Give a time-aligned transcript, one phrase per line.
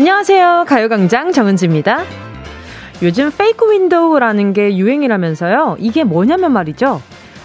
[0.00, 0.64] 안녕하세요.
[0.66, 2.04] 가요광장 정은지입니다.
[3.02, 5.76] 요즘 fake window라는 게 유행이라면서요.
[5.78, 7.02] 이게 뭐냐면 말이죠.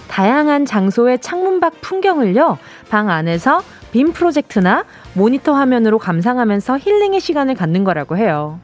[0.08, 4.86] 다양한 장소의 창문 밖 풍경을요, 방 안에서 빔 프로젝터나
[5.16, 8.62] 모니터 화면으로 감상하면서 힐링의 시간을 갖는 거라고 해요.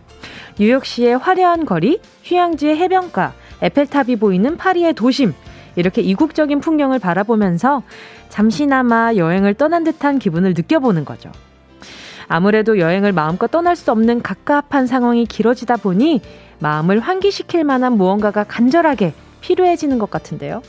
[0.58, 5.34] 뉴욕시의 화려한 거리, 휴양지의 해변가, 에펠탑이 보이는 파리의 도심,
[5.76, 7.84] 이렇게 이국적인 풍경을 바라보면서
[8.30, 11.30] 잠시나마 여행을 떠난 듯한 기분을 느껴보는 거죠.
[12.31, 16.22] 아무래도 여행을 마음껏 떠날 수 없는 갑갑한 상황이 길어지다 보니
[16.59, 20.62] 마음을 환기시킬 만한 무언가가 간절하게 필요해지는 것 같은데요.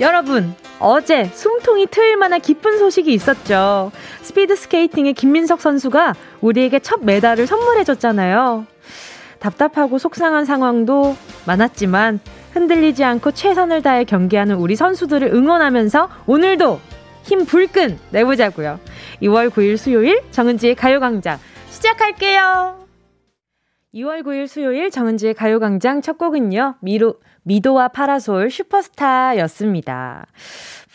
[0.00, 3.92] 여러분, 어제 숨통이 트일 만한 기쁜 소식이 있었죠.
[4.22, 8.66] 스피드 스케이팅의 김민석 선수가 우리에게 첫 메달을 선물해줬잖아요.
[9.40, 12.20] 답답하고 속상한 상황도 많았지만
[12.52, 16.80] 흔들리지 않고 최선을 다해 경기하는 우리 선수들을 응원하면서 오늘도
[17.24, 18.78] 힘 불끈 내보자고요.
[19.22, 22.76] 2월 9일 수요일 정은지의 가요광장 시작할게요.
[23.94, 26.76] 2월 9일 수요일 정은지의 가요광장 첫 곡은요.
[26.80, 30.26] 미로, 미도와 파라솔 슈퍼스타였습니다.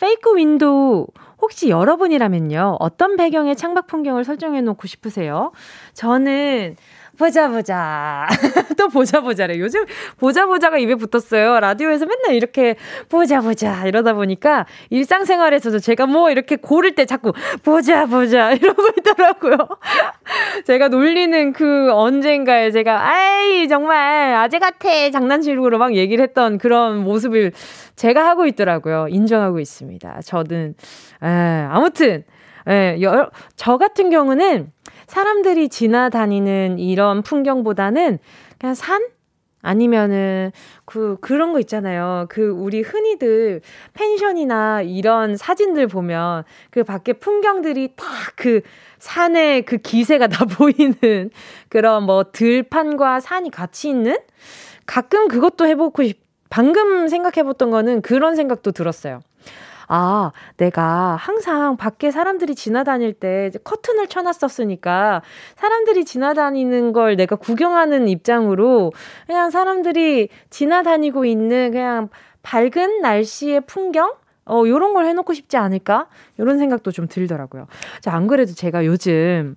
[0.00, 1.06] fake window
[1.40, 2.76] 혹시 여러분이라면요.
[2.80, 5.52] 어떤 배경의 창밖 풍경을 설정해 놓고 싶으세요?
[5.94, 6.76] 저는
[7.18, 8.26] 보자 보자.
[8.76, 9.58] 또 보자 보자래.
[9.58, 9.84] 요즘
[10.18, 11.60] 보자 보자가 입에 붙었어요.
[11.60, 12.76] 라디오에서 맨날 이렇게
[13.08, 19.56] 보자 보자 이러다 보니까 일상생활에서도 제가 뭐 이렇게 고를 때 자꾸 보자 보자 이러고 있더라고요.
[20.66, 27.52] 제가 놀리는 그 언젠가에 제가 아이 정말 아재 같아 장난식으로 막 얘기를 했던 그런 모습을
[27.96, 29.06] 제가 하고 있더라고요.
[29.08, 30.20] 인정하고 있습니다.
[30.24, 30.74] 저는
[31.22, 31.26] 에,
[31.70, 32.24] 아무튼
[32.68, 34.72] 예, 여, 저 같은 경우는
[35.06, 38.18] 사람들이 지나다니는 이런 풍경보다는
[38.58, 39.06] 그냥 산?
[39.62, 40.52] 아니면은
[40.84, 42.26] 그 그런 거 있잖아요.
[42.28, 43.62] 그 우리 흔히들
[43.94, 48.06] 펜션이나 이런 사진들 보면 그 밖에 풍경들이 딱
[48.36, 48.60] 그
[48.98, 51.30] 산의 그 기세가 다 보이는
[51.68, 54.16] 그런 뭐 들판과 산이 같이 있는
[54.84, 59.20] 가끔 그것도 해보고 싶 방금 생각해봤던 거는 그런 생각도 들었어요.
[59.88, 65.22] 아, 내가 항상 밖에 사람들이 지나다닐 때 커튼을 쳐놨었으니까
[65.56, 68.92] 사람들이 지나다니는 걸 내가 구경하는 입장으로
[69.26, 72.08] 그냥 사람들이 지나다니고 있는 그냥
[72.42, 74.14] 밝은 날씨의 풍경?
[74.48, 76.06] 어, 요런 걸 해놓고 싶지 않을까?
[76.38, 77.66] 요런 생각도 좀 들더라고요.
[78.00, 79.56] 자, 안 그래도 제가 요즘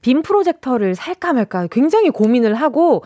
[0.00, 3.04] 빔 프로젝터를 살까 말까 굉장히 고민을 하고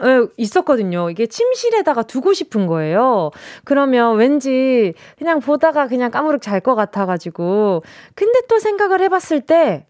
[0.00, 1.10] 어, 있었거든요.
[1.10, 3.30] 이게 침실에다가 두고 싶은 거예요.
[3.64, 7.82] 그러면 왠지 그냥 보다가 그냥 까무룩 잘 것 같아가지고.
[8.14, 9.86] 근데 또 생각을 해봤을 때,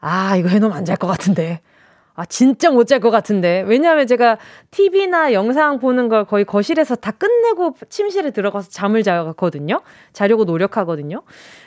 [0.00, 1.60] 아, 이거 해놓으면 안 잘 것 같은데.
[2.16, 3.62] 아, 진짜 못 잘 것 같은데.
[3.66, 4.38] 왜냐하면 제가
[4.70, 9.82] TV나 영상 보는 걸 거의 거실에서 다 끝내고 침실에 들어가서 잠을 자거든요.
[10.12, 11.22] 자려고 노력하거든요.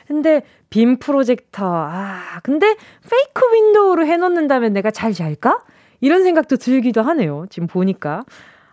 [0.08, 2.74] 근데 빔 프로젝터, 아, 근데
[3.08, 5.58] 페이크 윈도우로 해놓는다면 내가 잘 잘까?
[6.00, 7.46] 이런 생각도 들기도 하네요.
[7.50, 8.24] 지금 보니까.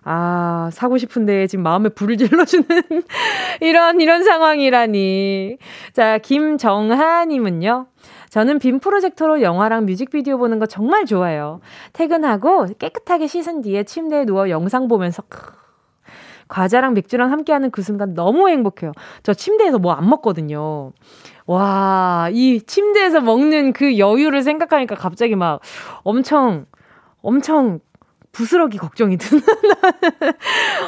[0.10, 2.66] 아, 사고 싶은데 지금 마음에 불을 질러주는
[3.60, 5.58] 이런, 이런 상황이라니.
[5.94, 7.88] 자, 김정하님은요.
[8.30, 11.62] 저는 빔 프로젝터로 영화랑 뮤직비디오 보는 거 정말 좋아해요.
[11.94, 15.24] 퇴근하고 깨끗하게 씻은 뒤에 침대에 누워 영상 보면서
[16.48, 18.92] 과자랑 맥주랑 함께하는 그 순간 너무 행복해요.
[19.24, 20.92] 저 침대에서 뭐 안 먹거든요.
[21.46, 25.62] 와, 이 침대에서 먹는 그 여유를 생각하니까 갑자기 막
[26.04, 26.66] 엄청,
[27.22, 27.80] 엄청
[28.32, 29.42] 부스러기 걱정이 드는.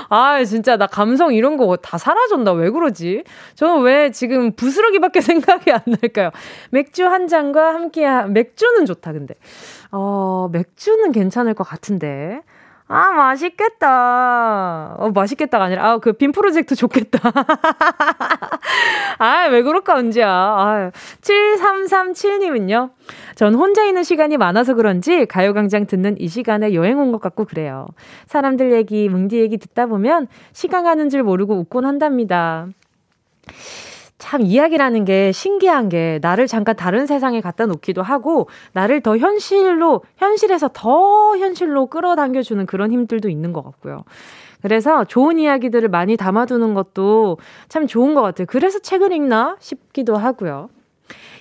[0.09, 2.51] 아, 진짜 나 감성 이런 거 다 사라졌나?
[2.51, 3.23] 왜 그러지?
[3.55, 6.31] 저는 왜 지금 부스러기밖에 생각이 안 날까요?
[6.71, 9.35] 맥주 한 잔과 함께, 맥주는 좋다, 근데.
[9.91, 12.41] 어, 맥주는 괜찮을 것 같은데.
[12.91, 14.95] 아, 맛있겠다.
[14.97, 17.19] 어, 맛있겠다가 아니라, 아, 그 빔 프로젝트 좋겠다.
[19.19, 20.27] 아, 왜 그럴까, 은지야.
[20.27, 20.91] 아,
[21.21, 22.89] 7337님은요.
[23.35, 27.85] 전 혼자 있는 시간이 많아서 그런지 가요광장 듣는 이 시간에 여행 온 것 같고 그래요.
[28.25, 32.67] 사람들 얘기, 뭉디 얘기 듣다 보면 시간 가는 줄 모르고 웃곤 한답니다.
[34.19, 40.03] 참 이야기라는 게 신기한 게 나를 잠깐 다른 세상에 갖다 놓기도 하고 나를 더 현실로
[40.17, 44.03] 현실에서 더 현실로 끌어당겨 주는 그런 힘들도 있는 것 같고요.
[44.61, 47.37] 그래서 좋은 이야기들을 많이 담아두는 것도
[47.69, 48.45] 참 좋은 것 같아요.
[48.47, 50.69] 그래서 책을 읽나 싶기도 하고요.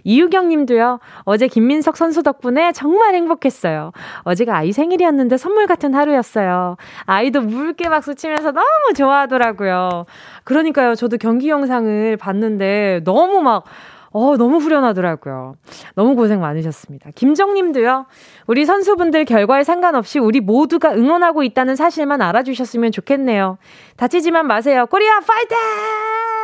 [0.04, 3.92] 이유경 님도요, 어제 김민석 선수 덕분에 정말 행복했어요.
[4.22, 6.76] 어제가 아이 생일이었는데 선물 같은 하루였어요.
[7.04, 10.06] 아이도 물개 박수 치면서 너무 좋아하더라고요.
[10.44, 13.64] 그러니까요, 저도 경기 영상을 봤는데 너무 막,
[14.10, 15.56] 어, 너무 후련하더라고요.
[15.94, 17.10] 너무 고생 많으셨습니다.
[17.14, 18.06] 김정님도요,
[18.46, 23.58] 우리 선수분들 결과에 상관없이 우리 모두가 응원하고 있다는 사실만 알아주셨으면 좋겠네요.
[23.96, 24.86] 다치지만 마세요.
[24.86, 26.37] 코리아 파이팅!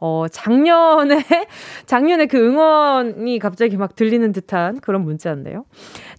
[0.00, 1.24] 어, 작년에,
[1.86, 5.64] 작년에 그 응원이 갑자기 막 들리는 듯한 그런 문자인데요.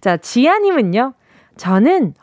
[0.00, 1.14] 자, 지아님은요,
[1.56, 2.14] 저는,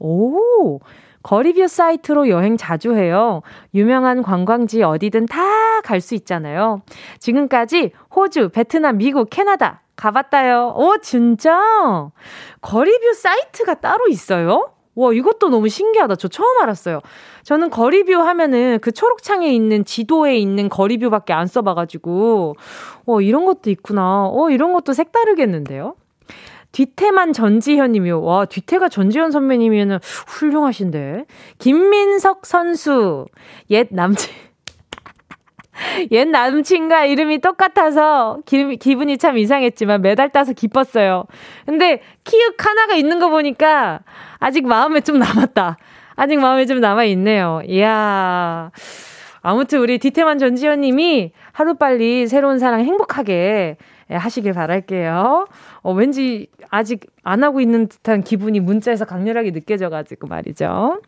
[0.00, 0.80] 오,
[1.22, 3.42] 거리뷰 사이트로 여행 자주 해요.
[3.74, 6.80] 유명한 관광지 어디든 다 갈 수 있잖아요.
[7.18, 10.74] 지금까지 호주, 베트남, 미국, 캐나다 가봤다요.
[10.76, 12.10] 오, 진짜?
[12.62, 14.70] 거리뷰 사이트가 따로 있어요?
[14.94, 16.16] 와, 이것도 너무 신기하다.
[16.16, 17.00] 저 처음 알았어요.
[17.44, 22.56] 저는 거리뷰 하면은 그 초록창에 있는 지도에 있는 거리뷰밖에 안 써봐가지고,
[23.06, 24.26] 어, 이런 것도 있구나.
[24.26, 25.94] 어, 이런 것도 색다르겠는데요?
[26.72, 28.22] 뒤태만 전지현님이요.
[28.22, 31.26] 와, 뒤태가 전지현 선배님이면 훌륭하신데.
[31.58, 33.26] 김민석 선수.
[33.70, 34.32] 옛 남친.
[36.10, 41.24] 옛 남친과 이름이 똑같아서 기, 기분이 참 이상했지만 메달 따서 기뻤어요.
[41.66, 44.00] 근데 키읔 하나가 있는 거 보니까
[44.38, 45.76] 아직 마음에 좀 남았다.
[46.16, 47.62] 아직 마음에 좀 남아있네요.
[47.68, 48.70] 이야.
[49.42, 53.76] 아무튼 우리 디테만 전지현 님이 하루빨리 새로운 사랑 행복하게
[54.08, 55.46] 하시길 바랄게요.
[55.82, 61.00] 어, 왠지 아직 안 하고 있는 듯한 기분이 문자에서 강렬하게 느껴져가지고 말이죠.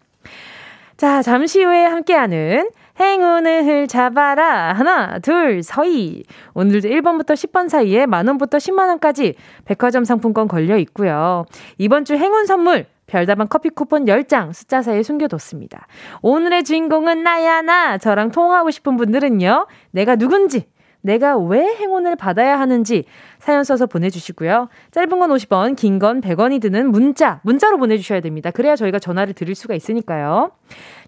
[0.96, 4.72] 자, 잠시 후에 함께하는 행운을 잡아라.
[4.72, 6.24] 하나, 둘, 서희.
[6.54, 9.34] 오늘도 1번부터 10번 사이에 만원부터 10만원까지
[9.66, 11.44] 백화점 상품권 걸려 있고요.
[11.76, 15.86] 이번 주 행운 선물, 별다방 커피 쿠폰 10장 숫자 사이에 숨겨뒀습니다.
[16.22, 17.98] 오늘의 주인공은 나야, 나.
[17.98, 20.66] 저랑 통화하고 싶은 분들은요, 내가 누군지,
[21.02, 23.04] 내가 왜 행운을 받아야 하는지
[23.38, 24.68] 사연 써서 보내주시고요.
[24.90, 28.50] 짧은 건 50원, 긴 건 100원이 드는 문자, 문자로 보내주셔야 됩니다.
[28.50, 30.50] 그래야 저희가 전화를 드릴 수가 있으니까요.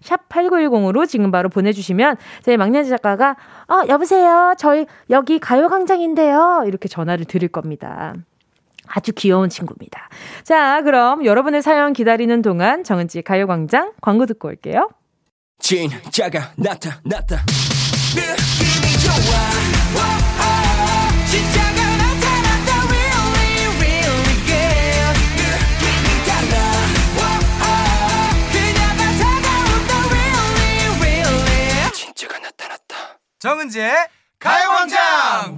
[0.01, 3.35] 샵 8910으로 지금 바로 보내주시면 저희 막내 작가가,
[3.67, 4.53] 어, 여보세요.
[4.57, 6.63] 저희 여기 가요광장인데요.
[6.65, 8.13] 이렇게 전화를 드릴 겁니다.
[8.89, 10.09] 아주 귀여운 친구입니다.
[10.43, 14.89] 자, 그럼 여러분의 사연 기다리는 동안 정은지 가요광장 광고 듣고 올게요.
[15.59, 17.45] 진짜가 나타났다.
[18.15, 19.59] 느낌이 좋아.
[33.39, 33.95] 정은지의
[34.37, 35.57] 가요광장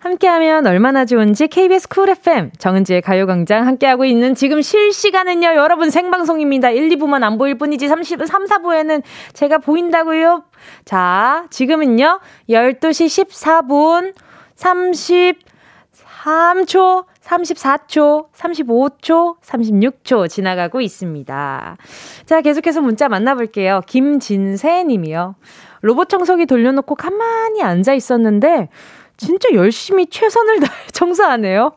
[0.00, 6.88] 함께하면 얼마나 좋은지 KBS 쿨 FM 정은지의 가요광장 함께하고 있는 지금 실시간은요 여러분 생방송입니다 1,
[6.88, 9.02] 2부만 안 보일 뿐이지 30, 3, 4부에는
[9.34, 10.44] 제가 보인다고요
[10.86, 14.14] 자 지금은요 12시 14분
[14.56, 21.76] 33초 34초, 35초, 36초 지나가고 있습니다.
[22.26, 23.82] 자, 계속해서 문자 만나볼게요.
[23.86, 25.36] 김진세 님이요.
[25.82, 28.68] 로봇 청소기 돌려놓고 가만히 앉아 있었는데,
[29.20, 31.72] 진짜 열심히 최선을 다해 청소하네요.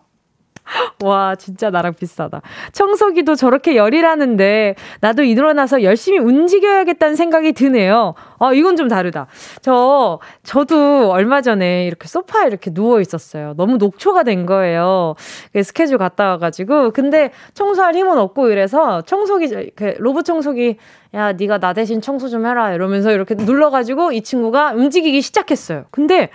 [1.03, 2.41] 와, 진짜 나랑 비슷하다.
[2.71, 8.13] 청소기도 저렇게 열이라는데, 나도 일어나서 열심히 움직여야겠다는 생각이 드네요.
[8.39, 9.27] 아, 이건 좀 다르다.
[9.61, 13.55] 저, 저도 얼마 전에 이렇게 소파에 이렇게 누워 있었어요.
[13.57, 15.15] 너무 녹초가 된 거예요.
[15.61, 16.91] 스케줄 갔다 와가지고.
[16.91, 20.77] 근데 청소할 힘은 없고 이래서 청소기, 그 로봇 청소기,
[21.13, 22.73] 야, 네가 나 대신 청소 좀 해라.
[22.73, 25.85] 이러면서 이렇게 눌러가지고 이 친구가 움직이기 시작했어요.
[25.91, 26.29] 근데,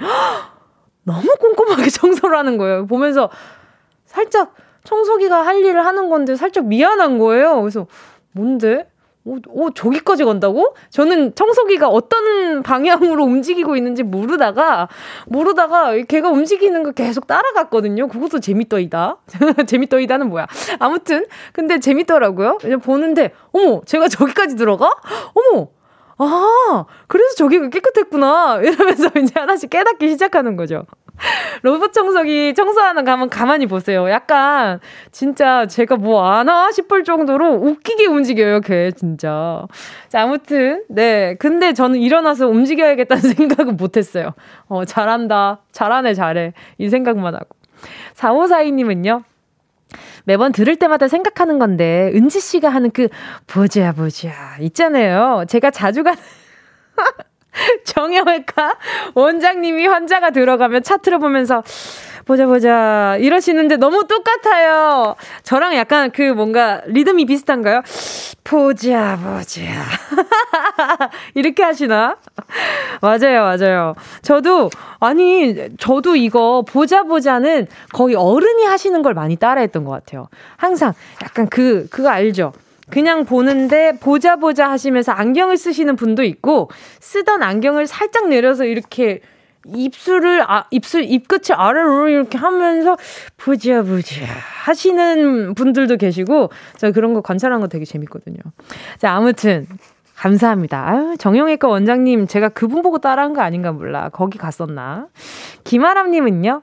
[1.09, 2.87] 너무 꼼꼼하게 청소를 하는 거예요.
[2.87, 3.31] 보면서,
[4.05, 7.61] 살짝 청소기가 할 일을 하는 건데 살짝 미안한 거예요.
[7.61, 7.87] 그래서
[8.33, 8.89] 뭔데?
[9.25, 10.75] 오, 오, 저기까지 간다고?
[10.89, 14.89] 저는 청소기가 어떤 방향으로 움직이고 있는지 모르다가,
[15.27, 18.09] 모르다가 걔가 움직이는 거 계속 따라갔거든요.
[18.09, 19.19] 그것도 재밌더이다.
[19.67, 20.47] 재밌더이다는 뭐야.
[20.79, 22.59] 아무튼, 근데 재밌더라고요.
[22.83, 24.91] 보는데, 어머, 제가 저기까지 들어가?
[25.35, 25.69] 어머,
[26.19, 28.61] 아, 그래서 저기가 깨끗했구나.
[28.63, 30.85] 이러면서 이제 하나씩 깨닫기 시작하는 거죠.
[31.63, 34.09] 로봇 청소기 청소하는 가면 가만히 보세요.
[34.11, 39.67] 약간 진짜 제가 뭐 아나 싶을 정도로 웃기게 움직여요, 걔 진짜.
[40.09, 41.35] 자, 아무튼 네.
[41.39, 44.35] 근데 저는 일어나서 움직여야겠다는 생각은 못 했어요.
[44.69, 45.61] 어, 잘한다.
[45.73, 46.53] 잘하네, 잘해.
[46.79, 47.47] 이 생각만 하고.
[48.17, 49.23] 4542님은요.
[50.29, 53.09] 매번 들을 때마다 생각하는 건데 은지 씨가 하는 그
[53.47, 54.31] 보자 보자
[54.61, 55.47] 있잖아요.
[55.49, 56.19] 제가 자주 가는
[57.87, 58.77] 정형외과
[59.15, 61.63] 원장님이 환자가 들어가면 차트를 보면서
[62.29, 65.17] 보자 보자 이러시는데 너무 똑같아요.
[65.45, 67.81] 저랑 약간 그 뭔가 리듬이 비슷한가요?
[68.45, 69.63] 보자 보자
[71.35, 72.19] 이렇게 하시나?
[73.01, 73.95] 맞아요, 맞아요.
[74.21, 74.69] 저도
[75.01, 80.29] 아니 저도 이거 보자 보자는 거의 어른이 하시는 걸 많이 따라했던 것 같아요.
[80.59, 80.93] 항상
[81.23, 82.53] 약간 그 그거 알죠?
[82.91, 86.71] 그냥 보는데 보자 보자 하시면서 안경을 쓰시는 분도 있고
[87.01, 89.23] 쓰던 안경을 살짝 내려서 이렇게
[89.75, 92.97] 입술을 아 입술 입끝을 아래로 이렇게 하면서
[93.37, 93.83] 보자
[94.65, 98.39] 하시는 분들도 계시고 저 그런 거 관찰하는 거 되게 재밌거든요.
[98.99, 99.67] 자 아무튼
[100.19, 100.85] 감사합니다.
[100.85, 104.09] 아유, 정형외과 원장님, 제가 그분 보고 따라한 거 아닌가 몰라.
[104.09, 105.07] 거기 갔었나?
[105.63, 106.63] 김아람님은요,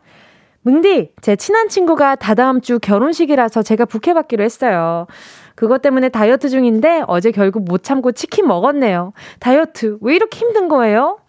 [0.64, 5.08] 뭉디, 제 친한 친구가 다다음 주 결혼식이라서 제가 부케 받기로 했어요.
[5.56, 9.14] 그것 때문에 다이어트 중인데 어제 결국 못 참고 치킨 먹었네요.
[9.40, 11.20] 다이어트, 왜 이렇게 힘든 거예요?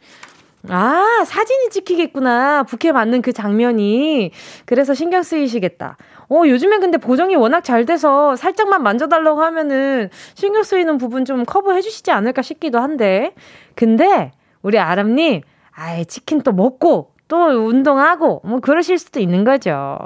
[0.69, 2.65] 아, 사진이 찍히겠구나.
[2.65, 4.33] 부케 맞는 그 장면이.
[4.65, 5.97] 그래서 신경 쓰이시겠다.
[6.29, 11.83] 어, 요즘엔 근데 보정이 워낙 잘 돼서 살짝만 만져달라고 하면은 신경 쓰이는 부분 좀 커버해
[11.83, 13.35] 주시지 않을까 싶기도 한데.
[13.77, 14.33] 근데,
[14.63, 15.43] 우리 아람님,
[15.73, 17.37] 아예 치킨 또 먹고, 또
[17.69, 19.99] 운동하고, 뭐 그러실 수도 있는 거죠.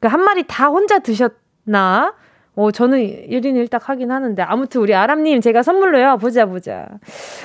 [0.00, 2.14] 그 한 마리 다 혼자 드셨나?
[2.56, 4.42] 어, 저는 1인 1닭 하긴 하는데.
[4.42, 6.16] 아무튼 우리 아람님 제가 선물로요.
[6.18, 6.86] 보자, 보자.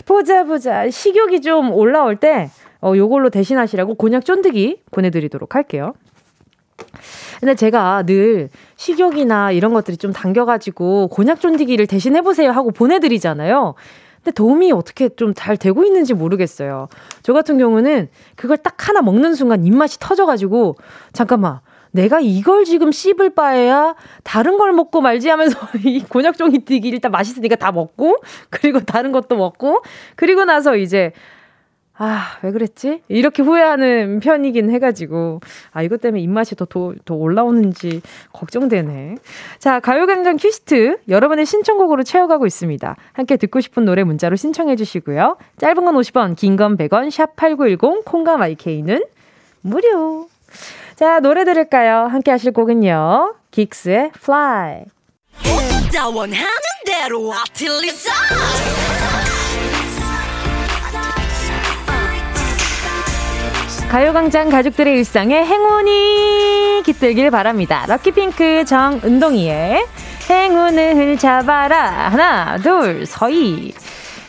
[0.05, 0.89] 보자, 보자.
[0.89, 2.49] 식욕이 좀 올라올 때,
[2.81, 5.93] 어, 요걸로 대신하시라고 곤약 쫀득이 보내드리도록 할게요.
[7.39, 13.75] 근데 제가 늘 식욕이나 이런 것들이 좀 당겨가지고 곤약 쫀디기를 대신해보세요 하고 보내드리잖아요.
[14.23, 16.87] 근데 도움이 어떻게 좀 잘 되고 있는지 모르겠어요.
[17.23, 20.75] 저 같은 경우는 그걸 딱 하나 먹는 순간 입맛이 터져가지고
[21.13, 21.59] 잠깐만
[21.91, 27.55] 내가 이걸 지금 씹을 바에야 다른 걸 먹고 말지 하면서 이 곤약종이 튀기 일단 맛있으니까
[27.55, 28.17] 다 먹고
[28.49, 29.83] 그리고 다른 것도 먹고
[30.15, 31.11] 그리고 나서 이제
[32.03, 33.03] 아, 왜 그랬지?
[33.09, 35.39] 이렇게 후회하는 편이긴 해가지고,
[35.71, 38.01] 아, 이것 때문에 입맛이 더, 더, 더 올라오는지
[38.33, 39.17] 걱정되네.
[39.59, 42.95] 자, 가요광장 퀴스트, 여러분의 신청곡으로 채워가고 있습니다.
[43.13, 45.37] 함께 듣고 싶은 노래 문자로 신청해주시고요.
[45.59, 49.03] 짧은 건 50원, 긴 건 100원, 샵8910, 콩과 마이케이는
[49.61, 50.27] 무료.
[51.01, 52.05] 자, 노래 들을까요?
[52.11, 53.33] 함께 하실 곡은요.
[53.49, 54.85] 긱스의 Fly.
[63.89, 67.83] 가요광장 가족들의 일상에 행운이 깃들길 바랍니다.
[67.87, 69.83] 럭키핑크 정은동이의
[70.29, 72.09] 행운을 잡아라.
[72.09, 73.73] 하나, 둘, 서희.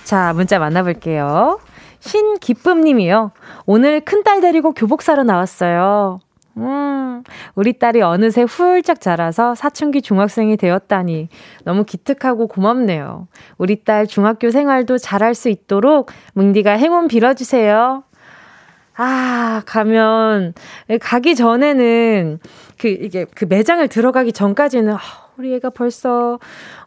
[0.05, 1.61] 자, 문자 만나볼게요.
[2.01, 3.33] 신기쁨님이요.
[3.67, 6.21] 오늘 큰딸 데리고 교복 사러 나왔어요.
[6.57, 7.23] 음,
[7.55, 11.29] 우리 딸이 어느새 훌쩍 자라서 사춘기 중학생이 되었다니
[11.65, 13.29] 너무 기특하고 고맙네요.
[13.59, 18.05] 우리 딸 중학교 생활도 잘할 수 있도록 뭉디가 행운 빌어주세요.
[18.95, 20.53] 아, 가면,
[21.01, 22.39] 가기 전에는,
[22.79, 24.99] 그, 이게, 그 매장을 들어가기 전까지는, 아,
[25.39, 26.39] 우리 애가 벌써,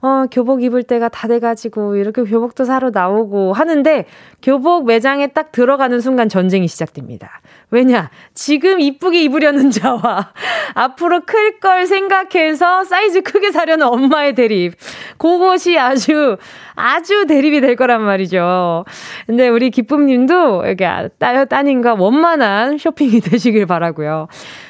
[0.01, 4.05] 어, 교복 입을 때가 다 돼가지고, 이렇게 교복도 사러 나오고 하는데,
[4.43, 7.41] 교복 매장에 딱 들어가는 순간 전쟁이 시작됩니다.
[7.75, 8.09] 왜냐?
[8.33, 10.31] 지금 이쁘게 입으려는 자와
[10.73, 14.73] 앞으로 클 걸 생각해서 사이즈 크게 사려는 엄마의 대립.
[15.17, 16.37] 그것이 아주,
[16.75, 18.85] 아주 대립이 될 거란 말이죠.
[19.25, 24.27] 근데 우리 기쁨 님도 이렇게 따, 따님과 원만한 쇼핑이 되시길 바라고요.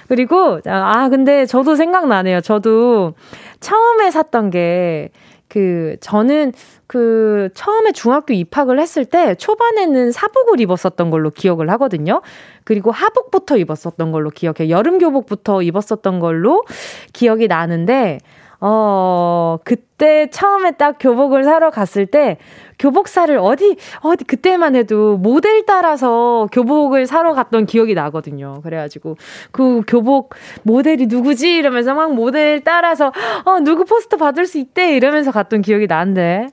[0.08, 2.42] 그리고, 아, 근데 저도 생각나네요.
[2.42, 3.14] 저도
[3.60, 5.10] 처음에 샀던 게,
[5.56, 6.52] 그, 저는
[6.86, 12.22] 그, 처음에 중학교 입학을 했을 때 초반에는 사복을 입었었던 걸로 기억을 하거든요.
[12.66, 14.68] 그리고 하복부터 입었었던 걸로 기억해요.
[14.68, 16.66] 여름 교복부터 입었었던 걸로
[17.14, 18.20] 기억이 나는데,
[18.62, 22.38] 어, 그때 처음에 딱 교복을 사러 갔을 때
[22.80, 28.62] 교복사를 어디, 어디, 그때만 해도 모델 따라서 교복을 사러 갔던 기억이 나거든요.
[28.64, 29.16] 그래가지고
[29.52, 31.56] 그 교복 모델이 누구지?
[31.56, 33.12] 이러면서 막 모델 따라서
[33.46, 34.96] 어, 누구 포스터 받을 수 있대?
[34.96, 36.48] 이러면서 갔던 기억이 나는데.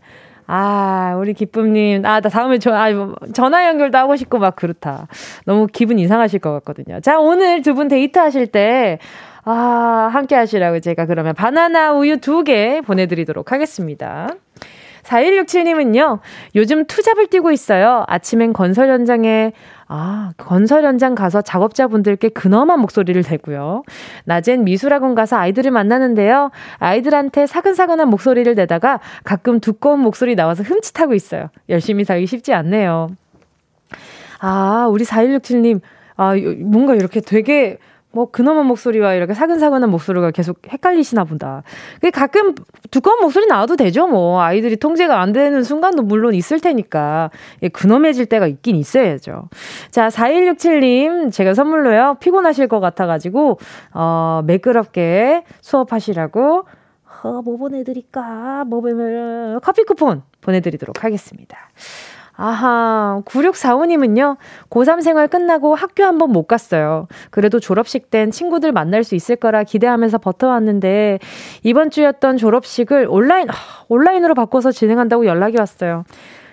[0.47, 2.04] 아, 우리 기쁨님.
[2.04, 5.06] 아, 나 다음에 저, 아, 뭐, 전화 연결도 하고 싶고 막 그렇다.
[5.47, 7.00] 너무 기분 이상하실 것 같거든요.
[7.00, 8.99] 자, 오늘 두 분 데이트 하실 때,
[9.44, 14.28] 아, 함께 하시라고 제가 그러면 바나나 우유 두 개 보내드리도록 하겠습니다.
[15.04, 16.20] 4167님은요,
[16.54, 18.04] 요즘 투잡을 뛰고 있어요.
[18.06, 19.52] 아침엔 건설 현장에,
[19.88, 23.82] 아, 건설 현장 가서 작업자분들께 근엄한 목소리를 내고요.
[24.26, 26.50] 낮엔 미술학원 가서 아이들을 만나는데요.
[26.78, 31.49] 아이들한테 사근사근한 목소리를 내다가 가끔 두꺼운 목소리 나와서 흠칫하고 있어요.
[31.68, 33.08] 열심히 살기 쉽지 않네요.
[34.38, 35.80] 아, 우리 4167님,
[36.16, 37.78] 아, 뭔가 이렇게 되게
[38.12, 41.62] 뭐 근엄한 목소리와 이렇게 사근사근한 목소리가 계속 헷갈리시나 보다.
[42.00, 42.54] 그 가끔
[42.90, 44.07] 두꺼운 목소리 나와도 되죠.
[44.07, 47.31] 뭐 아이들이 통제가 안 되는 순간도 물론 있을 테니까
[47.62, 49.49] 예, 근엄해질 때가 있긴 있어야죠.
[49.90, 53.59] 자 4167님 제가 선물로요 피곤하실 것 같아가지고
[53.95, 56.64] 어 매끄럽게 수업하시라고
[57.25, 58.64] 어, 뭐 보내드릴까?
[58.66, 61.57] 뭐, 뭐, 뭐 커피 쿠폰 보내드리도록 하겠습니다.
[62.44, 64.37] 아하, 9645님은요,
[64.68, 67.06] 고3 생활 끝나고 학교 한번 못 갔어요.
[67.30, 71.20] 그래도 졸업식 땐 친구들 만날 수 있을 거라 기대하면서 버텨왔는데,
[71.62, 73.46] 이번 주였던 졸업식을 온라인,
[73.87, 76.02] 온라인으로 바꿔서 진행한다고 연락이 왔어요.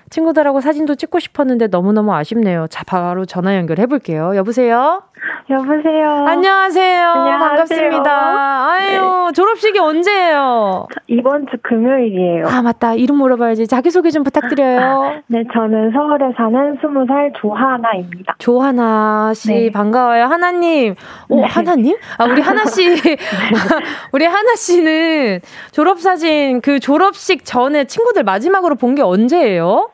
[0.10, 2.68] 친구들하고 사진도 찍고 싶었는데 너무너무 아쉽네요.
[2.70, 4.36] 자, 바로 전화 연결해 볼게요.
[4.36, 5.04] 여보세요?
[5.50, 6.26] 여보세요?
[6.28, 7.10] 안녕하세요.
[7.10, 7.40] 안녕하세요.
[7.40, 8.68] 반갑습니다.
[8.70, 8.92] 아유,
[9.28, 9.32] 네.
[9.34, 10.88] 졸업식이 언제예요?
[11.08, 12.46] 이번 주 금요일이에요.
[12.48, 12.94] 아, 맞다.
[12.94, 13.68] 이름 물어봐야지.
[13.68, 15.22] 자기소개 좀 부탁드려요.
[15.28, 18.36] 네, 저는 서울에 사는 20살 조하나입니다.
[18.38, 19.72] 조하나 씨, 네.
[19.72, 20.26] 반가워요.
[20.26, 20.96] 하나님.
[21.30, 21.48] 오, 네.
[21.48, 21.98] 하나님?
[22.18, 22.90] 아, 우리 하나씨.
[23.02, 23.18] 네.
[24.14, 25.40] 우리 하나 씨는
[25.72, 29.92] 졸업사진, 그 졸업식 전에 친구들 마지막으로 본 게 언제예요?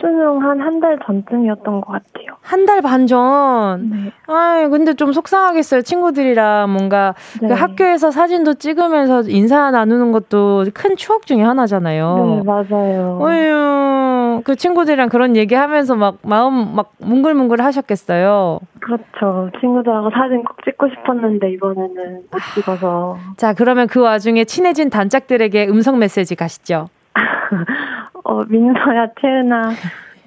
[0.00, 2.36] 수능 한 한 달 전쯤이었던 것 같아요.
[2.42, 3.90] 한 달 반 전?
[3.90, 4.12] 네.
[4.26, 5.82] 아 근데 좀 속상하겠어요.
[5.82, 7.48] 친구들이랑 뭔가 그 네.
[7.48, 12.16] 그 학교에서 사진도 찍으면서 인사 나누는 것도 큰 추억 중에 하나잖아요.
[12.16, 13.18] 네, 맞아요.
[13.20, 18.60] 어휴, 그 친구들이랑 그런 얘기 하면서 막 마음 막 뭉글뭉글 하셨겠어요.
[18.80, 19.50] 그렇죠.
[19.60, 23.16] 친구들하고 사진 꼭 찍고 싶었는데 이번에는 못 찍어서.
[23.36, 26.88] 자, 그러면 그 와중에 친해진 단짝들에게 음성 메시지 가시죠.
[28.24, 29.70] 어, 민서야, 채은아,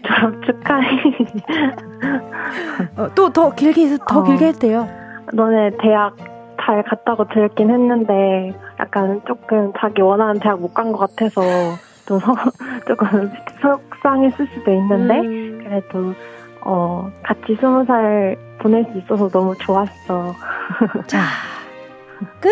[0.05, 0.87] 졸업 축하해.
[2.97, 4.87] 어, 또더 길게, 더 어, 길게 했대요.
[5.33, 6.15] 너네 대학
[6.61, 11.41] 잘 갔다고 들었긴 했는데, 약간 조금 자기 원하는 대학 못 간 것 같아서,
[12.07, 12.33] 좀 서,
[12.87, 15.61] 조금 속상했을 수도 있는데, 음.
[15.63, 16.13] 그래도,
[16.61, 20.33] 어, 같이 스무 살 보낼 수 있어서 너무 좋았어.
[21.07, 21.19] 자,
[22.39, 22.49] 끝!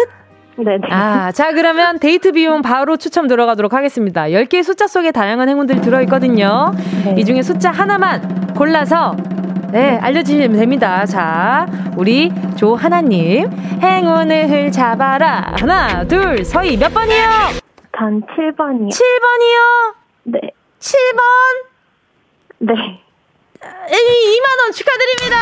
[0.57, 0.77] 네.
[0.89, 4.24] 아, 자, 그러면 데이트 비용 바로 추첨 들어가도록 하겠습니다.
[4.25, 6.74] 10개의 숫자 속에 다양한 행운들이 들어있거든요.
[7.05, 7.15] 네.
[7.17, 9.15] 이 중에 숫자 하나만 골라서
[9.72, 11.05] 네, 알려주시면 됩니다.
[11.05, 11.65] 자,
[11.98, 13.50] 우리 조하나님.
[13.81, 15.55] 행운을 잡아라.
[15.60, 17.17] 하나, 둘, 서희 몇 번이요?
[17.91, 18.89] 단 7번이요.
[18.89, 19.93] 7번이요?
[20.25, 20.39] 네.
[20.79, 21.22] 7번?
[22.60, 23.02] 네.
[23.63, 25.38] 2만원 축하드립니다!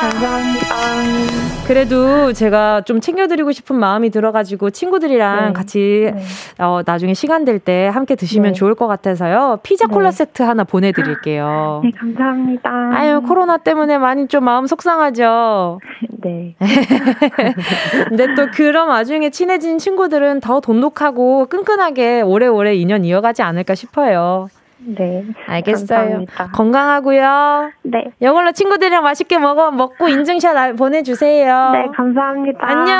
[0.00, 1.58] 감사합니다.
[1.66, 5.52] 그래도 제가 좀 챙겨드리고 싶은 마음이 들어가지고 친구들이랑 네.
[5.52, 6.22] 같이 네.
[6.64, 8.58] 어, 나중에 시간 될 때 함께 드시면 네.
[8.58, 9.58] 좋을 것 같아서요.
[9.62, 9.92] 피자 네.
[9.92, 11.82] 콜라 세트 하나 보내드릴게요.
[11.84, 12.70] 네, 감사합니다.
[12.94, 15.80] 아유, 코로나 때문에 많이 좀 마음 속상하죠?
[16.22, 16.54] 네.
[18.08, 24.48] 근데 또 그런 와중에 친해진 친구들은 더 돈독하고 끈끈하게 오래오래 인연 이어가지 않을까 싶어요.
[24.80, 25.24] 네.
[25.46, 25.86] 알겠어요.
[25.86, 26.50] 감사합니다.
[26.52, 27.70] 건강하고요.
[27.82, 28.04] 네.
[28.20, 31.70] 이걸로 친구들이랑 맛있게 먹어 먹고 인증샷 보내주세요.
[31.72, 32.58] 네, 감사합니다.
[32.60, 32.96] 안녕.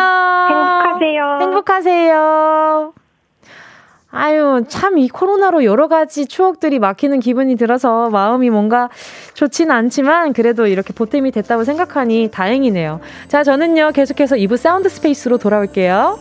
[0.50, 1.38] 행복하세요.
[1.40, 2.92] 행복하세요.
[4.10, 8.88] 아유, 참, 이 코로나로 여러 가지 추억들이 막히는 기분이 들어서 마음이 뭔가
[9.34, 13.00] 좋지는 않지만 그래도 이렇게 보탬이 됐다고 생각하니 다행이네요.
[13.28, 16.18] 자, 저는요, 계속해서 2부 사운드 스페이스로 돌아올게요.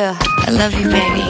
[0.00, 1.28] Yeah, I love you, baby.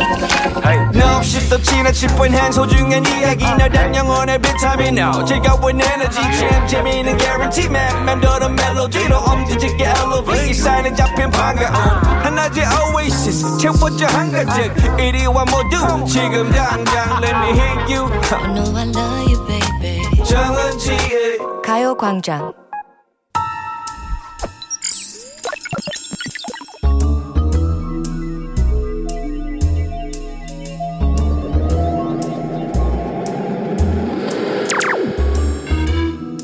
[0.95, 3.45] No, 없이 또 지나칠 뻔한 소중한 이야기.
[3.45, 4.97] 너란 영혼의 비타민.
[4.97, 6.21] No 즐거운 에너지.
[6.39, 8.05] 참 재미있는 guarantee man.
[8.05, 10.55] 맘대로 멜로디로 엄지짓게 elevate.
[10.55, 11.75] 사인에 잡힌 반가움
[12.23, 12.63] 하나의
[12.95, 13.59] oasis.
[13.59, 18.07] 채워져 한가득 이리와 모두 지금 당장 let me hit you.
[18.31, 20.25] I know I love you, baby.
[20.25, 22.60] 정은지의 가요광장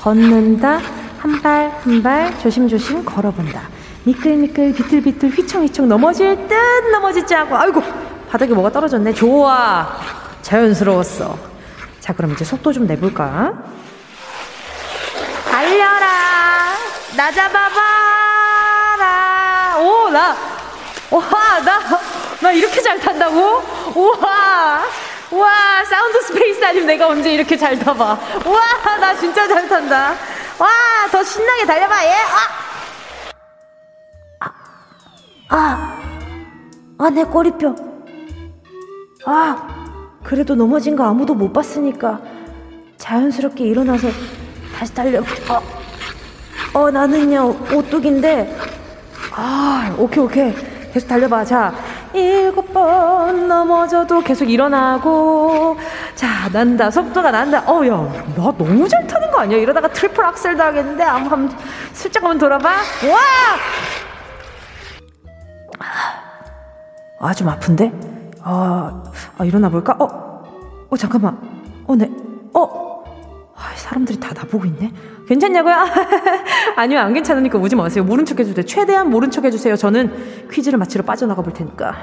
[0.00, 0.80] 걷는다.
[1.18, 3.68] 한 발, 한 발, 조심조심 걸어본다.
[4.04, 6.54] 미끌미끌, 비틀비틀, 휘청휘청 넘어질 듯
[6.90, 7.82] 넘어지지 않고, 아이고,
[8.30, 9.12] 바닥에 뭐가 떨어졌네.
[9.12, 9.98] 좋아.
[10.40, 11.36] 자연스러웠어.
[12.00, 13.52] 자, 그럼 이제 속도 좀 내볼까?
[15.50, 16.06] 달려라.
[17.16, 17.68] 나 잡아봐라.
[19.80, 20.34] 오, 나,
[21.10, 21.20] 와,
[21.62, 21.80] 나,
[22.40, 23.62] 나 이렇게 잘 탄다고?
[23.94, 24.80] 우와.
[25.30, 28.04] 와, 사운드 스페이스 아니면 내가 언제 이렇게 잘 타봐.
[28.04, 30.10] 와, 나 진짜 잘 탄다.
[30.58, 30.68] 와,
[31.10, 32.14] 더 신나게 달려봐, 얘.
[34.40, 34.52] 아,
[35.48, 35.98] 아,
[36.98, 37.74] 아, 내 꼬리뼈.
[39.26, 42.20] 아, 그래도 넘어진 거 아무도 못 봤으니까
[42.96, 44.08] 자연스럽게 일어나서
[44.76, 45.20] 다시 달려.
[45.20, 45.62] 어,
[46.74, 48.58] 어 나는요, 오뚝인데.
[49.32, 50.69] 아, 오케이, 오케이.
[50.92, 51.44] 계속 달려봐.
[51.44, 51.72] 자,
[52.12, 55.76] 일곱 번 넘어져도 계속 일어나고
[56.16, 57.96] 자 난다 속도가 난다 어 야
[58.36, 61.50] 나 너무 잘 타는 거 아니야 이러다가 트리플 악셀도 하겠는데 한번
[61.92, 63.18] 슬쩍 한번 돌아봐 와
[67.22, 67.92] 아, 좀 아픈데?
[68.42, 69.02] 아,
[69.38, 69.94] 아 일어나 볼까?
[69.98, 70.42] 어,
[70.88, 71.38] 어, 잠깐만.
[71.86, 72.10] 어, 네.
[72.54, 72.89] 어,
[73.60, 74.90] 아, 사람들이 다 나보고 있네?
[75.28, 75.74] 괜찮냐고요?
[76.76, 78.02] 아니요, 안 괜찮으니까 오지 마세요.
[78.02, 78.64] 모른 척 해주세요.
[78.64, 79.76] 최대한 모른 척 해주세요.
[79.76, 81.94] 저는 퀴즈를 마치러 빠져나가 볼 테니까.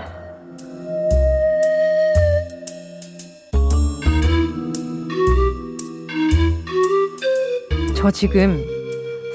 [7.95, 8.63] 저 지금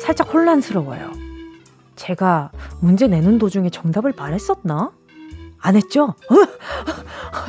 [0.01, 1.11] 살짝 혼란스러워요.
[1.97, 4.93] 제가 문제 내는 도중에 정답을 말했었나?
[5.63, 6.15] 안 했죠?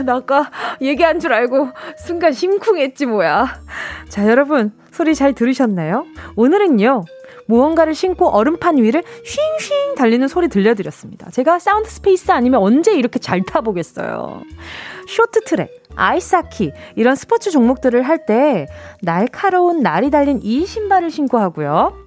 [0.05, 0.49] 나 아까
[0.81, 3.61] 얘기한 줄 알고 순간 심쿵했지 뭐야.
[4.07, 6.05] 자, 여러분 소리 잘 들으셨나요?
[6.35, 7.03] 오늘은요.
[7.47, 11.29] 무언가를 신고 얼음판 위를 쉥쉥 달리는 소리 들려드렸습니다.
[11.31, 14.41] 제가 사운드 스페이스 아니면 언제 이렇게 잘 타보겠어요.
[15.07, 18.67] 쇼트 트랙, 아이스하키 이런 스포츠 종목들을 할 때
[19.01, 21.97] 날카로운 날이 달린 이 신발을 신고 하고요.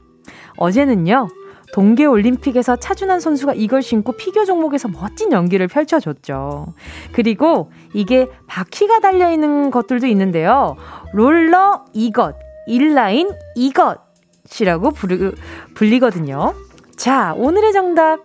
[0.57, 1.29] 어제는요.
[1.73, 6.75] 동계올림픽에서 차준환 선수가 이걸 신고 피겨 종목에서 멋진 연기를 펼쳐줬죠.
[7.13, 10.77] 그리고 이게 바퀴가 달려있는 것들도 있는데요.
[11.13, 12.35] 롤러 이것,
[12.67, 15.33] 인라인 이것이라고 부르,
[15.75, 16.55] 불리거든요.
[16.97, 18.21] 자, 오늘의 정답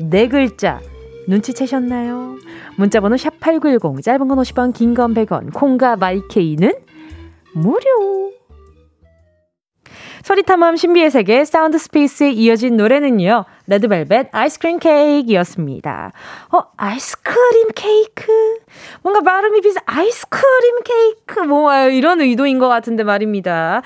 [0.00, 0.80] 네 글자
[1.28, 2.36] 눈치채셨나요?
[2.76, 6.72] 문자번호 샵8910 짧은 건 50원 긴 건 100원 콩과 마이케이는
[7.54, 8.32] 무료
[10.26, 13.44] 소리탐험 신비의 세계 사운드 스페이스에 이어진 노래는요.
[13.68, 16.10] 레드벨벳 아이스크림 케이크였습니다.
[16.50, 18.58] 어, 아이스크림 케이크?
[19.02, 21.38] 뭔가 발음이 비슷, 아이스크림 케이크?
[21.42, 23.82] 뭐, 이런 의도인 것 같은데 말입니다.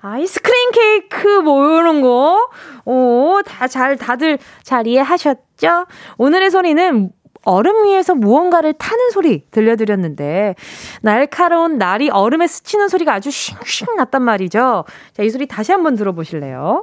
[0.00, 2.48] 아이스크림 케이크, 뭐, 이런 거.
[2.84, 5.86] 오, 다 잘, 다들 잘 이해하셨죠?
[6.18, 7.10] 오늘의 소리는
[7.44, 10.54] 얼음 위에서 무언가를 타는 소리 들려드렸는데
[11.02, 14.84] 날카로운 날이 얼음에 스치는 소리가 아주 쉥쉥 났단 말이죠.
[15.12, 16.82] 자, 이 소리 다시 한번 들어보실래요?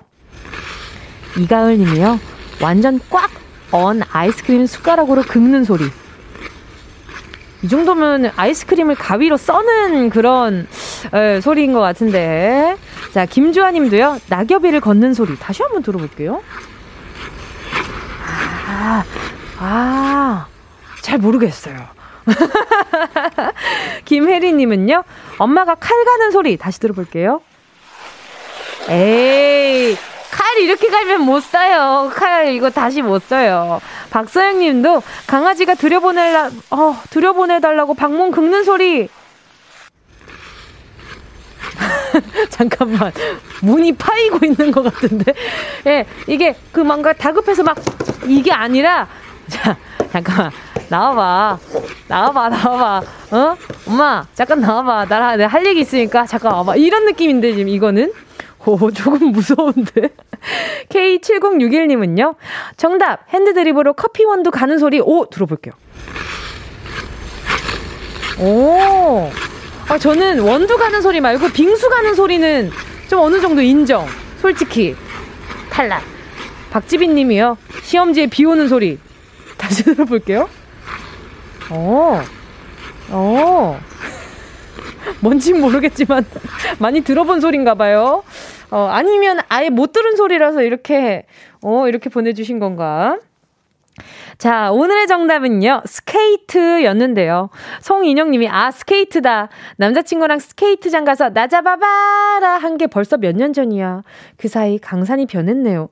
[1.37, 2.19] 이가을 님이요.
[2.61, 3.29] 완전 꽉
[3.71, 5.83] 언 아이스크림 숟가락으로 긁는 소리.
[7.63, 10.67] 이 정도면 아이스크림을 가위로 써는 그런
[11.13, 12.77] 에, 소리인 것 같은데.
[13.13, 14.19] 자, 김주아 님도요.
[14.29, 15.37] 낙엽이를 걷는 소리.
[15.37, 16.41] 다시 한번 들어볼게요.
[18.69, 19.03] 아,
[19.59, 20.47] 아,
[21.01, 21.77] 잘 모르겠어요.
[24.05, 25.03] 김혜리님은요,
[25.37, 27.41] 엄마가 칼 가는 소리 다시 들어볼게요.
[28.89, 29.97] 에이,
[30.31, 32.11] 칼 이렇게 갈면 못 써요.
[32.13, 33.81] 칼 이거 다시 못 써요.
[34.09, 39.09] 박서영 님도 강아지가 들여보내라, 어, 들여보내달라고 방문 긁는 소리.
[42.49, 43.11] 잠깐만.
[43.61, 45.33] 문이 파이고 있는 것 같은데.
[45.85, 47.77] 예, 이게 그 뭔가 다급해서 막
[48.25, 49.07] 이게 아니라
[49.49, 49.77] 자,
[50.11, 50.51] 잠깐만.
[50.89, 51.59] 나와봐.
[52.07, 53.01] 나와봐, 나와봐.
[53.31, 53.57] 어?
[53.87, 55.05] 엄마, 잠깐 나와봐.
[55.05, 56.75] 나랑 내가 할 얘기 있으니까 잠깐 와봐.
[56.77, 58.13] 이런 느낌인데, 지금 이거는?
[58.65, 60.09] 오, 조금 무서운데?
[60.89, 62.35] K7061님은요?
[62.75, 63.21] 정답!
[63.29, 65.25] 핸드드립으로 커피 원두 가는 소리, 오!
[65.29, 65.73] 들어볼게요.
[68.39, 69.29] 오!
[69.89, 72.71] 아, 저는 원두 가는 소리 말고 빙수 가는 소리는
[73.09, 74.05] 좀 어느 정도 인정.
[74.41, 74.95] 솔직히.
[75.69, 76.03] 탈락.
[76.69, 77.57] 박지빈 님이요.
[77.83, 78.99] 시험지에 비 오는 소리.
[79.57, 80.49] 다시 들어볼게요.
[81.71, 82.21] 어,
[83.11, 83.79] 어.
[85.19, 86.25] 뭔진 모르겠지만
[86.79, 88.23] 많이 들어본 소린가 봐요.
[88.69, 91.25] 어, 아니면 아예 못 들은 소리라서 이렇게,
[91.61, 93.17] 어, 이렇게 보내주신 건가?
[94.37, 97.49] 자, 오늘의 정답은요, 스케이트였는데요.
[97.81, 99.49] 송인영 님이, 아, 스케이트다.
[99.77, 104.03] 남자친구랑 스케이트장 가서 나 잡아봐라 한 게 벌써 몇 년 전이야.
[104.37, 105.89] 그 사이 강산이 변했네요.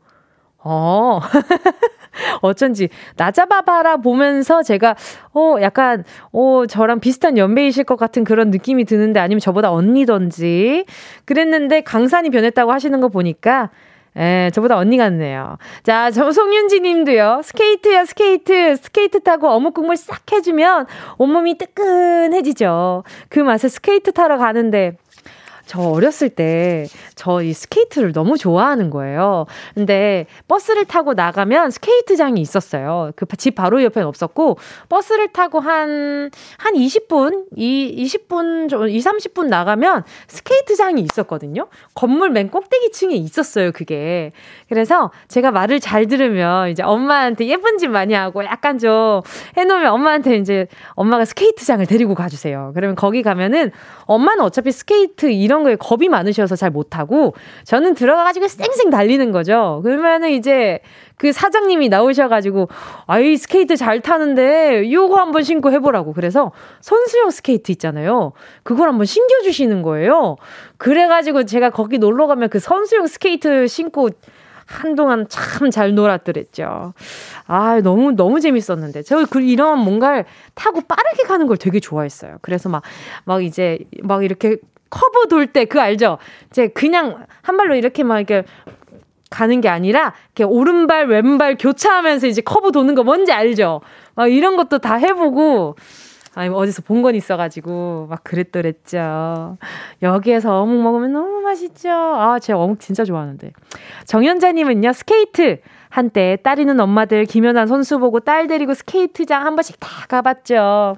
[0.60, 1.20] 어.
[2.42, 4.96] 어쩐지 나 잡아봐라 보면서 제가
[5.34, 10.86] 어 약간 어 저랑 비슷한 연배이실 것 같은 그런 느낌이 드는데 아니면 저보다 언니던지
[11.26, 13.70] 그랬는데 강산이 변했다고 하시는 거 보니까
[14.18, 15.58] 예, 저보다 언니 같네요.
[15.84, 17.42] 자, 저 송윤지 님도요.
[17.44, 18.76] 스케이트야, 스케이트.
[18.78, 20.86] 스케이트 타고 어묵 국물 싹 해주면
[21.18, 23.04] 온몸이 뜨끈해지죠.
[23.28, 24.98] 그 맛에 스케이트 타러 가는데
[25.66, 29.46] 저 어렸을 때 저 이 스케이트를 너무 좋아하는 거예요.
[29.74, 33.12] 근데 버스를 타고 나가면 스케이트장이 있었어요.
[33.16, 34.58] 그 집 바로 옆에는 없었고
[34.90, 41.68] 버스를 타고 한 한 20분, 이 20분, 2, 30분 나가면 스케이트장이 있었거든요.
[41.94, 44.32] 건물 맨 꼭대기 층에 있었어요, 그게.
[44.70, 49.22] 그래서 제가 말을 잘 들으면 이제 엄마한테 예쁜 짓 많이 하고 약간 좀
[49.58, 52.72] 해놓으면 엄마한테 이제 엄마가 스케이트장을 데리고 가주세요.
[52.74, 53.72] 그러면 거기 가면은
[54.06, 59.82] 엄마는 어차피 스케이트 이런 거에 겁이 많으셔서 잘 못하고 저는 들어가가지고 쌩쌩 달리는 거죠.
[59.84, 60.80] 그러면은 이제
[61.18, 62.68] 그 사장님이 나오셔가지고
[63.08, 69.82] 아이 스케이트 잘 타는데 요거 한번 신고 해보라고 그래서 선수용 스케이트 있잖아요 그걸 한번 신겨주시는
[69.82, 70.36] 거예요
[70.78, 74.10] 그래가지고 제가 거기 놀러 가면 그 선수용 스케이트 신고
[74.66, 76.94] 한동안 참 잘 놀았더랬죠.
[77.48, 79.04] 아, 너무, 너무 재밌었는데.
[79.04, 82.38] 저 그, 이런 뭔가를 타고 빠르게 가는 걸 되게 좋아했어요.
[82.42, 82.82] 그래서 막,
[83.26, 84.58] 막 이제, 막 이렇게
[84.90, 86.18] 커브 돌 때 그 알죠?
[86.52, 88.44] 이제 그냥 한 발로 이렇게 막 이렇게
[89.30, 93.82] 가는 게 아니라 이렇게 오른발 왼발 교차하면서 이제 커브 도는 거 뭔지 알죠?
[94.16, 95.76] 막 이런 것도 다 해보고
[96.36, 99.58] 아니 어디서 본 건 있어가지고 막 그랬더랬죠.
[100.02, 101.90] 여기에서 어묵 먹으면 너무 맛있죠.
[101.90, 103.52] 아 제가 어묵 진짜 좋아하는데.
[104.06, 109.88] 정연자님은요 스케이트 한때 딸 있는 엄마들 김연아 선수 보고 딸 데리고 스케이트장 한 번씩 다
[110.10, 110.98] 가봤죠.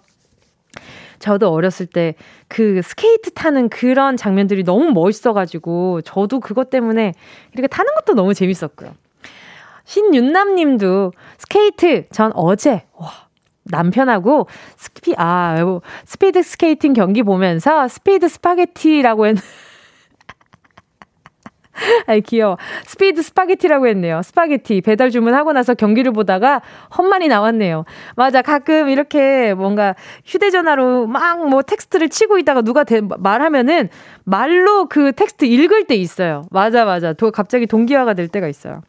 [1.19, 2.15] 저도 어렸을 때
[2.47, 7.13] 그 스케이트 타는 그런 장면들이 너무 멋있어가지고 저도 그것 때문에
[7.53, 8.93] 이렇게 타는 것도 너무 재밌었고요.
[9.85, 13.11] 신윤남 님도 스케이트 전 어제, 와,
[13.63, 15.55] 남편하고 스피, 아,
[16.05, 19.37] 스피드 스케이팅 경기 보면서 스피드 스파게티라고 했,
[22.07, 22.57] 아이, 귀여워.
[22.85, 24.21] 스피드 스파게티라고 했네요.
[24.23, 24.81] 스파게티.
[24.81, 26.61] 배달 주문하고 나서 경기를 보다가
[26.97, 27.85] 헛말이 나왔네요.
[28.15, 28.41] 맞아.
[28.41, 33.89] 가끔 이렇게 뭔가 휴대전화로 막 뭐 텍스트를 치고 있다가 누가 대, 말하면은
[34.23, 36.45] 말로 그 텍스트 읽을 때 있어요.
[36.51, 37.13] 맞아, 맞아.
[37.13, 38.81] 또 갑자기 동기화가 될 때가 있어요.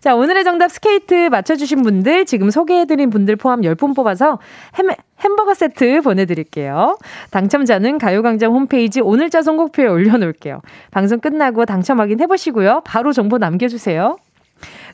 [0.00, 4.38] 자, 오늘의 정답 스케이트 맞춰주신 분들, 지금 소개해드린 분들 포함 10분 뽑아서
[4.76, 4.88] 햄,
[5.20, 6.98] 햄버거 세트 보내드릴게요.
[7.30, 10.62] 당첨자는 가요광장 홈페이지 오늘자 선곡표에 올려놓을게요.
[10.90, 12.82] 방송 끝나고 당첨 확인해보시고요.
[12.84, 14.16] 바로 정보 남겨주세요.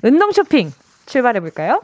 [0.02, 0.72] 운동 쇼핑
[1.06, 1.82] 출발해볼까요?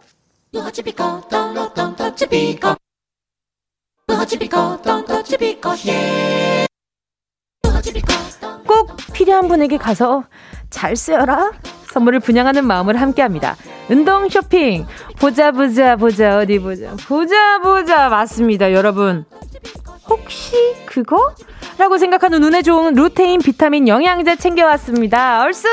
[8.66, 10.24] 꼭 필요한 분에게 가서
[10.70, 11.52] 잘 쓰여라.
[11.92, 13.56] 선물을 분양하는 마음을 함께합니다.
[13.88, 14.86] 운동 쇼핑.
[15.20, 16.38] 보자 보자 보자.
[16.38, 16.94] 어디 보자.
[17.08, 18.08] 보자 보자.
[18.08, 19.24] 맞습니다 여러분.
[20.08, 21.34] 혹시 그거?
[21.78, 25.42] 라고 생각하는 눈에 좋은 루테인 비타민 영양제 챙겨왔습니다.
[25.42, 25.68] 얼쑤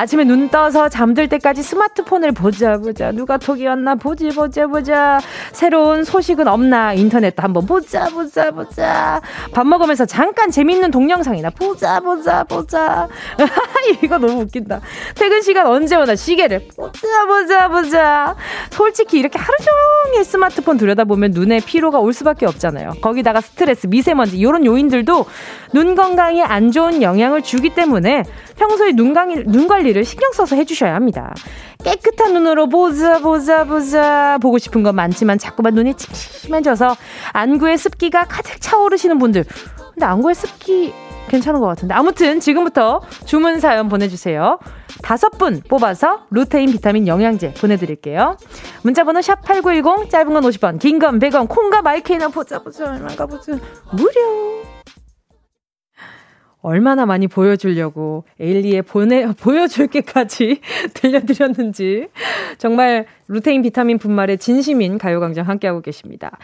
[0.00, 3.12] 아침에 눈 떠서 잠들 때까지 스마트폰을 보자 보자.
[3.12, 3.96] 누가 톡이 왔나?
[3.96, 5.20] 보지 보자 보자.
[5.52, 6.94] 새로운 소식은 없나?
[6.94, 9.20] 인터넷도 한번 보자 보자 보자.
[9.52, 13.08] 밥 먹으면서 잠깐 재밌는 동영상이나 보자 보자 보자.
[14.02, 14.80] 이거 너무 웃긴다.
[15.16, 16.16] 퇴근 시간 언제 오나?
[16.16, 18.36] 시계를 보자 보자 보자.
[18.70, 22.92] 솔직히 이렇게 하루 종일 스마트폰 들여다보면 눈에 피로가 올 수밖에 없잖아요.
[23.02, 25.26] 거기다가 스트레스 미세먼지 이런 요인들도
[25.74, 28.22] 눈 건강에 안 좋은 영향을 주기 때문에
[28.56, 31.34] 평소에 눈, 관리, 눈 관리 를 신경 써서 해주셔야 합니다.
[31.84, 34.38] 깨끗한 눈으로 보자, 보자, 보자.
[34.40, 36.96] 보고 싶은 건 많지만 자꾸만 눈이 침침해져서
[37.32, 39.44] 안구에 습기가 가득 차오르시는 분들.
[39.94, 40.92] 근데 안구에 습기
[41.28, 41.94] 괜찮은 것 같은데.
[41.94, 44.58] 아무튼 지금부터 주문 사연 보내주세요.
[45.02, 48.36] 다섯 분 뽑아서 루테인 비타민 영양제 보내드릴게요.
[48.82, 53.52] 문자번호 샵 8910 짧은 건 50원, 긴 건 100원, 콩과 마이크이나 보자, 보자, 얼마가 보자.
[53.92, 54.79] 무료.
[56.62, 60.60] 얼마나 많이 보여주려고 에일리에 보내, 보여줄게까지
[60.94, 62.08] 들려드렸는지.
[62.58, 66.36] 정말 루테인 비타민 분말의 진심인 가요광장 함께하고 계십니다.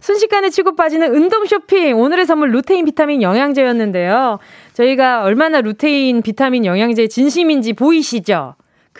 [0.00, 1.98] 순식간에 치고 빠지는 운동 쇼핑.
[1.98, 4.38] 오늘의 선물 루테인 비타민 영양제였는데요.
[4.74, 8.54] 저희가 얼마나 루테인 비타민 영양제 진심인지 보이시죠?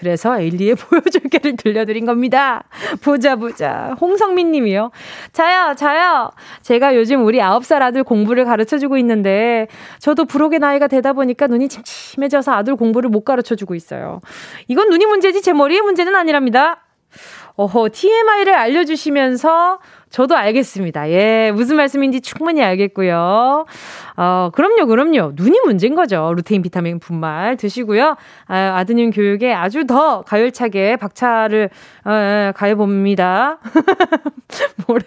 [0.05, 2.65] 그래서 에일리의 보여줄게를 들려드린 겁니다.
[3.03, 3.97] 보자, 보자.
[3.99, 4.91] 홍성민 님이요.
[5.33, 6.31] 자요, 자요.
[6.61, 9.67] 제가 요즘 우리 9살 아들 공부를 가르쳐 주고 있는데,
[10.01, 14.21] 저도 부록의 나이가 되다 보니까 눈이 침침해져서 아들 공부를 못 가르쳐 주고 있어요.
[14.69, 16.83] 이건 눈이 문제지 제 머리의 문제는 아니랍니다.
[17.57, 19.79] 어허, TMI를 알려주시면서
[20.15, 21.11] 저도 알겠습니다.
[21.11, 23.67] 예, 무슨 말씀인지 충분히 알겠고요.
[24.17, 25.33] 어, 그럼요, 그럼요.
[25.35, 26.33] 눈이 문제인 거죠.
[26.37, 28.15] 루테인 비타민 분말 드시고요.
[28.47, 31.69] 아, 아드님 교육에 아주 더 가열차게 박차를
[32.05, 33.59] 어, 어 가해봅니다.
[34.87, 35.03] 뭐래.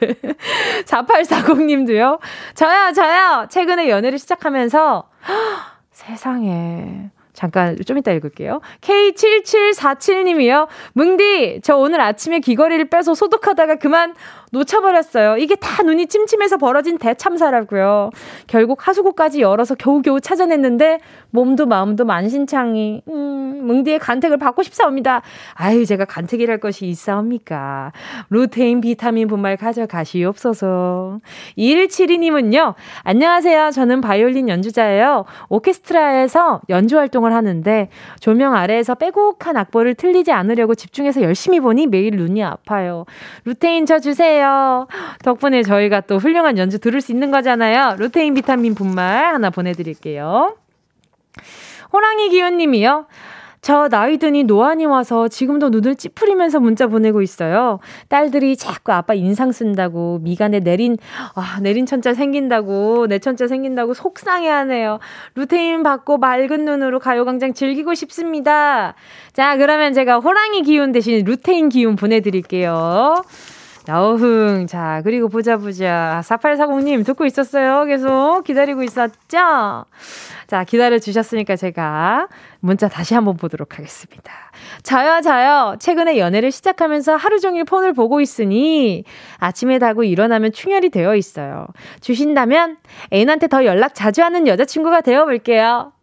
[0.84, 2.20] 4840님도요.
[2.54, 3.48] 저요, 저요.
[3.50, 5.08] 최근에 연애를 시작하면서
[5.91, 7.12] 세상에.
[7.38, 8.62] 잠깐 좀 이따 읽을게요.
[8.82, 10.67] K7747님이요.
[10.93, 14.15] 뭉디, 저 오늘 아침에 귀걸이를 빼서 소독하다가 그만
[14.51, 15.38] 놓쳐버렸어요.
[15.38, 18.12] 이게 다 눈이 찜찜해서 벌어진 대참사라고요.
[18.47, 20.99] 결국 하수구까지 열어서 겨우겨우 찾아냈는데
[21.31, 25.21] 몸도 마음도 만신창이 음, 뭉디의 간택을 받고 싶사옵니다.
[25.53, 27.91] 아유 제가 간택이랄 것이 있사옵니까.
[28.29, 31.19] 루테인 비타민 분말 가져가시옵소서.
[31.57, 32.75] 2172님은요.
[33.03, 33.71] 안녕하세요.
[33.71, 35.25] 저는 바이올린 연주자예요.
[35.49, 42.43] 오케스트라에서 연주 활동을 하는데 조명 아래에서 빼곡한 악보를 틀리지 않으려고 집중해서 열심히 보니 매일 눈이
[42.43, 43.05] 아파요.
[43.45, 44.37] 루테인 저 주세요.
[45.23, 47.95] 덕분에 저희가 또 훌륭한 연주 들을 수 있는 거잖아요.
[47.97, 50.56] 루테인 비타민 분말 하나 보내드릴게요.
[51.93, 53.08] 호랑이 기훈님이요.
[53.62, 57.80] 저 나이 드니 노안이 와서 지금도 눈을 찌푸리면서 문자 보내고 있어요.
[58.08, 60.97] 딸들이 자꾸 아빠 인상 쓴다고 미간에 내린
[61.36, 65.00] 아, 내린 천자 생긴다고 내 천자 생긴다고 속상해 하네요.
[65.36, 68.93] 루테인 받고 맑은 눈으로 가요광장 즐기고 싶습니다.
[69.34, 73.15] 자, 그러면 제가 호랑이 기운 대신 루테인 기운 보내드릴게요.
[73.88, 74.67] 나우흥.
[74.67, 76.21] 자, 그리고 보자, 보자.
[76.26, 77.86] 4840님, 듣고 있었어요?
[77.86, 79.86] 계속 기다리고 있었죠?
[80.47, 82.28] 자, 기다려 주셨으니까 제가
[82.60, 84.34] 문자 다시 한번 보도록 하겠습니다.
[84.84, 85.78] 저요, 저요.
[85.80, 89.06] 최근에 연애를 시작하면서 하루 종일 폰을 보고 있으니
[89.38, 91.67] 아침에 자고 일어나면 충혈이 되어 있어요.
[92.02, 92.78] 주신다면
[93.13, 95.93] 애인한테 더 연락 자주 하는 여자친구가 되어 볼게요.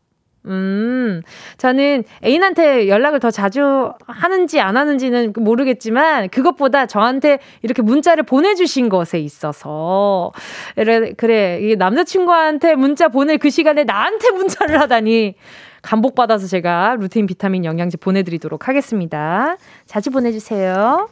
[0.46, 1.22] 음,
[1.56, 9.18] 저는 애인한테 연락을 더 자주 하는지 안 하는지는 모르겠지만, 그것보다 저한테 이렇게 문자를 보내주신 것에
[9.18, 10.32] 있어서,
[10.74, 15.34] 그래, 그래, 이게 남자친구한테 문자 보낼 그 시간에 나한테 문자를 하다니,
[15.82, 19.56] 감복 받아서 제가 루테인 비타민 영양제 보내드리도록 하겠습니다.
[19.86, 21.08] 자주 보내주세요.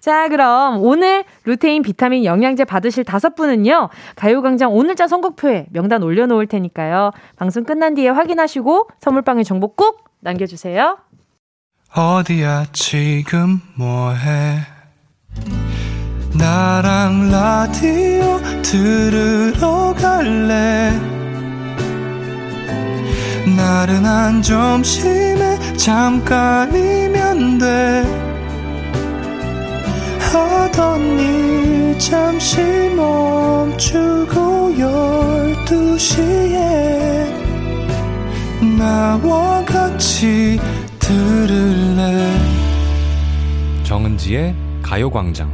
[0.00, 7.10] 자, 그럼 오늘 루테인 비타민 영양제 받으실 다섯 분은요, 가요광장 오늘자 선곡표에 명단 올려놓을 테니까요.
[7.36, 10.98] 방송 끝난 뒤에 확인하시고 선물방에 정보 꼭 남겨주세요.
[11.94, 14.60] 어디야, 지금 뭐해?
[16.38, 20.92] 나랑 라디오 들으러 갈래?
[23.56, 28.19] 나른한 점심에 잠깐이면 돼.
[30.70, 32.60] 하던 일 잠시
[32.96, 37.26] 멈추고 열두 시에
[38.78, 40.58] 나와 같이
[40.98, 42.32] 들을래
[43.82, 45.50] 정은지의 가요광장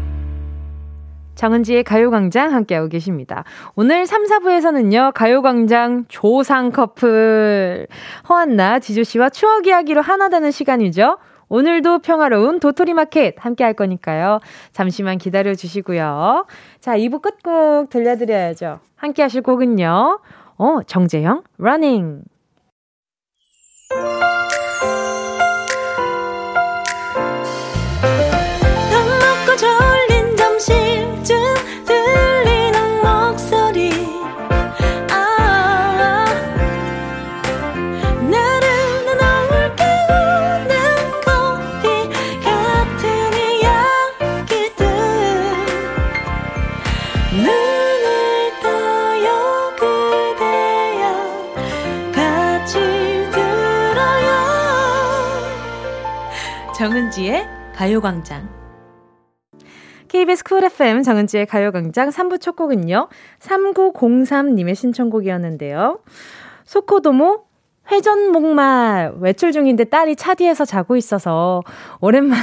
[1.35, 3.45] 정은지의 가요광장 함께하고 계십니다.
[3.75, 7.87] 오늘 3, 4부에서는요, 가요광장 조상 커플.
[8.27, 11.19] 허한나, 지조씨와 추억 이야기로 하나 되는 시간이죠.
[11.49, 14.41] 오늘도 평화로운 도토리 마켓 함께 할 거니까요.
[14.73, 16.47] 잠시만 기다려 주시고요.
[16.81, 18.81] 자, 2부 끝곡 들려드려야죠.
[18.97, 20.21] 함께 하실 곡은요.
[20.59, 22.23] 어, 정재영, running.
[56.87, 58.49] 정은지의 가요광장.
[60.07, 63.09] KBS 쿨 FM 정은지의 가요광장 3부 첫 곡은요.
[63.41, 65.99] 3903님의 신청곡이었는데요.
[66.65, 67.43] 소코도모
[67.91, 71.65] 회전목마 외출 중인데 딸이 차 뒤에서 자고 있어서
[72.01, 72.39] 오랜만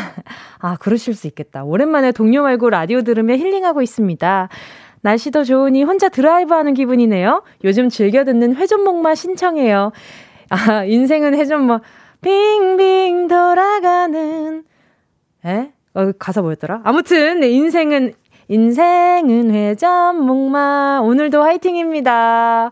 [0.59, 1.63] 아 그러실 수 있겠다.
[1.63, 4.49] 오랜만에 동요 말고 라디오 들으며 힐링하고 있습니다.
[4.99, 7.43] 날씨도 좋으니 혼자 드라이브하는 기분이네요.
[7.63, 9.93] 요즘 즐겨 듣는 회전목마 신청해요.
[10.49, 11.81] 아 인생은 회전목
[12.23, 14.63] 빙빙 돌아가는
[15.45, 15.71] 에?
[15.93, 16.81] 어, 가사 뭐였더라?
[16.83, 18.13] 아무튼 네, 인생은
[18.49, 22.71] 인생은 회전 목마 오늘도 화이팅입니다.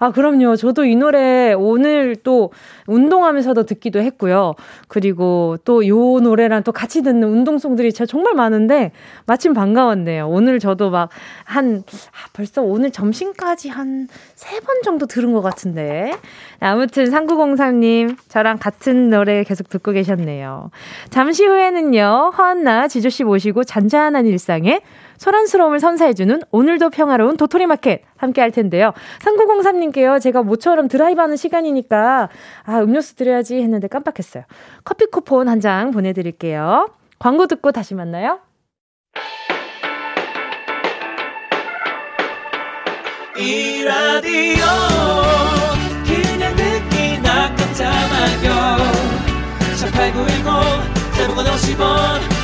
[0.00, 0.56] 아 그럼요.
[0.56, 2.50] 저도 이 노래 오늘 또
[2.86, 4.54] 운동하면서도 듣기도 했고요.
[4.88, 8.92] 그리고 또 요 노래랑 또 같이 듣는 운동송들이 진짜 정말 많은데
[9.26, 10.28] 마침 반가웠네요.
[10.28, 11.08] 오늘 저도 막
[11.44, 16.12] 한 아, 벌써 오늘 점심까지 한 세 번 정도 들은 것 같은데.
[16.60, 20.70] 아무튼 3903님 저랑 같은 노래 계속 듣고 계셨네요.
[21.10, 22.32] 잠시 후에는요.
[22.36, 24.80] 허한나 지조씨 모시고 잔잔한 일상에
[25.18, 28.92] 소란스러움을 선사해주는 오늘도 평화로운 도토리 마켓 함께 할 텐데요.
[29.20, 30.20] 3903님께요.
[30.20, 32.28] 제가 모처럼 드라이브하는 시간이니까
[32.64, 34.44] 아 음료수 드려야지 했는데 깜빡했어요.
[34.84, 36.88] 커피 쿠폰 한 장 보내드릴게요.
[37.18, 38.40] 광고 듣고 다시 만나요.
[43.38, 44.64] 이 라디오
[46.06, 48.76] 그냥 듣기나 깜짝마요
[49.80, 50.44] 18910
[51.16, 52.43] 대목원 50원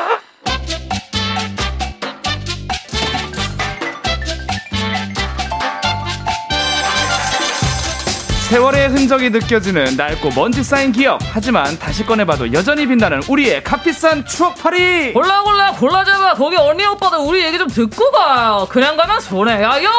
[8.51, 11.21] 세월의 흔적이 느껴지는 낡고 먼지 쌓인 기억.
[11.31, 15.13] 하지만 다시 꺼내봐도 여전히 빛나는 우리의 값비싼 추억팔이.
[15.13, 16.33] 골라 골라 골라 잡아.
[16.33, 18.67] 거기 언니 오빠들 우리 얘기 좀 듣고 가요.
[18.69, 19.89] 그냥 가면 손해야요.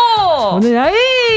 [0.52, 0.94] 오늘 아이.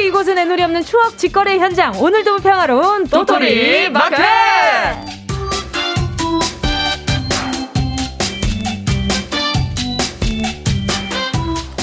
[0.07, 1.97] 이곳은 애누리 없는 추억 직거래 현장.
[1.97, 5.24] 오늘도 평화로운 도토리 마켓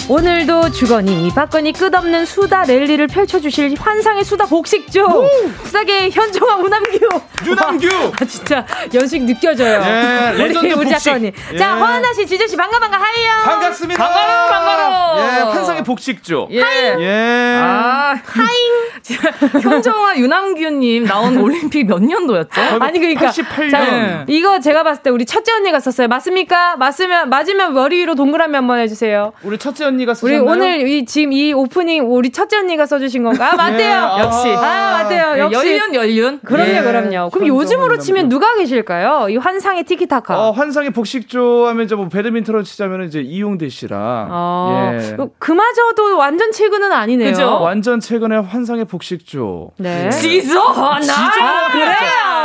[0.09, 5.29] 오늘도 주거니 박건이 끝없는 수다 랠리를 펼쳐주실 환상의 수다 복식조
[5.65, 6.99] 수다계 현종아 우남규
[7.47, 7.89] 유남규.
[8.21, 10.91] 아 진짜 연식 느껴져요 예, 우리 우리.
[10.91, 11.57] 작가님 예.
[11.57, 14.05] 자 허하나 씨 지조 씨 반가 반가 하이요 반갑습니다.
[14.05, 15.19] 반가워, 반가워.
[15.21, 15.25] 예,
[15.55, 16.49] 환상의 복식조.
[16.51, 16.61] 예.
[16.99, 17.59] 예.
[17.61, 19.63] 아, 하잉.
[19.63, 22.61] 현정아 유남규님 나온 올림픽 몇 년도였죠?
[22.81, 23.71] 아니 그러니까 88년.
[23.71, 26.09] 자, 이거 제가 봤을 때 우리 첫째 언니가 썼어요.
[26.09, 26.77] 맞습니까?
[26.77, 29.33] 맞으면 맞으면 머리 위로 동그라미 한번 해주세요.
[29.43, 30.45] 우리 첫째 언니 가 우리 쓰셨나요?
[30.45, 33.53] 오늘 이 지금 이 오프닝 우리 첫째 언니가 써주신 건가?
[33.53, 33.89] 아, 맞대요.
[33.89, 34.21] 예, 아.
[34.21, 34.49] 역시.
[34.49, 35.35] 아 맞대요.
[35.39, 35.55] 역시.
[35.79, 36.41] 연륜 연륜.
[36.45, 36.81] 그럼요, 예.
[36.83, 37.31] 그럼요.
[37.31, 37.99] 그럼 요즘으로.
[37.99, 39.29] 치면 누가 계실까요?
[39.29, 40.37] 이 환상의 티키타카.
[40.39, 45.17] 어, 환상의 복식조 하면 이제 뭐 배드민턴을 치자면 이제 이용대 씨랑 어, 예.
[45.39, 47.31] 그마저도 완전 최근은 아니네요.
[47.31, 47.61] 그죠?
[47.61, 49.73] 완전 최근에 환상의 복식조.
[49.77, 50.11] 네.
[50.11, 51.01] 지조 하나.
[51.01, 52.42] 지조 그래요.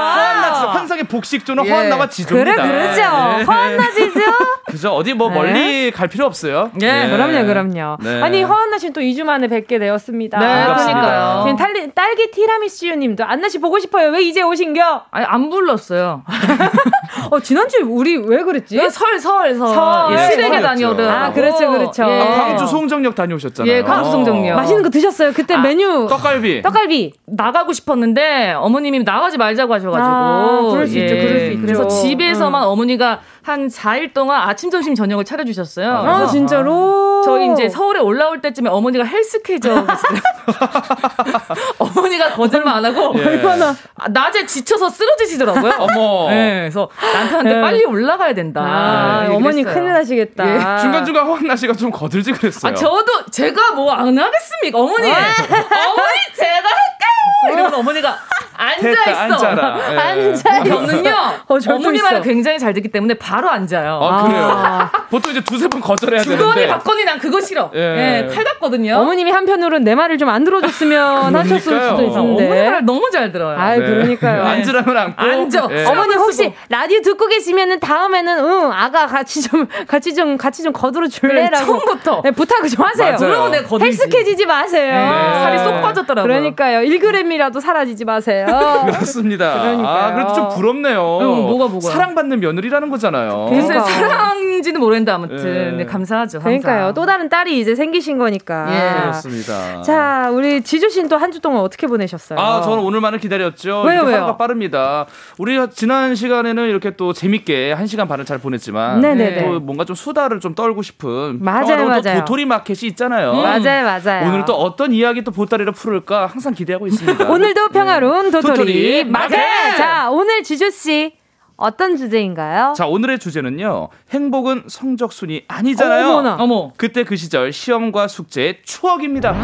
[0.58, 1.70] 허한나 진짜 환상의 복식조는 예.
[1.70, 2.68] 허한나와 그래 지조입니다.
[2.68, 3.02] 그러죠.
[3.02, 3.44] 예.
[3.44, 4.20] 허한나 씨죠?
[4.68, 4.90] 그죠?
[4.92, 5.36] 어디 뭐 네.
[5.36, 6.72] 멀리 갈 필요 없어요.
[6.82, 7.98] 예, 그럼요, 그럼요.
[8.02, 8.22] 네.
[8.22, 10.40] 아니 허한나 씨는 또 2주 만에 뵙게 되었습니다.
[10.40, 10.66] 네.
[10.66, 11.44] 그러니까요.
[11.46, 14.10] 지금 딸기, 딸기 티라미수님도 안나 씨 보고 싶어요.
[14.10, 15.04] 왜 이제 오신겨?
[15.12, 16.24] 아니 안 불렀어요.
[17.32, 18.78] 어 지난주 에 우리 왜 그랬지?
[18.78, 19.68] 예, 설, 설, 설.
[19.68, 20.14] 설.
[20.14, 20.62] 예, 시댁에.
[20.62, 21.18] 다녀오더라고.
[21.26, 22.04] 아, 그렇죠, 그렇죠.
[22.04, 22.22] 예.
[22.22, 23.72] 아, 광주 송정역 다녀오셨잖아요.
[23.74, 24.56] 예, 광주 송정역.
[24.56, 25.32] 맛있는 거 드셨어요?
[25.34, 26.62] 그때 아, 메뉴 떡갈비.
[26.62, 27.14] 떡갈비.
[27.26, 31.62] 나가고 싶었는데 어머님이 나가지 말자고 하셔가지고 아, 그럴 수 있죠, 그럴 수 있죠.
[31.62, 35.90] 그래서 집에서만 어머니가 한 4일 동안 아침, 점심, 저녁을 차려주셨어요.
[35.90, 37.22] 아 진짜로?
[37.24, 40.22] 저희 이제 서울에 올라올 때쯤에 어머니가 헬스 케이저 계세요.
[41.80, 43.26] 어머니가 거짓말 안 하고 예.
[43.26, 45.72] 얼마나 아, 낮에 지쳐서 쓰러지시더라고요.
[45.80, 46.30] 어머.
[46.30, 47.62] 네, 그래서 남편한테 네.
[47.62, 48.62] 빨리 올라가야 된다.
[48.62, 49.74] 아, 얘기를 어머니 했어요.
[49.74, 50.46] 큰일 나시겠다.
[50.46, 52.72] 예, 중간 중간 허한나 씨가 좀 거들지 그랬어요.
[52.72, 54.78] 아, 저도 제가 뭐 안 하겠습니까?
[54.78, 55.08] 어머니!
[55.10, 57.54] 어머니, 제가 할게요!
[57.54, 58.18] 이러면 어머니가
[58.58, 59.04] 앉아 있어.
[59.06, 59.80] 됐다, 앉아라.
[59.94, 59.98] 예.
[59.98, 61.16] 앉아 저는요,
[61.48, 62.24] 어, 절도 어머니 말을 있어.
[62.28, 64.00] 굉장히 잘 듣기 때문에 바로 앉아요.
[64.02, 64.44] 아, 그래요?
[64.44, 64.92] 아.
[65.10, 66.68] 보통 이제 두세 번 거절해야 주거니 되는데.
[66.68, 67.70] 받거니 난 그거 싫어.
[67.76, 68.28] 예.
[68.28, 68.96] 예, 칼 같거든요.
[68.98, 71.90] 어머님이 한편으로는 내 말을 좀 안 들어줬으면 하셨을 그러니까요.
[71.90, 72.46] 수도 있는데.
[72.50, 73.58] 어머니 말 너무 잘 들어요.
[73.58, 73.86] 아유 네.
[73.88, 74.44] 그러니까요.
[74.44, 75.22] 앉으라면 앉고.
[75.22, 75.68] 앉아.
[75.72, 75.86] 예.
[75.86, 76.24] 어머니 쓰고.
[76.24, 81.50] 혹시 라디오 듣고 계시면은 다음에는 응 아가 같이 좀 같이 좀 같이 좀 거들어 줄래라고
[81.50, 82.22] 그래, 처음부터.
[82.24, 83.16] 네, 부탁을 좀 하세요.
[83.18, 83.86] 그러고 내가 거들지.
[84.02, 84.94] 헬스케지지 마세요.
[84.94, 85.40] 네.
[85.42, 86.24] 살이 쏙 빠졌더라고요.
[86.28, 86.80] 그러니까요.
[86.82, 88.46] 1g이라도 사라지지 마세요.
[88.92, 89.54] 그렇습니다.
[89.62, 89.88] 그러니까요.
[89.88, 91.20] 아, 그래도 좀 부럽네요.
[91.22, 91.90] 응, 뭐가, 뭐가.
[91.90, 93.27] 사랑받는 며느리라는 거잖아요.
[93.50, 93.84] 그러니까.
[93.84, 95.78] 글쎄 사랑인지는 모르겠는데 아무튼 예.
[95.78, 96.40] 네, 감사하죠.
[96.40, 96.76] 그러니까요.
[96.78, 96.94] 항상.
[96.94, 98.68] 또 다른 딸이 이제 생기신 거니까.
[98.74, 99.02] 예.
[99.02, 99.82] 그렇습니다.
[99.82, 102.40] 자, 우리 지주 씨는 또 한 주 동안 어떻게 보내셨어요?
[102.40, 103.82] 아, 저는 오늘만을 기다렸죠.
[103.82, 104.16] 왜요, 이렇게 왜요?
[104.18, 105.06] 하루가 빠릅니다.
[105.38, 109.44] 우리가 지난 시간에는 이렇게 또 재밌게 한 시간 반을 잘 보냈지만 네네네.
[109.44, 112.20] 또 뭔가 좀 수다를 좀 떨고 싶은 맞아요, 맞아요.
[112.20, 113.34] 도토리 마켓이 있잖아요.
[113.34, 114.28] 맞아요, 맞아요.
[114.30, 117.26] 오늘 또 어떤 이야기 또 보따리를 풀을까 항상 기대하고 있습니다.
[117.30, 119.36] 오늘도 평화로운 도토리, 도토리 마켓.
[119.38, 119.78] 마켓!
[119.78, 121.12] 자, 오늘 지주 씨
[121.58, 122.74] 어떤 주제인가요?
[122.78, 123.90] 자, 오늘의 주제는요.
[124.12, 126.08] 행복은 성적 순이 아니잖아요.
[126.10, 126.36] 어머나.
[126.40, 126.72] 어머.
[126.78, 129.36] 그때 그 시절 시험과 숙제의 추억입니다.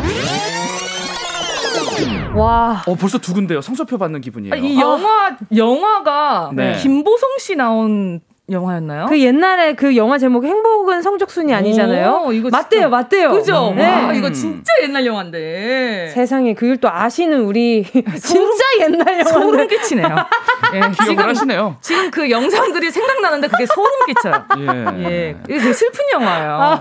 [2.35, 2.83] 와.
[2.87, 3.61] 어, 벌써 두근데요.
[3.61, 4.53] 성적표 받는 기분이에요.
[4.53, 6.77] 아니, 이 영화 영화가 네.
[6.81, 9.05] 김보성 씨 나온 영화였나요?
[9.07, 12.23] 그 옛날에 그 영화 제목이 행복은 성적순이 아니잖아요.
[12.25, 13.31] 오, 이거 맞대요, 진짜- 맞대요.
[13.31, 13.73] 그죠?
[13.75, 13.87] 네.
[13.87, 16.09] 와, 이거 진짜 옛날 영화인데.
[16.13, 17.83] 세상에 그걸 또 아시는 우리
[18.21, 20.07] 진짜 옛날 소름 영화인데 끼치네요.
[20.73, 21.77] 예, 기억을 지금, 하시네요.
[21.81, 24.45] 지금 그 영상들이 생각나는데 그게 소름 끼쳐요.
[24.59, 25.03] 예.
[25.09, 26.79] 예, 이거 되게 슬픈 영화예요.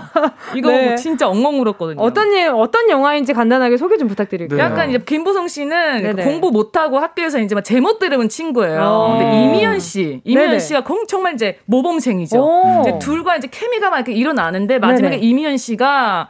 [0.55, 0.85] 이거 네.
[0.87, 2.01] 뭐 진짜 엉엉 울었거든요.
[2.01, 4.57] 어떤 예, 어떤 영화인지 간단하게 소개 좀 부탁드릴게요.
[4.57, 4.63] 네.
[4.63, 6.23] 약간 이제 김보성 씨는 네네.
[6.23, 8.81] 공부 못하고 학교에서 이제 막 제멋 들으면 친구예요.
[8.81, 9.17] 어.
[9.17, 10.59] 근데 이미연 씨, 이미연 네네.
[10.59, 12.39] 씨가 공- 정말 이제 모범생이죠.
[12.39, 12.81] 오.
[12.81, 15.27] 이제 둘과 이제 케미가 막 이렇게 일어나는데 마지막에 네네.
[15.27, 16.29] 이미연 씨가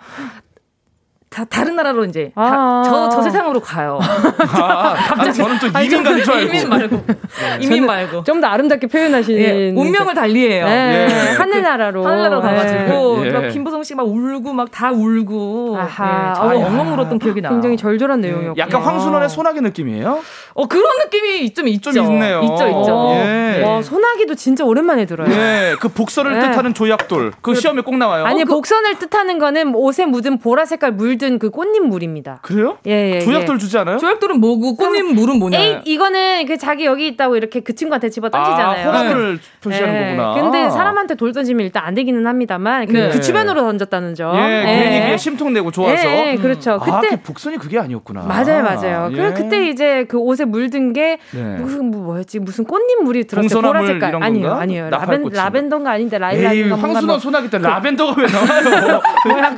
[1.34, 4.00] 다 다른 나라로 이제 아~ 저, 저 세상으로 가요.
[4.04, 6.54] 아, 갑자기 저는 또 이민 가는 줄 알고.
[6.54, 7.04] 이민 말고.
[7.08, 7.58] 네.
[7.60, 8.24] 이민 말고.
[8.24, 9.40] 좀 더 아름답게 표현하시는.
[9.40, 10.66] 예, 운명을 달리해요.
[10.66, 11.08] 네.
[11.10, 11.36] 예.
[11.36, 12.06] 하늘나라로.
[12.06, 13.50] 하늘나라로 가가지고 예.
[13.50, 15.78] 김보성 씨막 울고 막 다 울고.
[15.80, 16.34] 아하.
[16.54, 17.50] 예, 어, 엉엉 울었던 기억이 나.
[17.50, 18.58] 굉장히 절절한 내용이었고.
[18.60, 20.20] 약간 황순원의 소나기 느낌이에요?
[20.56, 21.92] 어 그런 느낌이 좀 있죠.
[21.92, 22.42] 좀 있네요.
[22.44, 23.12] 있죠, 있죠.
[23.26, 23.64] 예.
[23.64, 25.32] 와 소나기도 진짜 오랜만에 들어요.
[25.32, 27.32] 예, 그 복선을 뜻하는 조약돌.
[27.42, 28.26] 그, 그 시험에 꼭 나와요.
[28.26, 28.54] 아니 어, 그...
[28.54, 32.40] 복선을 뜻하는 거는 옷에 묻은 보라 색깔 물든 그 꽃잎 물입니다.
[32.42, 32.78] 그래요?
[32.88, 33.98] 예, 예 조약돌 주지 않아요?
[33.98, 35.58] 조약돌은 뭐고 꽃잎 물은 뭐냐?
[35.60, 38.90] 에이, 이거는 그 자기 여기 있다고 이렇게 그 친구한테 집어 던지잖아요.
[38.90, 39.42] 아, 호감을 네.
[39.62, 40.16] 표시하는 예.
[40.16, 40.42] 거구나.
[40.42, 43.10] 근데 사람한테 돌 던지면 일단 안 되기는 합니다만 그, 네.
[43.10, 44.36] 그 주변으로 던졌다는 점.
[44.36, 45.18] 예, 괜히 예.
[45.18, 46.08] 심통 내고 좋아서.
[46.08, 46.74] 예, 예 그렇죠.
[46.74, 48.22] 아, 그때 그 복선이 그게 아니었구나.
[48.22, 49.10] 맞아요, 맞아요.
[49.12, 49.16] 예.
[49.16, 51.42] 그 그때 이제 그 옷에 물든 게 네.
[51.58, 52.40] 무슨 뭐 뭐였지?
[52.40, 53.62] 무슨 꽃잎 물이 들었어요.
[53.62, 54.22] 보라 색깔.
[54.22, 54.90] 아니요, 아니요.
[54.90, 56.88] 라벤 라벤더가 아닌데 라일락인가 뭔가.
[56.88, 59.02] 황순원 소나기 때 라벤더가 왜 나와요?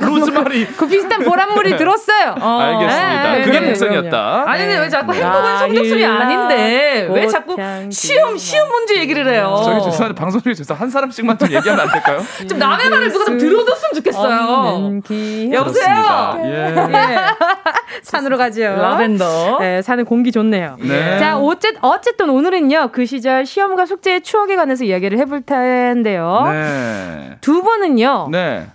[0.00, 0.66] 로즈마리.
[0.66, 2.34] 그 비슷한 보랏물 이 들었어요.
[2.40, 2.58] 어.
[2.60, 3.32] 알겠습니다.
[3.32, 4.44] 네, 그게 복선이었다.
[4.46, 7.56] 아니 근데 왜 자꾸 행복은 성적순이 아닌데 왜 자꾸
[7.90, 9.60] 시험 시험 문제 얘기를 해요?
[9.64, 12.20] 저희 죄송한데 방송 중에 죄송 한 사람씩만 좀 얘기하면 안 될까요?
[12.48, 15.00] 좀 남의 말을 누가 좀 들어줬으면 좋겠어요.
[15.52, 16.40] 여보세요.
[16.44, 16.74] 예.
[16.76, 17.16] 예.
[18.02, 18.62] 산으로 가죠.
[18.62, 19.58] 라벤더.
[19.60, 20.76] 네, 산에 공기 좋네요.
[20.80, 21.18] 네.
[21.18, 26.42] 자, 어쨌, 어쨌든 오늘은요, 그 시절 시험과 숙제의 추억에 관해서 이야기를 해볼 텐데요.
[26.50, 27.36] 네.
[27.40, 28.28] 두 분은요.
[28.30, 28.66] 네.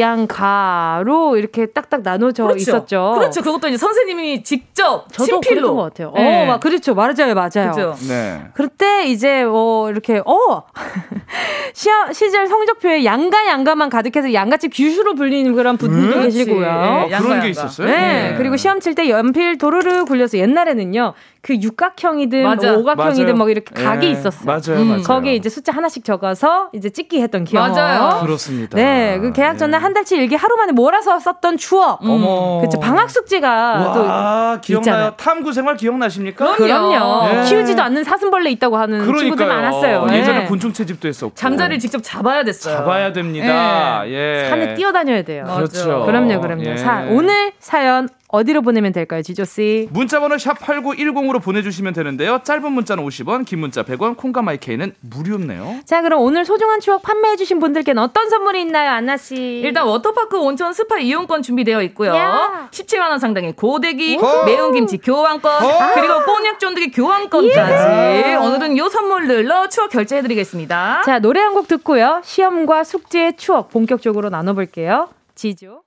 [0.00, 2.58] 수우미양가로 이렇게 딱딱 나눠져 그렇죠.
[2.60, 3.12] 있었죠.
[3.16, 3.42] 그렇죠.
[3.42, 6.12] 그것도 이제 선생님이 직접 저도 친필로 것 같아요.
[6.16, 6.42] 네.
[6.42, 6.94] 어, 막 그렇죠.
[6.96, 7.70] 맞아요, 맞아요.
[7.72, 7.94] 그렇죠.
[8.08, 8.48] 네.
[8.54, 10.64] 그때 이제 어 이렇게 어
[11.72, 16.22] 시험, 시절 성적표에 양가 양가만 가득해서 양가집 규슈로 불리는 그런 분도 음?
[16.22, 16.60] 계시고요.
[16.60, 17.86] 네, 양가, 그런 게 있었어요?
[17.86, 18.30] 네.
[18.30, 18.34] 네.
[18.36, 21.14] 그리고 시험 칠 때 연필 도르르 굴려서 옛날에는요.
[21.42, 24.10] 그 육각형이든 뭐 오각형이든 뭐 이렇게 각이 예.
[24.10, 24.44] 있었어요.
[24.44, 24.88] 맞아요, 음.
[24.88, 25.02] 맞아요.
[25.02, 27.68] 거기에 이제 숫자 하나씩 적어서 이제 찍기 했던 기억.
[27.68, 28.20] 맞아요.
[28.22, 28.79] 그렇습니다.
[28.82, 29.82] 네, 그 계약 전날 예.
[29.82, 32.02] 한 달치 일기 하루 만에 몰아서 썼던 추억.
[32.02, 32.10] 음.
[32.10, 32.58] 어머.
[32.60, 32.80] 그렇죠.
[32.80, 34.80] 방학 숙제가 와, 또 기억나요.
[34.80, 35.10] 있잖아요.
[35.16, 36.54] 탐구 생활 기억나십니까?
[36.56, 37.26] 그럼요.
[37.28, 37.44] 네.
[37.44, 39.20] 키우지도 않는 사슴벌레 있다고 하는 그러니까요.
[39.20, 40.06] 친구들 많았어요.
[40.10, 40.44] 예전에 네.
[40.46, 41.34] 곤충 채집도 했었고.
[41.34, 42.76] 잠자리를 직접 잡아야 됐어요.
[42.78, 44.02] 잡아야 됩니다.
[44.04, 44.10] 네.
[44.44, 44.48] 예.
[44.48, 45.44] 산에 뛰어다녀야 돼요.
[45.54, 46.04] 그렇죠.
[46.06, 46.64] 그럼요, 그럼요.
[46.64, 46.76] 예.
[46.76, 49.88] 사, 오늘 사연 어디로 보내면 될까요, 지조 씨?
[49.90, 52.40] 문자 번호 샵 8910으로 보내 주시면 되는데요.
[52.44, 55.80] 짧은 문자는 50원, 긴 문자 100원, 콩과 마이케이는 무료네요.
[55.84, 59.34] 자, 그럼 오늘 소중한 추억 판매해 주신 분들께는 어떤 선물이 있나요, 안나 씨?
[59.64, 62.14] 일단 워터파크 온천 스파 이용권 준비되어 있고요.
[62.14, 62.68] 야.
[62.70, 64.44] 17만 원 상당의 고데기, 오.
[64.44, 65.68] 매운 김치 교환권, 오.
[65.94, 68.28] 그리고 꼬냑 쫀득이 교환권까지.
[68.30, 68.34] 예.
[68.36, 71.02] 오늘은 요 선물들로 추억 결제해 드리겠습니다.
[71.04, 72.20] 자, 노래 한 곡 듣고요.
[72.22, 75.08] 시험과 숙제의 추억 본격적으로 나눠 볼게요.
[75.34, 75.82] 지조.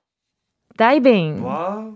[0.76, 1.42] 다이빙.
[1.42, 1.94] Wow.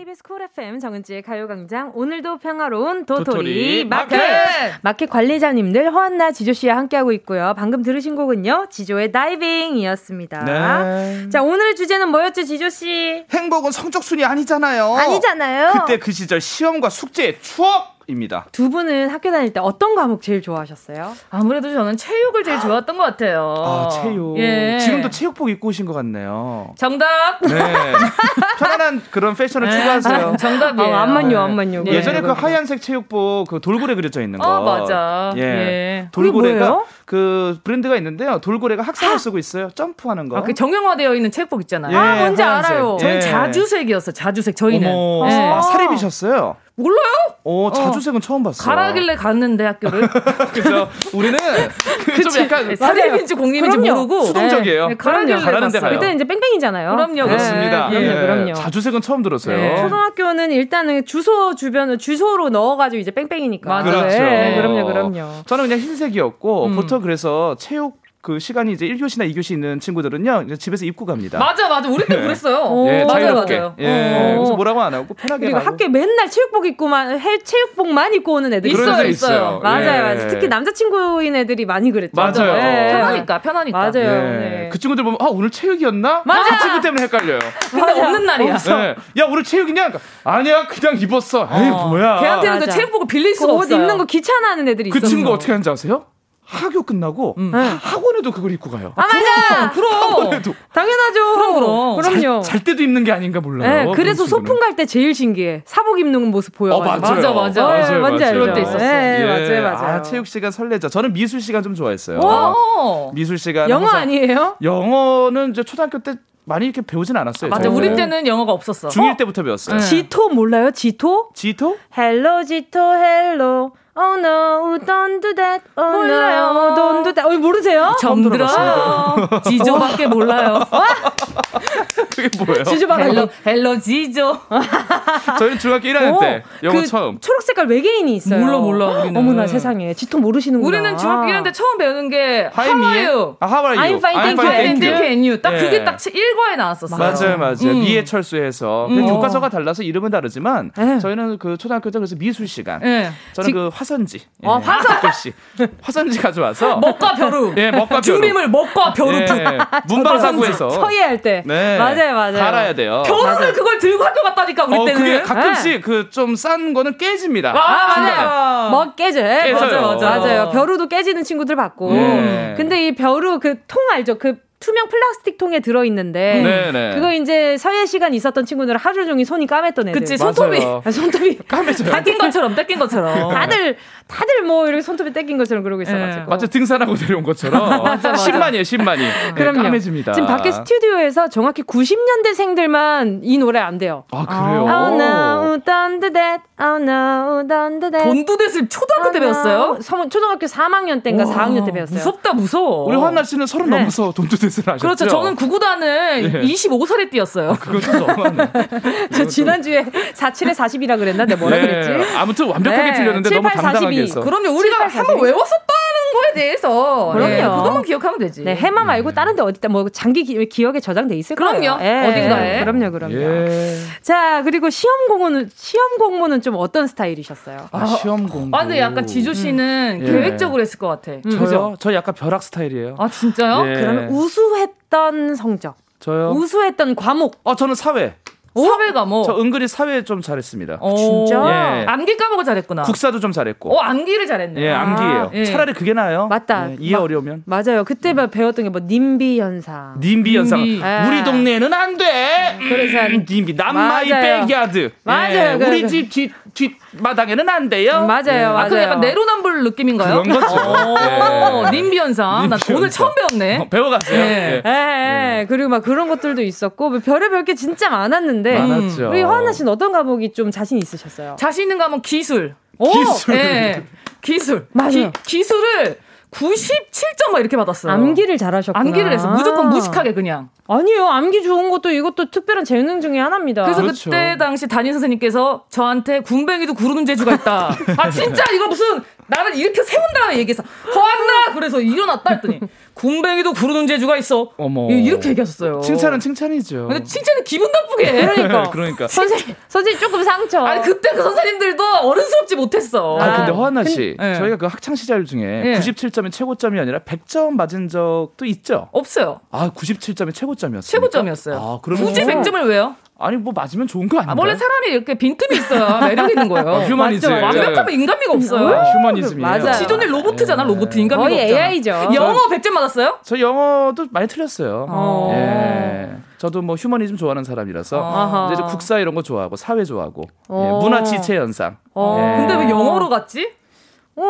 [0.00, 4.16] KBS 쿨 FM 정은지의 가요광장 오늘도 평화로운 도토리, 도토리 마켓.
[4.16, 7.52] 마켓 마켓 관리자님들 허안나 지조 씨와 함께하고 있고요.
[7.54, 10.44] 방금 들으신 곡은요 지조의 다이빙이었습니다.
[10.46, 11.28] 네.
[11.28, 13.26] 자 오늘의 주제는 뭐였죠 지조 씨?
[13.30, 14.94] 행복은 성적 순이 아니잖아요.
[14.94, 15.72] 아니잖아요.
[15.74, 18.46] 그때 그 시절 시험과 숙제의 추억 입니다.
[18.52, 21.12] 두 분은 학교 다닐 때 어떤 과목 제일 좋아하셨어요?
[21.30, 23.54] 아무래도 저는 체육을 제일 좋아했던 것 같아요.
[23.56, 24.38] 아, 체육.
[24.38, 24.78] 예.
[24.78, 26.74] 지금도 체육복 입고 오신 것 같네요.
[26.76, 27.40] 정답.
[27.42, 27.48] 네.
[28.58, 29.76] 편안한 그런 패션을 네.
[29.76, 30.36] 추구하세요.
[30.38, 30.94] 정답이에요.
[30.94, 31.84] 아, 안만요, 안만요.
[31.84, 31.94] 네.
[31.94, 34.46] 예전에 그 하얀색 체육복 그 돌고래 그려져 있는 거.
[34.48, 35.32] 어, 맞아.
[35.36, 35.42] 예.
[35.42, 36.08] 예.
[36.12, 38.40] 돌고래가 그 브랜드가 있는데요.
[38.40, 39.68] 돌고래가 학생을 쓰고 있어요.
[39.74, 40.36] 점프하는 거.
[40.38, 41.92] 아, 그 정형화되어 있는 체육복 있잖아요.
[41.92, 42.70] 예, 아, 뭔지 하얀색.
[42.72, 42.96] 알아요.
[43.00, 43.20] 저희 예.
[43.20, 44.12] 자주색이었어.
[44.12, 44.88] 자주색 저희는.
[44.88, 45.28] 어머.
[45.28, 45.34] 예.
[45.34, 46.56] 아, 사립이셨어요?
[46.80, 47.14] 몰라요?
[47.44, 48.20] 어, 자주색은 어.
[48.20, 48.62] 처음 봤어.
[48.64, 50.08] 가라길래 갔는데 학교를.
[50.52, 51.38] 그래서 우리는
[52.14, 54.88] 그좀 약간 사립인지 공립인지 모르고 수동적이에요.
[54.88, 55.98] 네, 가라길래 가라는 데 가요.
[55.98, 56.90] 그때 이제 뺑뺑이잖아요.
[56.90, 57.14] 그럼요.
[57.14, 57.22] 네.
[57.22, 57.88] 그렇습니다.
[57.88, 58.54] 네, 그럼요, 그럼요.
[58.54, 59.56] 자주색은 처음 들었어요.
[59.56, 59.76] 네.
[59.76, 63.68] 초등학교는 일단은 주소 주변을 주소로 넣어가지고 이제 뺑뺑이니까.
[63.68, 63.84] 맞아요.
[63.84, 64.18] 그렇죠.
[64.18, 65.42] 네, 그럼요, 그럼요.
[65.46, 66.76] 저는 그냥 흰색이었고 음.
[66.76, 71.38] 보통 그래서 체육 그 시간이 이제 1교시나 2교시 있는 친구들은요 이제 집에서 입고 갑니다.
[71.38, 72.22] 맞아 맞아 우리 때 네.
[72.22, 72.86] 그랬어요.
[72.86, 73.74] 예, 맞아요 맞아요.
[73.78, 75.70] 예, 그래서 뭐라고 안 하고 편하게 그리고 가고.
[75.70, 79.60] 학교에 맨날 체육복 입고만 해 체육복만 입고 오는 애들 있어요 있어요.
[79.62, 80.14] 맞아요 예.
[80.14, 80.28] 맞아요.
[80.28, 82.12] 특히 남자친구인 애들이 많이 그랬죠.
[82.14, 82.56] 맞아요.
[82.58, 82.92] 예.
[82.92, 83.78] 편하니까 편하니까.
[83.78, 83.92] 맞아요.
[83.96, 84.38] 예.
[84.38, 84.68] 네.
[84.70, 86.22] 그 친구들 보면 아 오늘 체육이었나?
[86.26, 86.56] 맞아.
[86.58, 87.38] 그 친구 때문에 헷갈려요.
[87.70, 88.58] 근데 없는 날이야.
[88.58, 88.94] 네.
[89.18, 89.88] 야 오늘 체육이냐?
[89.92, 91.44] 그러니까, 아니야 그냥 입었어.
[91.44, 91.48] 어.
[91.52, 92.20] 에이 뭐야.
[92.20, 93.76] 걔한테는 그 체육복을 빌릴 수가 그 없어요.
[93.78, 95.00] 옷 입는 거 귀찮아하는 애들이 있어.
[95.00, 96.04] 그 친구 어떻게 하는지 아세요?
[96.50, 97.52] 학교 끝나고 음.
[97.54, 98.92] 학원에도 그걸 입고 가요.
[98.96, 99.70] 아, 맞아.
[99.70, 99.92] 그럼.
[99.92, 100.52] 학원에도.
[100.72, 101.34] 당연하죠.
[101.34, 101.96] 그럼, 그럼.
[102.00, 102.42] 그럼요.
[102.42, 103.86] 잘, 잘 때도 입는 게 아닌가 몰라요.
[103.86, 105.62] 네, 그래서 소풍 갈 때 제일 신기해.
[105.64, 106.74] 사복 입는 모습 보여.
[106.74, 107.00] 어, 맞아요.
[107.00, 107.62] 맞아, 맞아.
[107.62, 108.00] 맞아요, 맞아요.
[108.00, 108.32] 맞아요.
[108.32, 108.78] 그럴 때 있었어.
[108.78, 109.24] 네, 예.
[109.26, 109.96] 맞아요, 맞아요.
[109.98, 110.88] 아, 체육 시간 설레죠.
[110.88, 112.18] 저는 미술 시간 좀 좋아했어요.
[112.20, 113.10] 오!
[113.14, 113.68] 미술 시간.
[113.70, 114.56] 영어 아니에요?
[114.62, 117.52] 영어는 이제 초등학교 때 많이 이렇게 배우진 않았어요.
[117.52, 118.88] 아, 맞아, 우리 때는 영어가 없었어.
[118.88, 119.76] 중1 때부터 배웠어요.
[119.76, 119.82] 네.
[119.82, 120.70] 지토 몰라요?
[120.72, 121.28] 지토?
[121.34, 121.76] 지토?
[121.96, 123.72] Hello 지토 hello.
[124.02, 125.62] Oh no, don't do that.
[125.76, 126.52] Oh 몰라요.
[126.54, 127.26] no, don't do that.
[127.28, 127.94] 어, 모르세요?
[128.00, 128.46] 처음 들어.
[129.44, 130.60] 지조밖에 몰라요.
[132.16, 132.64] 그게 뭐예요?
[132.64, 133.10] 지조 바라기.
[133.16, 134.38] Hello, hello 지조.
[135.38, 137.18] 저희는 중학교 1학년 어, 때 영어 그 처음.
[137.20, 138.40] 초록 색깔 외계인이 있어요.
[138.44, 139.16] 몰라, 몰라, 우리는.
[139.16, 139.92] 어머나 세상에.
[139.94, 140.66] 지토 모르시는구나.
[140.78, 143.04] 우리는 중학교 1학년 때 처음 배우는 게 Hi, 미애?
[143.04, 143.36] 하와이유.
[143.40, 143.96] 아, how are you?
[143.96, 145.04] I'm fine, thank you, and you.
[145.04, 145.42] and you.
[145.42, 145.60] 딱 예.
[145.60, 146.98] 그게 딱 1과에 나왔었어요.
[146.98, 147.56] 맞아요, 맞아요.
[147.74, 147.80] 음.
[147.80, 149.06] 미에 철수해서 그 음.
[149.06, 150.98] 교과서가 달라서 이름은 다르지만 예.
[151.00, 152.80] 저희는 그 초등학교 때 그래서 미술 시간.
[152.84, 153.10] 예.
[153.34, 154.20] 저는 지- 그 화 선지.
[154.44, 154.86] 어, 화선.
[155.00, 155.34] 가끔씩
[155.82, 157.52] 화선지 가져와서 먹과 벼루.
[157.56, 158.02] 예, 먹과 벼루.
[158.02, 159.16] 준비물 먹과 벼루.
[159.16, 161.42] 예, 문방사구에서 서예할 때.
[161.44, 161.76] 네.
[161.76, 162.34] 맞아요, 맞아요.
[162.38, 163.02] 갈아야 돼요.
[163.04, 165.00] 벼루를 그걸 들고 학교 갔다니까 우리 어, 때는.
[165.00, 167.50] 그게 가끔씩 그좀 싼 거는 깨집니다.
[167.56, 168.16] 아, 중간에.
[168.16, 168.70] 맞아요.
[168.70, 169.20] 먹 깨져.
[169.22, 169.52] 깨져요.
[169.52, 170.18] 맞아, 맞아.
[170.18, 170.50] 맞아요.
[170.50, 171.92] 벼루도 깨지는 친구들 봤고.
[171.96, 172.54] 예.
[172.56, 174.18] 근데 이 벼루 그 통 알죠?
[174.18, 176.42] 그 투명 플라스틱 통에 들어 있는데.
[176.42, 176.94] 네네.
[176.94, 179.92] 그거 이제 서예 시간 있었던 친구들은 하루 종일 손이 까맸던 애들.
[179.92, 180.58] 그치, 손톱이.
[180.62, 181.38] 아, 손톱이.
[181.48, 181.90] 까매져요.
[181.90, 183.30] 뺏긴 것처럼 뺏긴 것처럼.
[183.32, 186.26] 다들, 다들 뭐 이렇게 손톱이 떼낀 것처럼 그러고 있어가지고.
[186.28, 188.12] 마치 등산하고 내려온 것처럼 맞아.
[188.12, 188.98] 10만이에요, 10만이.
[188.98, 189.62] 네, 그럼요.
[189.62, 190.12] 까매집니다.
[190.12, 194.04] 지금 밖에 스튜디오에서 정확히 90년대생들만 이 노래 안 돼요.
[194.12, 194.62] 아, 그래요?
[194.62, 196.42] Oh no, don't do that.
[196.60, 198.04] Oh no, don't do that.
[198.04, 199.32] 돈두댓을 초등학교 때 Oh, no.
[199.32, 199.78] 배웠어요?
[199.80, 201.96] 서- 초등학교 3학년 때인가 4학년 때 배웠어요.
[201.96, 202.84] 무섭다 무서워.
[202.84, 203.78] 우리 환나 씨는 서른 네.
[203.78, 204.78] 넘어서 돈두댓 을 하셨죠?
[204.78, 205.08] 그렇죠.
[205.08, 206.40] 저는 구구단을 예.
[206.42, 207.56] 25살에 뛰었어요.
[207.60, 208.50] 그건 좀 너무하네.
[209.14, 211.24] 저 지난주에 47에 40이라 그랬나?
[211.24, 211.66] 내가 뭐라 네.
[211.66, 212.16] 그랬지?
[212.16, 212.92] 아무튼 완벽하게 네.
[212.94, 214.02] 틀렸는데 7, 너무 8, 당당하게 42.
[214.02, 214.20] 했어.
[214.20, 214.48] 그럼요.
[214.58, 215.24] 우리가 7, 8, 한번 42.
[215.24, 215.79] 외웠었다는
[216.12, 217.32] 거에 대해서 그럼요.
[217.32, 218.42] 예, 그것만 기억하면 되지.
[218.42, 221.60] 네, 해마 말고 다른 데 어디다 뭐 장기 기, 기 억에 저장돼 있을 그럼요.
[221.60, 221.78] 거예요.
[221.80, 222.64] 예, 어딘가에.
[222.64, 223.14] 그럼요, 그럼요.
[223.14, 223.76] 예.
[224.02, 227.68] 자, 그리고 시험 공부는 시험 공부는 좀 어떤 스타일이셨어요?
[227.72, 228.56] 아, 시험 공부.
[228.56, 230.04] 아, 근데 약간 지조 씨는 예.
[230.06, 231.12] 계획적으로 했을 것 같아.
[231.30, 231.74] 저요?
[231.78, 232.96] 저 약간 벼락 스타일이에요.
[232.98, 233.68] 아, 진짜요?
[233.70, 233.74] 예.
[233.80, 236.30] 그러면 우수했던 성적, 저요?
[236.30, 237.36] 우수했던 과목.
[237.44, 238.14] 어, 저는 사회.
[238.54, 239.22] 사회가 뭐.
[239.22, 240.78] 저 은근히 사회 좀 잘했습니다.
[240.80, 241.80] 어, 진짜?
[241.82, 241.86] 예.
[241.86, 242.82] 암기 까먹어 잘했구나.
[242.82, 243.72] 국사도 좀 잘했고.
[243.76, 244.60] 어, 암기를 잘했네.
[244.60, 245.30] 예, 암기예요.
[245.34, 245.44] 예.
[245.44, 246.26] 차라리 그게 나아요.
[246.26, 246.70] 맞다.
[246.72, 247.44] 예, 이해 마- 어려우면.
[247.46, 247.84] 맞아요.
[247.84, 249.94] 그때 막 배웠던 게 뭐 님비 현상.
[250.00, 250.60] 님비 현상.
[250.82, 251.06] 아.
[251.08, 252.56] 우리 동네는 안 돼.
[252.58, 254.08] 그래서 음, 님비 not in my.
[254.08, 254.90] Backyard.
[255.04, 255.54] 맞아요.
[255.54, 258.06] 예, 그- 우리 그- 집뒷 뒷마당에는 안 돼요.
[258.06, 258.82] 맞아요, 아, 그 맞아요.
[258.82, 260.22] 약간 내로남불 느낌인가요?
[260.22, 260.56] 그런 거죠.
[260.56, 261.70] 어, 예.
[261.70, 262.48] 님비 현상.
[262.48, 262.90] 나 오늘.
[262.90, 263.58] 처음 배웠네.
[263.58, 264.18] 어, 배워갔어요.
[264.18, 264.62] 예.
[264.64, 264.68] 예.
[264.68, 265.46] 예, 예.
[265.48, 269.08] 그리고 막 그런 것들도 있었고 뭐 별의별 게 진짜 많았는데 많았죠.
[269.10, 271.36] 우리 화나 씨는 어떤 과목이 좀 자신 있으셨어요?
[271.38, 272.54] 자신 있는 거 하면 기술.
[272.78, 273.34] 기술.
[273.34, 273.82] 예.
[274.22, 274.66] 기술.
[274.72, 275.12] 맞아요.
[275.24, 275.98] 기, 술을
[276.30, 277.92] 97점 막 이렇게 받았어요.
[277.92, 278.78] 암기를 잘하셨구나.
[278.80, 279.28] 암기를 했어.
[279.28, 280.48] 무조건 무식하게 그냥.
[280.68, 281.08] 아니에요.
[281.08, 283.64] 암기 좋은 것도 이것도 특별한 재능 중에 하나입니다.
[283.64, 284.10] 그래서 그렇죠.
[284.10, 287.74] 그때 당시 담임 선생님께서 저한테 군뱅이도 구르는 재주가 있다.
[287.96, 290.62] 아 진짜 이거 무슨 나를 일으켜 세운 다음에 얘기해서
[290.94, 292.60] 허안나 그래서 일어났다 했더니
[293.00, 294.50] 군뱅이도 구르는 재주가 있어.
[294.58, 294.88] 어머.
[294.90, 295.80] 예, 이렇게 얘기하셨어요.
[295.80, 296.88] 칭찬은 칭찬이죠.
[296.88, 298.04] 근데 칭찬이 기분 나쁘게.
[298.06, 298.26] 해.
[298.26, 298.62] 그러니까.
[298.70, 299.08] 그러니까.
[299.08, 300.60] 선생님, 선생님 조금 상처.
[300.62, 303.16] 아니 그때 그 선생님들도 어른스럽지 못했어.
[303.18, 304.34] 아, 근데 아, 허한나 씨, 근- 예.
[304.34, 305.78] 저희가 그 학창 시절 중에 예.
[305.78, 308.88] 97점이 최고점이 아니라 100점 맞은 적도 있죠.
[308.92, 309.40] 없어요.
[309.50, 310.90] 아, 97점이 최고점이었어요.
[310.90, 311.56] 최고점이었어요.
[311.56, 312.96] 아, 그러면 굳이 100점을 왜요?
[313.20, 314.34] 아니 뭐 맞으면 좋은 거 아닌가요?
[314.34, 316.68] 아, 원래 사람이 이렇게 빈틈이 있어야 매력 있는 거예요.
[316.68, 317.30] 아, 휴머니즘.
[317.30, 318.68] 완벽하면 인간미가 없어요.
[318.68, 319.46] 아, 휴머니즘이에요.
[319.46, 319.72] 맞아요.
[319.74, 321.66] 지존이 로봇이잖아, 로봇 인간미가 거의 없잖아.
[321.68, 321.90] AI죠.
[322.14, 323.18] 영어 100점 맞았어요?
[323.22, 324.86] 저 영어도 많이 틀렸어요.
[324.88, 325.30] 어.
[325.34, 326.10] 예.
[326.38, 328.50] 저도 뭐 휴머니즘 좋아하는 사람이라서 아하.
[328.54, 330.80] 이제 국사 이런 거 좋아하고 사회 좋아하고 어.
[330.80, 331.76] 예, 문화 지체 현상.
[331.94, 332.16] 어.
[332.18, 332.38] 예.
[332.38, 333.50] 근데 왜 영어로 갔지?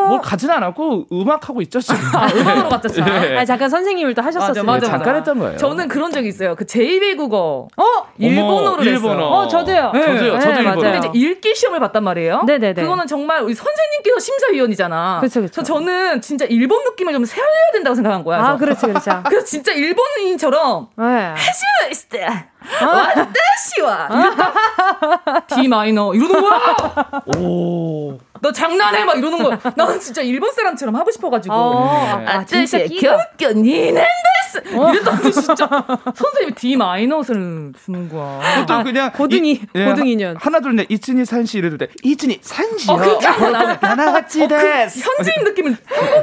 [0.09, 2.01] 뭘 가진 않았고 음악 하고 있죠 지금.
[2.15, 3.31] 아, 음악으로 갔죠, 진짜.
[3.31, 3.39] 예.
[3.39, 4.63] 아, 잠깐 선생님을 또 하셨었어요.
[4.65, 5.15] 맞아, 맞아, 잠깐 맞아.
[5.17, 5.57] 했던 거예요.
[5.57, 6.55] 저는 그런 적이 있어요.
[6.55, 7.69] 그 제2외 국어.
[7.77, 7.85] 어?
[8.19, 9.15] 일본어를 일본어.
[9.15, 9.27] 했어요.
[9.27, 9.91] 어, 저도요.
[9.93, 10.03] 네.
[10.03, 10.39] 저도요.
[10.41, 10.93] 저도 네, 일본어.
[10.93, 12.43] 근데 이제 읽기 시험을 봤단 말이에요.
[12.47, 12.83] 네네네.
[12.83, 15.21] 그거는 정말 우리 선생님께서 심사위원이잖아.
[15.21, 15.41] 그쵸.
[15.41, 18.39] 그래서 저는 진짜 일본 느낌을 좀 살려야 된다고 생각한 거야.
[18.41, 19.23] 아, 그래서, 그렇지, 그렇죠.
[19.29, 21.35] 그래서 진짜 일본인처럼 네.
[21.37, 22.27] 해시마이스테
[22.81, 24.09] 와타시와
[25.49, 26.61] D 마이너 이러는 거야.
[27.39, 28.19] 오.
[28.41, 29.59] 너 장난해 막 이러는 거야.
[29.77, 31.55] 나는 진짜 일본 사람처럼 하고 싶어가지고.
[31.55, 33.19] 어, 아, 진짜 아저씨 끼가.
[33.39, 35.69] 교육교 니넨 데스 이랬더니 진짜
[36.15, 38.65] 선생님이 D 마이너스를 주는 거야.
[38.67, 40.37] 또 그냥 아, 고등이, 이- 예, 고등이년.
[40.41, 41.89] 하나 둘 넷 이츠니 산시 이래도 돼.
[42.03, 42.95] 이츠니 산시요.
[42.95, 45.01] 어, 하면 나는 나나같이 데스.
[45.05, 45.77] 현지인 느낌을.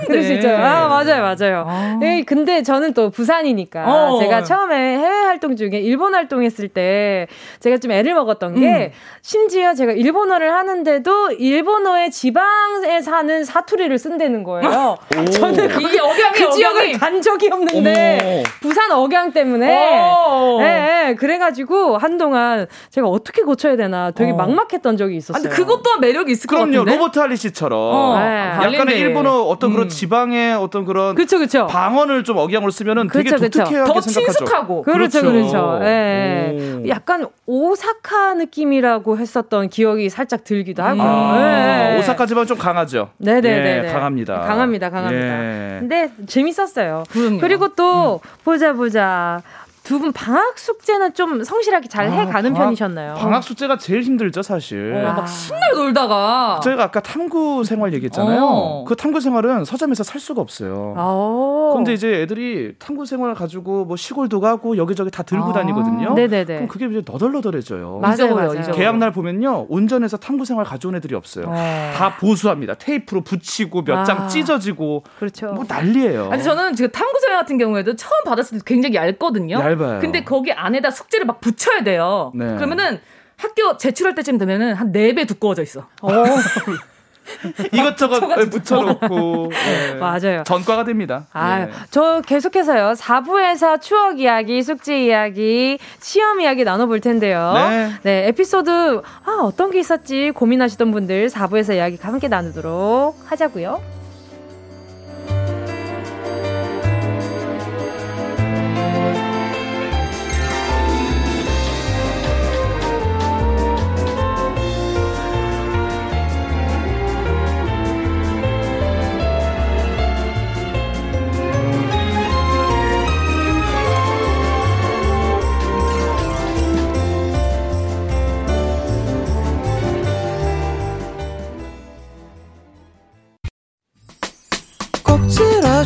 [0.08, 0.50] 그럴 수 있죠.
[0.50, 2.00] 아, 맞아요, 맞아요.
[2.02, 4.20] 예, 근데 저는 또 부산이니까 어.
[4.20, 7.28] 제가 처음에 해외 활동 중에 일본 활동했을 때
[7.60, 14.44] 제가 좀 애를 먹었던 게 심지어 제가 일본어를 하는데도 일본어 의 지방에 사는 사투리를 쓴다는
[14.44, 14.98] 거예요.
[15.32, 16.94] 저는 이게 억양이 그 지역을.
[16.94, 18.44] 간 적이 없는데 어머.
[18.62, 20.58] 부산 억양 때문에 어.
[20.62, 25.42] 예, 예, 그래가지고 한동안 제가 어떻게 고쳐야 되나 되게 막막했던 적이 아, 있었어요.
[25.44, 26.72] 근데 그것 또한 매력이 있을 것 그럼요.
[26.80, 26.96] 같은데.
[26.96, 28.50] 로버트 할리 씨처럼 어, 네.
[28.64, 28.98] 약간의.
[28.98, 29.90] 일본어 어떤 그런 음.
[29.90, 31.68] 지방의 어떤 그런 그쵸 그쵸.
[31.68, 33.60] 방언을 좀 억양으로 쓰면은 되게 그쵸, 그쵸.
[33.64, 34.40] 독특하게 더 생각하죠.
[34.40, 34.82] 친숙하고.
[34.84, 35.32] 그렇죠, 그렇죠.
[35.32, 35.80] 그렇죠.
[35.84, 36.82] 예.
[36.84, 36.88] 오.
[36.88, 41.02] 약간 오사카 느낌이라고 했었던 기억이 살짝 들기도 하고.
[41.02, 41.97] 아, 예.
[42.00, 43.10] 오사카 지방 좀 강하죠.
[43.18, 43.88] 네네네.
[43.88, 44.40] 예, 강합니다.
[44.42, 45.26] 강합니다, 강합니다.
[45.26, 45.78] 예.
[45.80, 47.04] 근데 재밌었어요.
[47.10, 47.40] 그럼요.
[47.40, 49.42] 그리고 또 보자 보자.
[49.88, 53.14] 두 분 방학 숙제는 좀 성실하게 잘 해가는 아, 편이셨나요?
[53.14, 54.94] 방학 숙제가 제일 힘들죠, 사실.
[54.94, 56.60] 어, 막 신나게 놀다가.
[56.62, 58.42] 저희가 아까 탐구 생활 얘기했잖아요.
[58.44, 58.84] 어.
[58.86, 60.94] 그 탐구 생활은 서점에서 살 수가 없어요.
[60.98, 61.72] 어.
[61.76, 65.54] 근데 이제 애들이 탐구 생활 가지고 뭐 시골도 가고 여기저기 다 들고 아.
[65.54, 66.14] 다니거든요.
[66.16, 66.44] 네네네.
[66.46, 68.00] 그럼 그게 이제 너덜너덜해져요.
[68.02, 68.72] 맞아요, 맞아요.
[68.74, 71.46] 계약 날 보면요, 운전해서 탐구 생활 가져온 애들이 없어요.
[71.48, 71.94] 어.
[71.96, 72.74] 다 보수합니다.
[72.74, 74.28] 테이프로 붙이고 몇장 아.
[74.28, 75.04] 찢어지고.
[75.18, 75.48] 그렇죠.
[75.54, 76.28] 뭐 난리예요.
[76.30, 79.56] 아니 저는 지금 탐구 생활 같은 경우에도 처음 받았을 때 굉장히 얇거든요.
[79.60, 80.00] 얇 아요.
[80.00, 82.32] 근데 거기 안에다 숙제를 막 붙여야 돼요.
[82.36, 82.56] 네.
[82.56, 83.00] 그러면은
[83.38, 85.88] 학교 제출할 때쯤 되면은 한 4배 두꺼워져 있어.
[86.02, 86.12] 어.
[87.74, 88.20] 이것저것
[88.50, 89.96] 붙여놓고 네.
[89.96, 90.44] 맞아요.
[90.46, 91.28] 전과가 됩니다.
[91.34, 91.72] 아, 네.
[91.92, 92.94] 저 계속해서요.
[92.94, 97.54] 4부에서 추억 이야기, 숙제 이야기, 시험 이야기 나눠볼 텐데요.
[97.54, 97.92] 네.
[98.04, 103.97] 네, 에피소드 아 어떤 게 있었지 고민하시던 분들 4부에서 이야기 함께 나누도록 하자고요.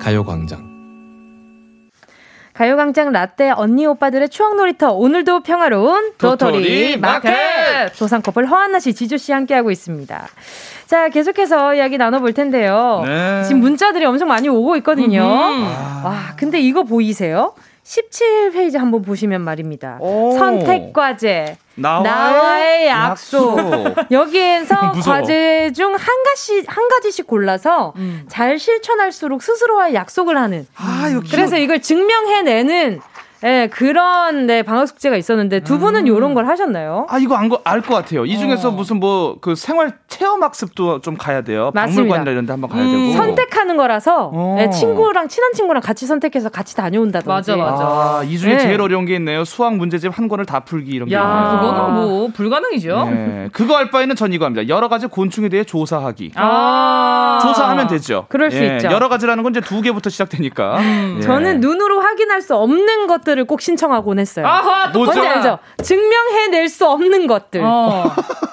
[0.00, 0.70] 가요광장
[2.54, 9.16] 가요광장 라떼 언니 오빠들의 추억 놀이터 오늘도 평화로운 도토리, 마켓 조상 커플 허한나 씨, 지조
[9.16, 10.28] 씨 함께하고 있습니다.
[10.86, 13.02] 자 계속해서 이야기 나눠볼 텐데요.
[13.06, 13.44] 네.
[13.44, 15.22] 지금 문자들이 엄청 많이 오고 있거든요.
[15.24, 16.02] 아.
[16.04, 17.54] 와 근데 이거 보이세요?
[17.90, 19.98] 17페이지 한번 보시면 말입니다.
[20.00, 20.32] 오.
[20.38, 21.56] 선택 과제.
[21.74, 23.58] 나와의, 나와의 약속.
[23.58, 24.12] 약속.
[24.12, 28.24] 여기에서 과제 중 한 가지 한 가지씩 골라서 음.
[28.28, 30.66] 잘 실천할수록 스스로와의 약속을 하는.
[30.76, 33.00] 아, 그래서 이걸 증명해내는
[33.42, 36.06] 네, 그런 네, 방학 숙제가 있었는데 두 분은 음.
[36.06, 37.06] 이런 걸 하셨나요?
[37.08, 38.24] 아 이거 알것 같아요.
[38.26, 38.72] 이 중에서 어.
[38.72, 41.70] 무슨 뭐 그 생활 체험 학습도 좀 가야 돼요.
[41.74, 42.02] 맞습니다.
[42.02, 42.90] 박물관이나 이런 데 한번 가야 음.
[42.92, 43.12] 되고.
[43.12, 44.54] 선택하는 거라서 어.
[44.58, 47.28] 네, 친구랑 친한 친구랑 같이 선택해서 같이 다녀온다든지.
[47.28, 47.82] 맞아 맞아.
[47.84, 48.58] 아, 이 중에 네.
[48.60, 49.44] 제일 어려운 게 있네요.
[49.44, 51.14] 수학 문제집 한 권을 다 풀기 이런 게.
[51.14, 51.60] 야, 있네요.
[51.72, 53.04] 그거는 뭐 불가능이죠.
[53.10, 53.48] 네.
[53.52, 54.68] 그거 할 바에는 전 이거 합니다.
[54.68, 56.32] 여러 가지 곤충에 대해 조사하기.
[56.36, 57.38] 아.
[57.42, 58.26] 조사하면 되죠.
[58.28, 58.88] 그럴 수 예, 있죠.
[58.90, 60.78] 여러 가지라는 건 이제 두 개부터 시작되니까.
[60.78, 61.14] 음.
[61.18, 61.22] 예.
[61.22, 64.46] 저는 눈으로 확인할 수 없는 것들 을꼭 신청하곤 했어요.
[64.46, 65.58] 아하, 또 뭔지 알죠?
[65.82, 67.62] 증명해낼 수 없는 것들.
[67.64, 68.04] 어.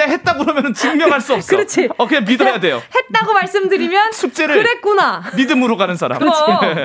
[0.00, 1.54] 그냥 했다고 그러면 증명할 수 없어.
[1.54, 1.88] 그렇지.
[1.98, 2.80] 어, 그냥 믿어야 돼요.
[2.94, 5.22] 했다고 말씀드리면 숙제를 그랬구나.
[5.36, 6.18] 믿음으로 가는 사람.
[6.18, 6.40] 그렇지.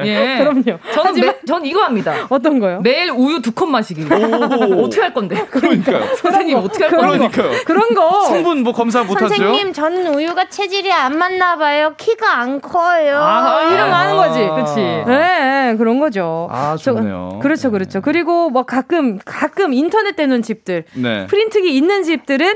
[0.05, 0.37] 예.
[0.39, 0.63] 그럼요.
[0.63, 2.13] 저는 하지만, 매, 전 이거 합니다.
[2.29, 2.81] 어떤 거요?
[2.81, 4.05] 매일 우유 두 컵 마시기.
[4.11, 5.45] 어떻게 할 건데?
[5.49, 6.03] 그러니까요.
[6.17, 7.17] 선생님 어떻게 할 건데?
[7.29, 7.63] 그러니까요.
[7.65, 8.25] 그런 거.
[8.25, 9.29] 성분 뭐 검사 못 하죠?
[9.29, 11.93] 선생님, 저는 우유가 체질이 안 맞나 봐요.
[11.95, 13.17] 키가 안 커요.
[13.17, 14.39] 아, 이런 거 하는 거지.
[14.39, 14.75] 그렇지.
[15.07, 16.49] 네, 네, 그런 거죠.
[16.51, 17.29] 아, 좋네요.
[17.33, 18.01] 저, 그렇죠, 그렇죠.
[18.01, 21.27] 그리고 뭐 가끔 가끔 인터넷 되는 집들, 네.
[21.27, 22.55] 프린트기 있는 집들은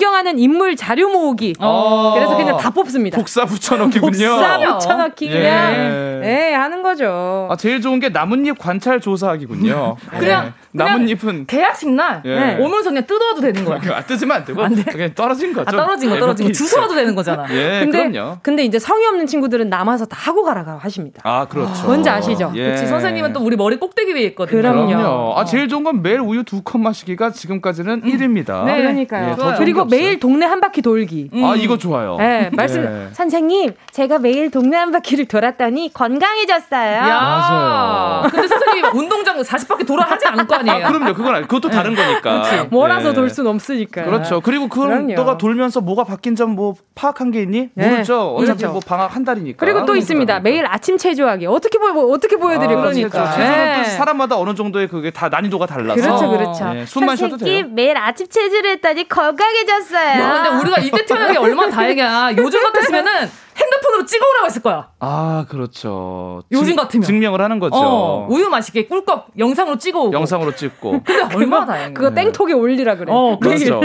[0.00, 1.54] 존경하는 인물 자료 모으기.
[1.58, 2.12] 어.
[2.14, 3.18] 그래서 그냥 다 뽑습니다.
[3.18, 4.30] 복사 붙여넣기군요.
[4.30, 5.30] 복사 붙여넣기 예.
[5.30, 7.48] 그냥 예, 하는 거죠.
[7.50, 9.96] 아, 제일 좋은 게 나뭇잎 관찰 조사하기군요.
[10.18, 10.84] 그냥 네.
[10.84, 12.56] 나뭇잎은 계약식 날 예.
[12.58, 13.78] 오면서 그냥 뜯어도 되는 거야.
[13.94, 14.84] 아, 뜯으면 안 되고 안 돼.
[14.84, 15.68] 그냥 떨어진 거죠.
[15.68, 17.44] 아, 떨어진 거 떨어진 거 주워도 되는 거잖아.
[17.50, 18.38] 예, 근데, 그럼요.
[18.42, 21.20] 근데 이제 성의 없는 친구들은 남아서 다 하고 가라고 하십니다.
[21.24, 21.84] 아, 그렇죠.
[21.86, 22.52] 뭔지 아시죠?
[22.54, 22.64] 예.
[22.64, 22.86] 그렇지.
[22.86, 24.62] 선생님은 또 우리 머리 꼭대기 위에 있거든요.
[24.62, 24.86] 그럼요.
[24.86, 25.34] 그럼요.
[25.36, 28.08] 아, 제일 좋은 건 매일 우유 두 컵 마시기가 지금까지는 음.
[28.10, 28.64] 1위입니다.
[28.64, 29.30] 네, 그러니까요.
[29.38, 31.30] 예, 그리고 매일 동네 한 바퀴 돌기.
[31.32, 31.44] 음.
[31.44, 32.16] 아, 이거 좋아요.
[32.18, 33.08] 네, 말씀 예.
[33.14, 36.92] 선생님, 제가 매일 동네 한 바퀴를 돌았더니 건강해졌어요.
[36.96, 37.06] 야.
[37.08, 38.30] 맞아요.
[38.30, 40.86] 근데 선생님 운동장 40바퀴 돌아 하지 않을 거 아니에요.
[40.86, 41.14] 아, 그럼요.
[41.14, 42.66] 그건 그것도 다른 거니까.
[42.70, 43.14] 몰아서 예.
[43.14, 44.04] 돌순 없으니까.
[44.04, 44.40] 그렇죠.
[44.40, 47.68] 그리고 그럼 너가 돌면서 뭐가 바뀐 점 뭐 파악한 게 있니?
[47.74, 47.88] 네.
[47.90, 48.34] 모르죠.
[48.34, 48.72] 어차피 그렇죠.
[48.72, 49.64] 뭐 방학 한 달이니까.
[49.64, 50.40] 그리고 또 있습니다.
[50.40, 51.46] 매일 아침 체조하기.
[51.46, 53.30] 어떻게 보여 뭐 어떻게 보여드릴 아, 거니까.
[53.30, 53.82] 체조는 네.
[53.84, 55.94] 또 사람마다 어느 정도의 그게 다 난이도가 달라서.
[56.02, 56.72] 그렇죠, 그렇죠.
[56.74, 57.66] 네, 숨만 쉬어도 돼요.
[57.70, 60.20] 매일 아침 체조를 했더니 건강해졌 어요.
[60.22, 62.32] 야, 근데 우리가 이때 태어난 게 얼마나 다행이야.
[62.38, 64.88] 요즘 같았으면은 핸드폰으로 찍어오라고 했을 거야.
[65.00, 66.42] 아, 그렇죠.
[66.50, 67.02] 요즘 증, 같으면.
[67.04, 67.76] 증명을 하는 거죠.
[67.76, 70.12] 어, 우유 맛있게 꿀꺽 영상으로 찍어오고.
[70.14, 71.02] 영상으로 찍고.
[71.04, 71.92] 근데 얼마나 다행이야.
[71.92, 73.12] 그거 땡톡에 올리라 그래.
[73.12, 73.80] 어, 그렇죠.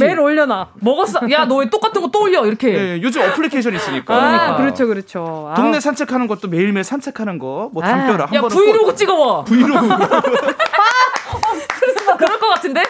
[0.00, 0.70] 매일 올려놔.
[0.80, 1.20] 먹었어.
[1.30, 2.44] 야, 너 왜 똑같은 거 또 올려?
[2.44, 2.72] 이렇게.
[2.72, 4.14] 네, 요즘 어플리케이션 있으니까.
[4.16, 4.56] 아, 그러니까.
[4.56, 5.52] 그렇죠, 그렇죠.
[5.54, 8.50] 동네 산책하는 것도 매일매일 산책하는 거, 뭐 담벼락 아, 한 번.
[8.50, 9.44] 야, 브이로그 찍어와.
[9.44, 9.88] 브이로그.
[12.18, 12.82] 그럴 것 같은데?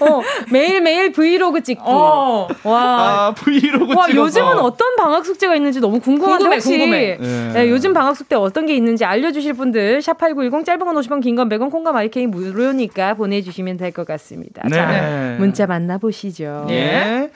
[0.00, 0.20] 어,
[0.50, 1.80] 매일매일 브이로그 찍기.
[1.84, 2.48] 어.
[2.64, 2.80] 와.
[3.28, 7.16] 아, 브이로그 와, 요즘은 어떤 방학 숙제가 있는지 너무 궁금한데 궁금해, 혹시 궁금해.
[7.20, 7.52] 네.
[7.52, 11.48] 네, 요즘 방학 숙제 어떤 게 있는지 알려주실 분들 샵8910 짧은 건 50원 긴 건
[11.48, 14.62] 100원 콩과 마이케이 무료니까 보내주시면 될 것 같습니다.
[14.68, 14.76] 네.
[14.76, 16.66] 자, 문자 만나보시죠.
[16.70, 17.30] 예.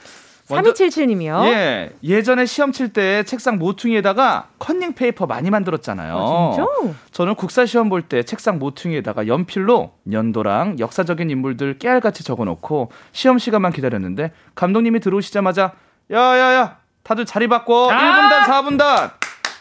[0.56, 1.44] 3277님이요.
[1.46, 1.90] 예.
[2.02, 6.16] 예전에 시험 칠 때 책상 모퉁이에다가 컨닝 페이퍼 많이 만들었잖아요.
[6.18, 6.94] 아, 진짜?
[7.12, 13.38] 저는 국사 시험 볼 때 책상 모퉁이에다가 연필로 연도랑 역사적인 인물들 깨알같이 적어 놓고 시험
[13.38, 15.72] 시간만 기다렸는데 감독님이 들어오시자마자
[16.10, 17.90] 야야야 다들 자리 바꿔.
[17.90, 19.10] 아~ 1분단, 4분단,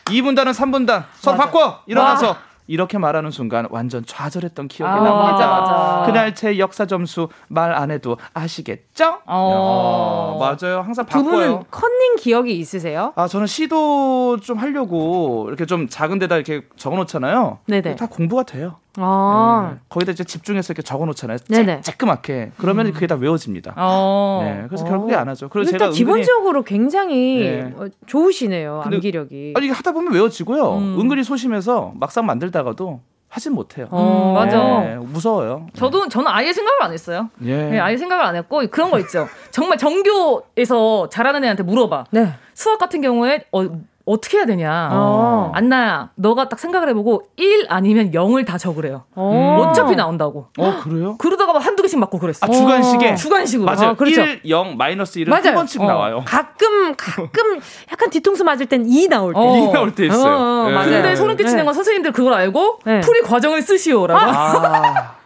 [0.05, 1.05] 2분단은 3분단.
[1.15, 1.79] 서 바꿔.
[1.87, 2.37] 일어나서 와.
[2.68, 5.22] 이렇게 말하는 순간 완전 좌절했던 기억이 아, 납니다.
[5.32, 6.03] 맞아, 맞아.
[6.05, 9.20] 그날 제 역사 점수 말 안 해도 아시겠죠?
[9.26, 10.39] 어.
[10.41, 10.82] 야, 맞아요.
[10.82, 11.24] 항상 바꿔요.
[11.24, 13.14] 두 분은 컨닝 기억이 있으세요?
[13.16, 17.59] 아 저는 시도 좀 하려고 이렇게 좀 작은 데다 이렇게 적어놓잖아요.
[17.68, 17.95] 네네.
[17.95, 18.76] 다 공부가 돼요.
[18.97, 19.71] 아.
[19.73, 19.79] 네.
[19.89, 21.37] 거기다 이제 집중해서 이렇게 적어놓잖아요.
[21.49, 21.81] 네네.
[21.81, 22.51] 쬐끄맣게.
[22.57, 22.93] 그러면 음.
[22.93, 23.73] 그게 다 외워집니다.
[23.77, 24.41] 어.
[24.43, 24.65] 네.
[24.67, 25.49] 그래서 결국에 안 하죠.
[25.49, 27.73] 그리고 제가 기본적으로 굉장히 네.
[27.77, 28.81] 어, 좋으시네요.
[28.85, 29.53] 암기력이.
[29.55, 30.77] 아니 하다 보면 외워지고요.
[30.77, 30.99] 음.
[30.99, 33.87] 은근히 소심해서 막상 만들다가도 하진 못해요.
[33.91, 34.57] 어, 맞아.
[34.81, 35.67] 네, 무서워요.
[35.73, 37.29] 저도 저는 아예 생각을 안 했어요.
[37.45, 37.69] 예.
[37.69, 39.29] 네, 아예 생각을 안 했고 그런 거 있죠.
[39.51, 42.07] 정말 정교에서 잘하는 애한테 물어봐.
[42.11, 42.33] 네.
[42.53, 43.69] 수학 같은 경우에 어,
[44.12, 44.89] 어떻게 해야 되냐.
[44.91, 45.51] 어.
[45.53, 49.05] 안나야, 너가 딱 생각을 해보고 1 아니면 0을 다 적으래요.
[49.16, 49.68] 어.
[49.70, 50.47] 어차피 나온다고.
[50.57, 51.16] 어, 그래요?
[51.18, 52.45] 그러다가 한두 개씩 맞고 그랬어.
[52.45, 53.16] 아, 주간식에?
[53.16, 53.66] 주간식으로.
[53.66, 53.91] 맞아요.
[53.91, 54.22] 어, 그렇죠.
[54.22, 55.47] 1, 0, 마이너스 1은 맞아요.
[55.47, 55.86] 한 번씩 어.
[55.86, 56.24] 나와요.
[56.26, 57.59] 가끔, 가끔
[57.91, 59.39] 약간 뒤통수 맞을 땐 2 나올 때.
[59.39, 59.70] 어.
[59.70, 60.36] 2 나올 때 있어요.
[60.36, 60.89] 어, 네.
[60.89, 61.64] 근데 소름 끼치는 네.
[61.64, 62.99] 건 선생님들 그걸 알고 네.
[62.99, 64.20] 풀이 과정을 쓰시오라고.
[64.20, 65.20] 아.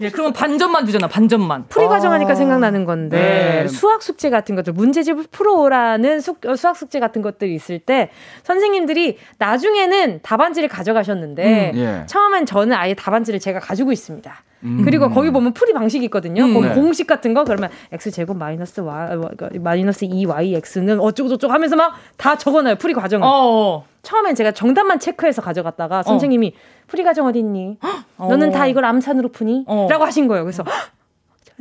[0.00, 1.66] 예, 그러면 반점만 주잖아, 반점만.
[1.68, 3.68] 풀이 아~ 과정하니까 생각나는 건데 네.
[3.68, 8.10] 수학 숙제 같은 것들 문제집을 풀어오라는 수, 어, 수학 숙제 같은 것들이 있을 때
[8.44, 12.06] 선생님들이 나중에는 답안지를 가져가셨는데 음, 예.
[12.06, 14.42] 처음엔 저는 아예 답안지를 제가 가지고 있습니다.
[14.64, 14.82] 음.
[14.84, 16.44] 그리고 거기 보면 풀이 방식이 있거든요.
[16.44, 16.74] 음, 거기 네.
[16.74, 19.18] 공식 같은 거 그러면 x 제곱 마이너스 y
[19.60, 23.26] 마이너스 2y x는 어쩌고 저쩌고 하면서 막 다 적어놔요 풀이 과정을.
[23.28, 23.84] 어.
[24.02, 26.58] 처음엔 제가 정답만 체크해서 가져갔다가 선생님이 어.
[26.86, 27.78] 풀이 과정 어디 있니?
[28.18, 29.64] 너는 다 이걸 암산으로 푸니?
[29.66, 29.86] 어.
[29.90, 30.44] 라고 하신 거예요.
[30.44, 30.64] 그래서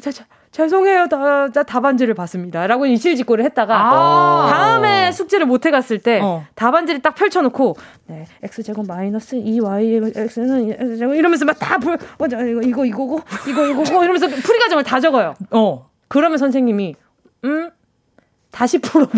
[0.02, 0.26] 자, 자,
[0.58, 1.08] 죄송해요.
[1.08, 2.66] 다, 다 답안지를 봤습니다.
[2.66, 6.48] 라고 이실직고를 했다가 아~ 다음에 숙제를 못 해갔을 때 어.
[6.56, 7.76] 답안지를 딱 펼쳐놓고
[8.08, 14.28] 네, x제곱 마이너스 2y x는 이러면서 막다 풀, 어, 이거, 이거 이거고 이거 이거고 이러면서
[14.28, 15.36] 풀이 과정을 다 적어요.
[15.52, 15.88] 어.
[16.08, 16.96] 그러면 선생님이
[17.46, 17.70] 음
[18.58, 19.12] 다시 풀어봐.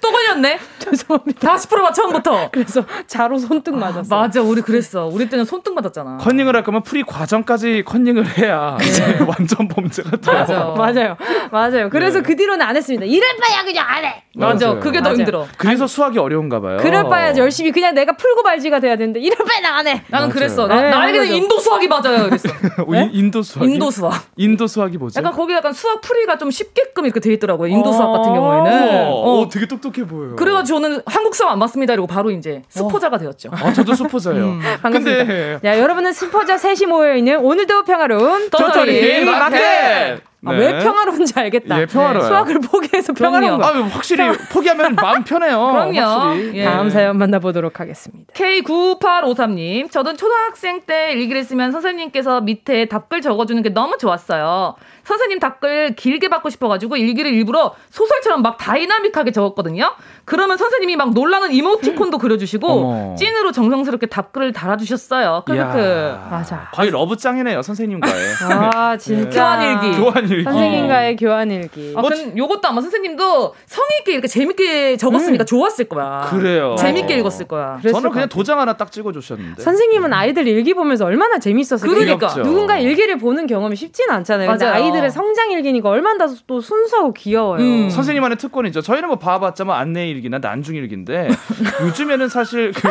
[0.00, 0.58] 또 걸렸네?
[0.78, 1.40] 죄송합니다.
[1.40, 2.48] 다시 풀어봐, 처음부터.
[2.50, 4.16] 그래서 자로 손등 아, 맞았어.
[4.16, 5.06] 맞아, 우리 그랬어.
[5.12, 6.16] 우리 때는 손등 맞았잖아.
[6.18, 9.18] 컨닝을 할 거면 풀이 과정까지 컨닝을 해야 네.
[9.26, 10.32] 완전 범죄가 돼.
[10.32, 10.74] 맞아.
[10.78, 11.16] 맞아요.
[11.50, 11.90] 맞아요.
[11.90, 12.22] 그래서 네.
[12.22, 13.04] 그 뒤로는 안 했습니다.
[13.04, 14.22] 이럴 바야 그냥 안 해.
[14.34, 14.66] 맞아.
[14.68, 14.80] 맞아요.
[14.80, 15.16] 그게 더 맞아요.
[15.18, 15.46] 힘들어.
[15.58, 16.78] 그래서 수학이 어려운가 봐요.
[16.80, 20.02] 그럴 바야 열심히 그냥 내가 풀고 발지가 돼야 되는데 이럴 바야 나안 해.
[20.08, 20.32] 나는 맞아요.
[20.32, 20.66] 그랬어.
[20.66, 22.24] 나, 네, 나에게는 인도 수학이 맞아요.
[22.24, 22.48] 그랬어.
[22.90, 23.10] 네?
[23.12, 23.64] 인도 수학.
[23.68, 24.24] 인도 수학.
[24.36, 25.18] 인도 수학이 뭐죠?
[25.20, 27.68] 약간 거기 약간 수학 풀이가 좀 쉽게끔 이렇게 돼 있더라고요.
[27.68, 29.08] 인도 수학 같은 경우에는.
[29.08, 30.36] 어, 어, 되게 똑똑해 보여요.
[30.36, 31.92] 그래가지고 저는 한국 수학 안 맞습니다.
[31.92, 33.18] 이러고 바로 이제 스포자가 어.
[33.18, 33.50] 되었죠.
[33.52, 34.44] 아, 저도 스포자예요.
[34.44, 35.24] 음, 반갑습니다.
[35.24, 35.58] 근데...
[35.62, 40.20] 자, 여러분은 스포자 셋이 모여있는 오늘도 평화로운 도토리 마켓!
[40.46, 40.58] 아, 네.
[40.58, 41.80] 왜 평화로운지 알겠다.
[41.80, 42.28] 예, 평화로워요.
[42.28, 43.66] 수학을 포기해서 평화로운 거.
[43.66, 45.58] 아, 확실히 포기하면 마음 편해요.
[45.92, 46.52] 그럼요.
[46.54, 46.64] 예.
[46.64, 48.32] 다음 사연 만나보도록 하겠습니다.
[48.34, 54.76] K9853님, 저는 초등학생 때 일기를 쓰면 선생님께서 밑에 답글 적어주는 게 너무 좋았어요.
[55.04, 59.90] 선생님 답글 길게 받고 싶어가지고 일기를 일부러 소설처럼 막 다이나믹하게 적었거든요.
[60.24, 63.14] 그러면 선생님이 막 놀라는 이모티콘도 그려주시고 어머.
[63.16, 65.44] 찐으로 정성스럽게 답글을 달아주셨어요.
[65.46, 66.18] 크크크.
[66.30, 66.68] 맞아.
[66.74, 68.34] 거의 러브짱이네요 선생님과의.
[68.52, 69.56] 아 진짜.
[69.56, 69.96] 교환일기.
[69.98, 70.44] 교환 일기.
[70.44, 71.16] 선생님과의 어.
[71.16, 71.94] 교환일기.
[71.96, 75.46] 아, 뭐, 요것도 아마 선생님도 성의 있게 이렇게 재밌게 적었으니까 음.
[75.46, 76.28] 좋았을 거야.
[76.30, 76.76] 그래요.
[76.78, 77.16] 재밌게 어.
[77.18, 77.78] 읽었을 거야.
[77.82, 79.62] 저는 그냥 도장 하나 딱 찍어 주셨는데.
[79.62, 81.90] 선생님은 아이들 일기 보면서 얼마나 재밌었어요.
[81.90, 84.48] 그러니까 누군가 일기를 보는 경험이 쉽지는 않잖아요.
[84.48, 84.74] 맞아요.
[84.74, 87.60] 아이들의 성장 일기니까 얼마나 또 순수하고 귀여워요.
[87.60, 87.90] 음.
[87.90, 88.82] 선생님만의 특권이죠.
[88.82, 91.28] 저희는 뭐 봐봤자 뭐 안내 일기나 난중 일기인데
[91.82, 92.88] 요즘에는 사실 그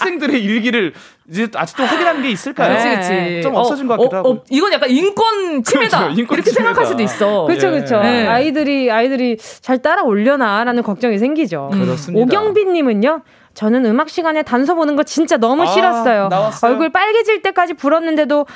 [0.00, 0.92] 학생들의 일기를
[1.28, 2.76] 이제 아직도 확인하는 게 있을까요?
[2.76, 3.42] 그치, 그치.
[3.42, 4.30] 좀 없어진 것 어, 같기도 어, 하고.
[4.30, 5.98] 어, 이건 약간 인권 침해다.
[6.04, 6.64] 그렇죠, 인권 이렇게 침해다.
[6.74, 7.44] 생각할 수도 있어.
[7.46, 8.00] 그렇죠, 그렇죠.
[8.00, 8.26] 네.
[8.26, 11.70] 아이들이 아이들이 잘 따라 올려나라는 걱정이 생기죠.
[11.72, 11.80] 음.
[11.84, 12.22] 그렇습니다.
[12.22, 13.22] 오경빈님은요.
[13.54, 16.28] 저는 음악 시간에 단서 보는 거 진짜 너무 아, 싫었어요.
[16.28, 16.70] 나왔어요?
[16.72, 18.46] 얼굴 빨개질 때까지 불었는데도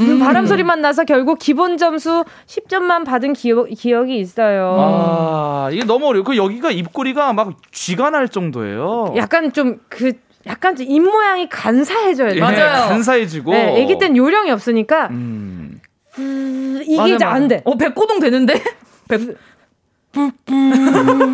[0.00, 0.18] 음.
[0.18, 4.76] 바람 소리만 나서 결국 기본 점수 10점만 받은 기억, 기억이 있어요.
[4.78, 6.24] 아, 이게 너무 어려워.
[6.24, 9.14] 그 여기가 입꼬리가 막 쥐가 날 정도예요.
[9.16, 10.12] 약간 좀그
[10.46, 12.34] 약간 입 모양이 간사해져요.
[12.34, 12.88] 예, 맞아요.
[12.88, 13.52] 간사해지고.
[13.52, 15.08] 네, 아기 땐 요령이 없으니까.
[15.08, 15.80] 음.
[16.18, 17.62] 음 이게 이제 안 돼.
[17.64, 18.54] 어, 배꼬동 되는데?
[19.08, 19.18] 배...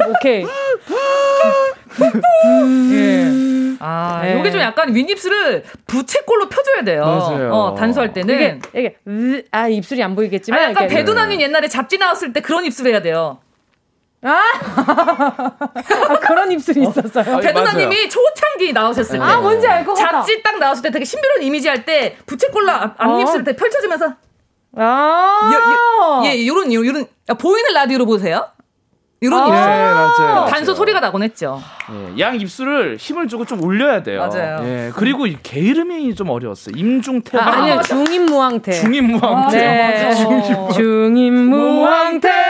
[0.08, 0.46] 오케이.
[2.92, 3.49] 예.
[3.80, 4.38] 아, 네.
[4.38, 7.04] 요게 좀 약간 윗입술을 부채꼴로 펴줘야 돼요.
[7.04, 7.52] 맞아요.
[7.52, 8.34] 어, 단수할 때는.
[8.34, 10.60] 이게, 이게, 으, 아, 입술이 안 보이겠지만.
[10.60, 13.38] 아, 약간 배두나님 옛날에 잡지 나왔을 때 그런 입술 해야 돼요.
[14.22, 14.36] 아!
[16.10, 16.90] 아 그런 입술이 어?
[16.90, 17.36] 있었어요.
[17.36, 19.24] 어, 배두나님이 초창기 나오셨을 때.
[19.24, 20.18] 아, 뭔지 알 것 같아.
[20.18, 23.56] 잡지 딱 나왔을 때 되게 신비로운 이미지 할 때 부채꼴로 앞입술을 어.
[23.56, 24.14] 펼쳐주면서.
[24.76, 26.22] 아.
[26.26, 27.06] 예, 요런, 요런,
[27.38, 28.46] 보이는 라디오로 보세요.
[29.22, 29.60] 이런 아~ 입술.
[29.60, 30.46] 네, 맞아요.
[30.46, 31.62] 단소 소리가 나곤 했죠.
[31.92, 34.26] 예, 양 입술을 힘을 주고 좀 올려야 돼요.
[34.26, 34.60] 맞아요.
[34.64, 36.74] 예, 그리고 개 이름이 좀 어려웠어요.
[36.76, 37.38] 임중태.
[37.38, 38.72] 아, 아니요, 중임무왕태.
[38.72, 39.56] 중임무왕태.
[39.58, 40.14] 네.
[40.72, 42.49] 중임무왕태.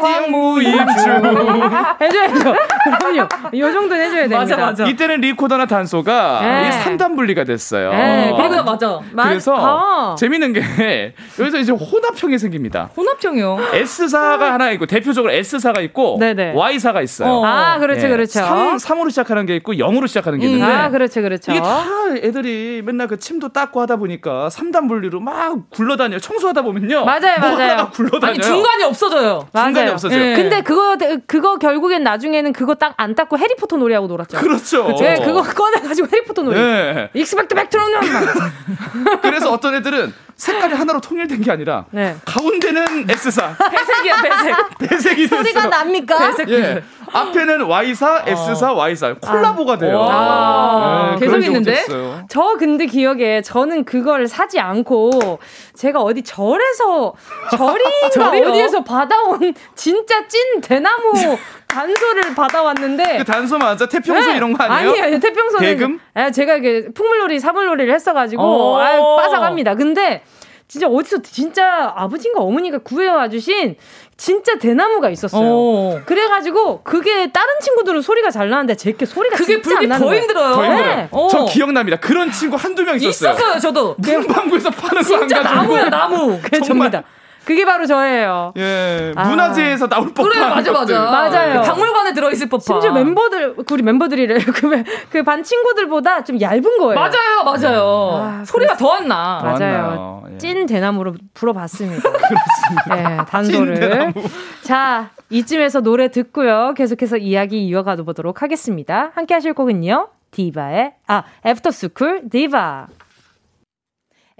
[0.00, 1.70] 태황무임중.
[2.00, 2.54] 해줘야죠.
[2.98, 3.28] 그럼요.
[3.52, 4.38] 이 정도는 해줘야 됩니다.
[4.38, 4.86] 맞아, 맞아.
[4.86, 6.70] 이때는 리코더나 단소가 네.
[6.84, 7.90] 3단 분리가 됐어요.
[7.92, 8.32] 네.
[8.36, 9.00] 그리고 맞아.
[9.28, 10.14] 그래서 아.
[10.18, 12.90] 재밌는 게 여기서 이제 혼합형이 생깁니다.
[12.96, 13.58] 혼합형이요?
[13.74, 16.52] S사가 하나 있고 대표적으로 S사가 있고 네네.
[16.54, 17.28] Y사가 있어요.
[17.30, 17.44] 어.
[17.46, 18.08] 아, 그렇죠, 네.
[18.08, 18.40] 그렇죠.
[18.40, 20.64] 3, 3으로 시작하는 게 있고 0으로 시작하는 게 있는데.
[20.72, 21.52] 아, 그렇죠, 그렇죠.
[21.52, 21.84] 이게 다
[22.22, 26.18] 애들이 맨날 그 침도 닦고 하다 보니까 3단 분리로 막 굴러다녀.
[26.18, 27.04] 청소하다 보면요.
[27.04, 27.90] 맞아요, 맞아요.
[27.92, 28.30] 굴러다녀요.
[28.34, 29.48] 아니, 중간이 없어져요.
[29.54, 29.94] 중간이 맞아요.
[29.94, 30.18] 없어져요.
[30.18, 30.36] 네.
[30.36, 34.38] 근데 그거 그거 결국엔 나중에는 그거 딱 안 닦고 해리포터 놀이하고 놀았죠.
[34.38, 34.96] 그렇죠.
[35.00, 36.58] 네, 그거 꺼내 가지고 해리포터 놀이.
[36.60, 37.08] 네.
[37.14, 38.00] Expecto Patronum
[39.22, 42.16] 그래서 어떤 애들은 색깔이 하나로 통일된 게 아니라 네.
[42.24, 43.54] 가운데는 S사.
[43.70, 44.56] 배색이야, 배색.
[44.78, 45.42] 배색이 됐어요.
[45.42, 46.18] 소리가 납니까?
[46.18, 46.48] 배색.
[46.50, 46.82] 예.
[47.12, 50.06] 앞에는 Y사, S사, Y사 콜라보가 돼요.
[50.08, 51.84] 아, 네, 계속 있는데?
[52.28, 55.38] 저 근데 기억에 저는 그걸 사지 않고
[55.74, 57.14] 제가 어디 절에서
[57.50, 61.12] 절인가 어디에서 받아온 진짜 찐 대나무
[61.66, 63.86] 단소를 받아왔는데 그 단소 맞아?
[63.86, 64.36] 태평소 네.
[64.36, 64.90] 이런 거 아니에요?
[64.90, 65.20] 아니에요.
[65.20, 66.00] 태평소는 대금?
[66.14, 69.76] 네, 제가 이게 풍물놀이, 사물놀이를 했어가지고 아, 빠삭합니다.
[69.76, 70.22] 근데
[70.66, 73.76] 진짜 어디서 진짜 아버지인가 어머니가 구해와 주신
[74.20, 75.48] 진짜 대나무가 있었어요.
[75.50, 76.00] 오.
[76.04, 79.56] 그래가지고 그게 다른 친구들은 소리가 잘 나는데 제게 소리가 그게
[79.86, 80.54] 나는 더 힘들어요.
[80.54, 80.94] 더 힘들어요.
[80.94, 81.08] 네.
[81.30, 81.96] 저 기억납니다.
[81.98, 83.32] 그런 친구 한두 명 있었어요.
[83.32, 83.96] 있었어요, 저도.
[83.96, 85.42] 문방구에서 파는 거안 가지고.
[85.42, 86.38] 나무야, 나무.
[86.44, 87.02] 그게 접니다.
[87.50, 88.52] 그게 바로 저예요.
[88.58, 89.12] 예.
[89.16, 89.28] 아.
[89.28, 90.30] 문화재에서 나올 법한.
[90.30, 91.00] 그래, 맞아, 맞아.
[91.00, 91.62] 맞아요.
[91.62, 92.62] 박물관에 들어있을 법한.
[92.62, 94.38] 심지어 멤버들, 우리 멤버들이래.
[94.54, 96.94] 그, 그 반 친구들보다 좀 얇은 거예요.
[96.94, 98.20] 맞아요, 맞아요.
[98.22, 99.40] 아, 소리가 더 안 나.
[99.42, 100.22] 맞아요.
[100.32, 100.38] 예.
[100.38, 102.02] 찐 대나무로 불어봤습니다.
[102.08, 102.94] 그렇습니다.
[102.94, 104.14] 네, 단소를.
[104.62, 106.74] 자, 이쯤에서 노래 듣고요.
[106.76, 109.10] 계속해서 이야기 이어가 보도록 하겠습니다.
[109.16, 110.06] 함께 하실 곡은요.
[110.30, 112.86] 디바의, 아, 애프터 스쿨 디바.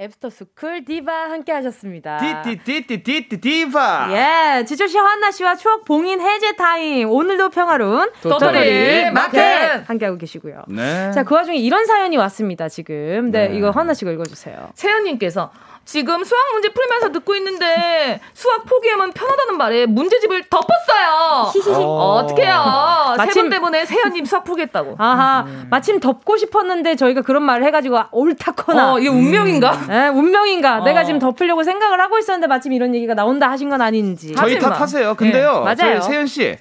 [0.00, 2.16] 애프터 스쿨 디바 함께 하셨습니다.
[2.44, 4.08] 디디디디디디 디바.
[4.12, 7.10] 예, 지조 씨, 한나 씨와 추억 봉인 해제 타임.
[7.10, 10.62] 오늘도 평화로운 도토리 마켓 함께 하고 계시고요.
[10.68, 11.10] 네.
[11.12, 12.70] 자, 그 와중에 이런 사연이 왔습니다.
[12.70, 13.30] 지금.
[13.30, 13.56] 네, 네.
[13.58, 14.70] 이거 한나 씨가 읽어 주세요.
[14.72, 15.50] 세연 님께서
[15.84, 21.50] 지금 수학 문제 풀면서 듣고 있는데 수학 포기하면 편하다는 말에 문제집을 덮었어요.
[21.84, 23.14] 어, 어떡해요.
[23.16, 24.94] 마침 세번 때문에 세연님 수학 포기했다고.
[24.98, 25.44] 아하.
[25.48, 25.66] 음.
[25.68, 28.92] 마침 덮고 싶었는데 저희가 그런 말을 해가지고 옳다거나.
[28.92, 29.72] 어, 이게 운명인가?
[29.72, 29.86] 음.
[29.88, 30.78] 네, 운명인가?
[30.78, 30.84] 어.
[30.84, 34.34] 내가 지금 덮으려고 생각을 하고 있었는데 마침 이런 얘기가 나온다 하신 건 아닌지.
[34.36, 35.14] 저희 탓하세요.
[35.14, 35.64] 근데요.
[35.64, 36.00] 네, 맞아요.
[36.02, 36.56] 세연 씨.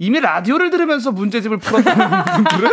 [0.00, 2.70] 이미 라디오를 들으면서 문제집을 풀었다는 분들은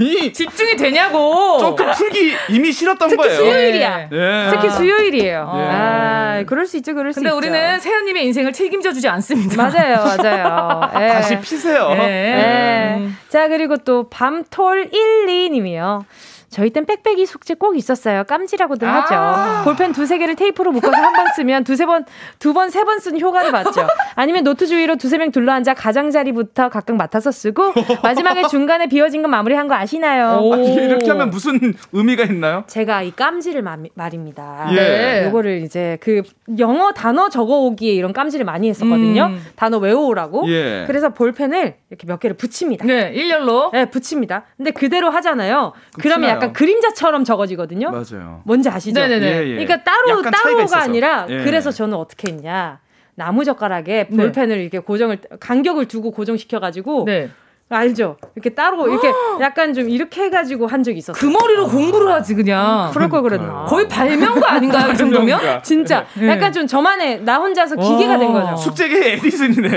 [0.00, 1.58] 이미 집중이 되냐고.
[1.60, 3.36] 조금 풀기 이미 싫었던 특히 거예요.
[3.36, 4.08] 수요일이야.
[4.10, 4.48] 예.
[4.50, 5.52] 특히 수요일이에요.
[5.54, 5.60] 예.
[5.60, 7.36] 아, 그럴 수 있죠, 그럴 수 근데 있죠.
[7.36, 9.54] 우리는 세연님의 인생을 책임져 주지 않습니다.
[9.56, 10.90] 맞아요, 맞아요.
[10.98, 11.08] 예.
[11.08, 11.90] 다시 피세요.
[11.92, 11.98] 예.
[12.02, 13.08] 예.
[13.28, 16.04] 자, 그리고 또 밤톨 12님이요.
[16.52, 18.24] 저희 땐 빽빽이 숙제 꼭 있었어요.
[18.24, 19.64] 깜지라고들 아~ 하죠.
[19.64, 22.04] 볼펜 두세 개를 테이프로 묶어서 한 번 쓰면 두세 번,
[22.38, 23.86] 두 번, 세 번 쓴 효과를 봤죠.
[24.14, 27.72] 아니면 노트 주위로 두세 명 둘러앉아 가장자리부터 각각 맡아서 쓰고
[28.04, 30.40] 마지막에 중간에 비워진 건 마무리한 거 아시나요?
[30.56, 32.64] 이렇게 하면 무슨 의미가 있나요?
[32.66, 34.68] 제가 이 깜지를 마, 말입니다.
[34.72, 34.74] 예.
[34.76, 35.26] 네.
[35.26, 36.22] 요거를 이제 그
[36.58, 39.26] 영어 단어 적어오기에 이런 깜지를 많이 했었거든요.
[39.26, 39.46] 음.
[39.56, 40.48] 단어 외워오라고.
[40.48, 40.84] 예.
[40.86, 42.84] 그래서 볼펜을 이렇게 몇 개를 붙입니다.
[42.84, 43.70] 네, 일렬로.
[43.72, 44.44] 네, 붙입니다.
[44.56, 45.72] 근데 그대로 하잖아요.
[46.00, 47.90] 그러면 약간 그림자처럼 적어지거든요.
[47.90, 48.42] 맞아요.
[48.44, 49.00] 뭔지 아시죠?
[49.00, 49.26] 네네네.
[49.26, 49.64] 예, 예.
[49.64, 51.44] 그러니까 따로 따로가 아니라 예.
[51.44, 52.80] 그래서 저는 어떻게 했냐
[53.14, 54.16] 나무 젓가락에 네.
[54.16, 54.62] 볼펜을 네.
[54.62, 57.04] 이렇게 고정을 간격을 두고 고정시켜 가지고.
[57.04, 57.30] 네.
[57.74, 58.16] 알죠?
[58.34, 59.10] 이렇게 따로 이렇게
[59.40, 61.18] 약간 좀 이렇게 해가지고 한 적이 있었어.
[61.18, 62.90] 그 머리로 공부를 하지 그냥.
[62.92, 63.64] 그럴 걸 그랬나?
[63.66, 65.62] 거의 발명가 아닌가요 이 정도면?
[65.62, 66.28] 진짜 네.
[66.28, 68.56] 약간 좀 저만의 나 혼자서 기계가 된 거죠.
[68.56, 69.68] 숙제계 에디슨이네.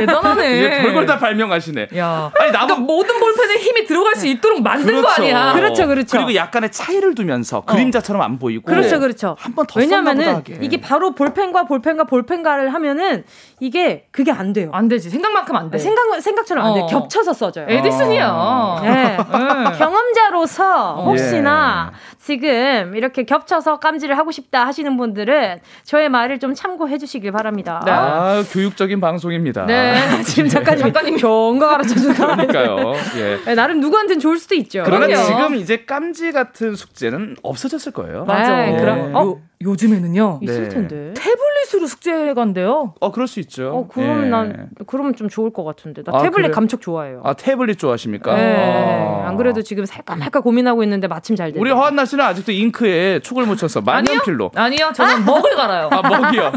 [0.00, 0.82] 대단하네.
[0.82, 1.88] 별걸 다 발명하시네.
[1.96, 5.02] 야, 아니 나도 그러니까 모든 볼펜에 힘이 들어갈 수 있도록 만든 그렇죠.
[5.06, 5.52] 거 아니야?
[5.54, 6.16] 그렇죠, 그렇죠.
[6.16, 7.64] 그리고 약간의 차이를 두면서 어.
[7.64, 8.64] 그림자처럼 안 보이고.
[8.64, 9.36] 그렇죠, 그렇죠.
[9.38, 13.24] 한 번 더 왜냐면은 이게 바로 볼펜과 볼펜과 볼펜과를 하면은
[13.60, 14.70] 이게 그게 안 돼요.
[14.72, 15.08] 안 되지.
[15.10, 15.78] 생각만큼 안 돼.
[15.78, 16.80] 생각 생각처럼 안 돼.
[16.80, 16.86] 어.
[16.86, 17.66] 겹쳐서 써 져요.
[17.68, 18.30] 에디슨이야.
[18.32, 18.80] 어.
[18.82, 19.16] 네.
[19.16, 19.78] 네.
[19.78, 22.13] 경험자로서 혹시나 예.
[22.24, 27.82] 지금 이렇게 겹쳐서 깜지를 하고 싶다 하시는 분들은 저의 말을 좀 참고해 주시길 바랍니다.
[27.84, 27.92] 네.
[27.92, 29.66] 아, 교육적인 방송입니다.
[29.66, 29.94] 네.
[30.24, 32.34] 지금 작가님, 작가님 거 가르쳐 준다.
[32.34, 32.94] 그러니까요.
[33.18, 33.38] 예.
[33.44, 34.84] 네, 나름 누구한테는 좋을 수도 있죠.
[34.86, 38.24] 그러나 지금 이제 깜지 같은 숙제는 없어졌을 거예요.
[38.24, 38.56] 맞아.
[38.56, 39.36] 네, 그럼 어?
[39.64, 40.40] 요즘에는요.
[40.42, 40.68] 있을 네.
[40.68, 41.14] 텐데.
[41.16, 42.94] 태블릿으로 숙제 간대요.
[43.00, 43.68] 어, 그럴 수 있죠.
[43.68, 44.28] 어, 그러면 예.
[44.28, 46.02] 난 그러면 좀 좋을 것 같은데.
[46.02, 46.50] 나 아, 태블릿 그래?
[46.50, 47.22] 감촉 좋아해요.
[47.24, 48.34] 아, 태블릿 좋아하십니까?
[48.34, 49.22] 네.
[49.22, 49.28] 아.
[49.28, 51.60] 안 그래도 지금 살까 말까 고민하고 있는데 마침 잘 됐네.
[51.60, 54.52] 우리 허한나 씨는 아직도 잉크에 촉을 묻혀서 만년필로.
[54.54, 54.92] 아니요.
[54.94, 55.18] 저는 아!
[55.18, 55.88] 먹을 갈아요.
[55.90, 56.52] 아, 먹이요.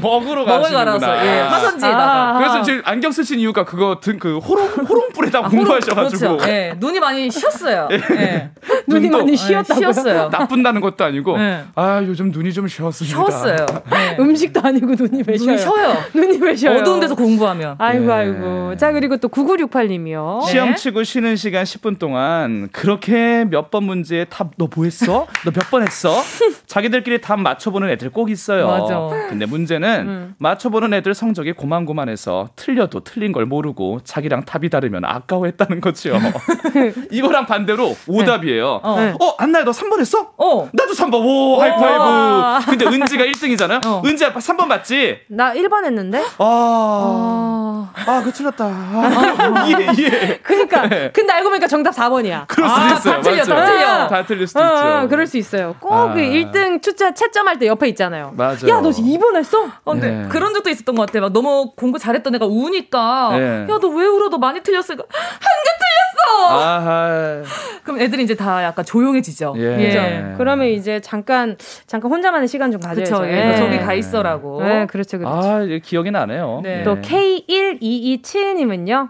[0.00, 0.58] 먹으로 가시는구나.
[0.58, 1.26] 먹을 갈아서.
[1.26, 1.40] 예.
[1.40, 2.28] 화선지에다가.
[2.30, 2.38] 아.
[2.38, 6.36] 그래서 지금 안경 쓰신 이유가 그거 등 그 호롱 호롱불에다 아, 공부하셔 가지고.
[6.36, 6.48] 그렇죠.
[6.52, 6.74] 예.
[6.78, 7.88] 눈이 많이 쉬었어요.
[7.90, 8.00] 예.
[8.16, 8.50] 예.
[8.86, 9.92] 눈이 많이 쉬었다고요?
[9.92, 10.28] 쉬었어요.
[10.28, 11.38] 나쁜다는 것도 아니고.
[11.40, 11.64] 예.
[11.74, 13.16] 아, 요즘 눈이 좀 쉬었습니다.
[13.16, 13.66] 쉬었어요.
[13.90, 14.16] 네.
[14.20, 15.56] 음식도 아니고 눈이 왜 쉬어요?
[15.56, 15.96] 쉬어요.
[16.14, 16.78] 눈이 왜 쉬어요?
[16.78, 17.76] 어두운 데서 공부하면.
[17.78, 18.12] 아이고 네.
[18.12, 18.76] 아이고.
[18.76, 20.42] 자 그리고 또 9968님이요.
[20.46, 24.99] 시험 치고 쉬는 시간 10분 동안 그렇게 몇 번 문제에 답 너 뭐 했어?
[25.06, 26.20] 너 몇 번 했어?
[26.66, 28.66] 자기들끼리 답 맞춰보는 애들 꼭 있어요.
[28.66, 28.98] 맞아.
[29.28, 30.34] 근데 문제는 음.
[30.38, 36.18] 맞춰보는 애들 성적이 고만고만해서 틀려도 틀린 걸 모르고 자기랑 답이 다르면 아까워했다는 거죠.
[37.10, 38.80] 이거랑 반대로 오답이에요.
[38.96, 39.14] 네.
[39.20, 40.32] 어, 어 안나야 너 3번 했어?
[40.36, 40.68] 어.
[40.72, 41.14] 나도 3번.
[41.24, 42.70] 오 하이파이브.
[42.70, 43.84] 근데 은지가 1등이잖아.
[43.86, 44.02] 어.
[44.04, 45.20] 은지 아빠 3번 맞지?
[45.28, 46.22] 나 1번 했는데.
[46.38, 48.64] 아, 아, 그 틀렸다.
[48.64, 50.38] 아, 예, 예.
[50.42, 50.88] 그러니까.
[50.88, 51.10] 네.
[51.12, 52.46] 근데 알고 보니까 정답 4번이야.
[52.46, 53.14] 그럴 수도 아, 있어요.
[53.14, 54.08] 다 틀려, 다 틀려.
[54.08, 54.74] 다 틀릴 수도 어, 있죠.
[54.90, 55.74] 어, 그럴 수 있어요.
[55.80, 56.14] 꼭그 아.
[56.14, 58.32] 1등 추차 채점할 때 옆에 있잖아요.
[58.36, 58.68] 맞아.
[58.68, 59.64] 야, 너 2번 했어?
[59.84, 60.28] 어, 근데 네.
[60.28, 61.20] 그런 적도 있었던 것 같아.
[61.20, 63.30] 막 너무 공부 잘했던 애가 우니까.
[63.38, 63.66] 네.
[63.70, 64.28] 야, 너 왜 울어?
[64.28, 65.04] 너 많이 틀렸으니까.
[65.10, 66.58] 한 개 틀렸어!
[66.58, 67.42] 아하.
[67.82, 69.54] 그럼 애들이 이제 다 약간 조용해지죠.
[69.56, 69.62] 예.
[69.80, 70.34] 예.
[70.36, 73.20] 그러면 이제 잠깐, 잠깐 혼자만의 시간 좀 가져야죠.
[73.20, 73.56] 그쵸, 예.
[73.56, 74.62] 저기 가 있어라고.
[74.62, 75.34] 네, 그렇죠, 그렇죠.
[75.36, 76.60] 아, 기억이 나네요.
[76.62, 76.82] 네.
[76.84, 79.08] 또 K1227님은요.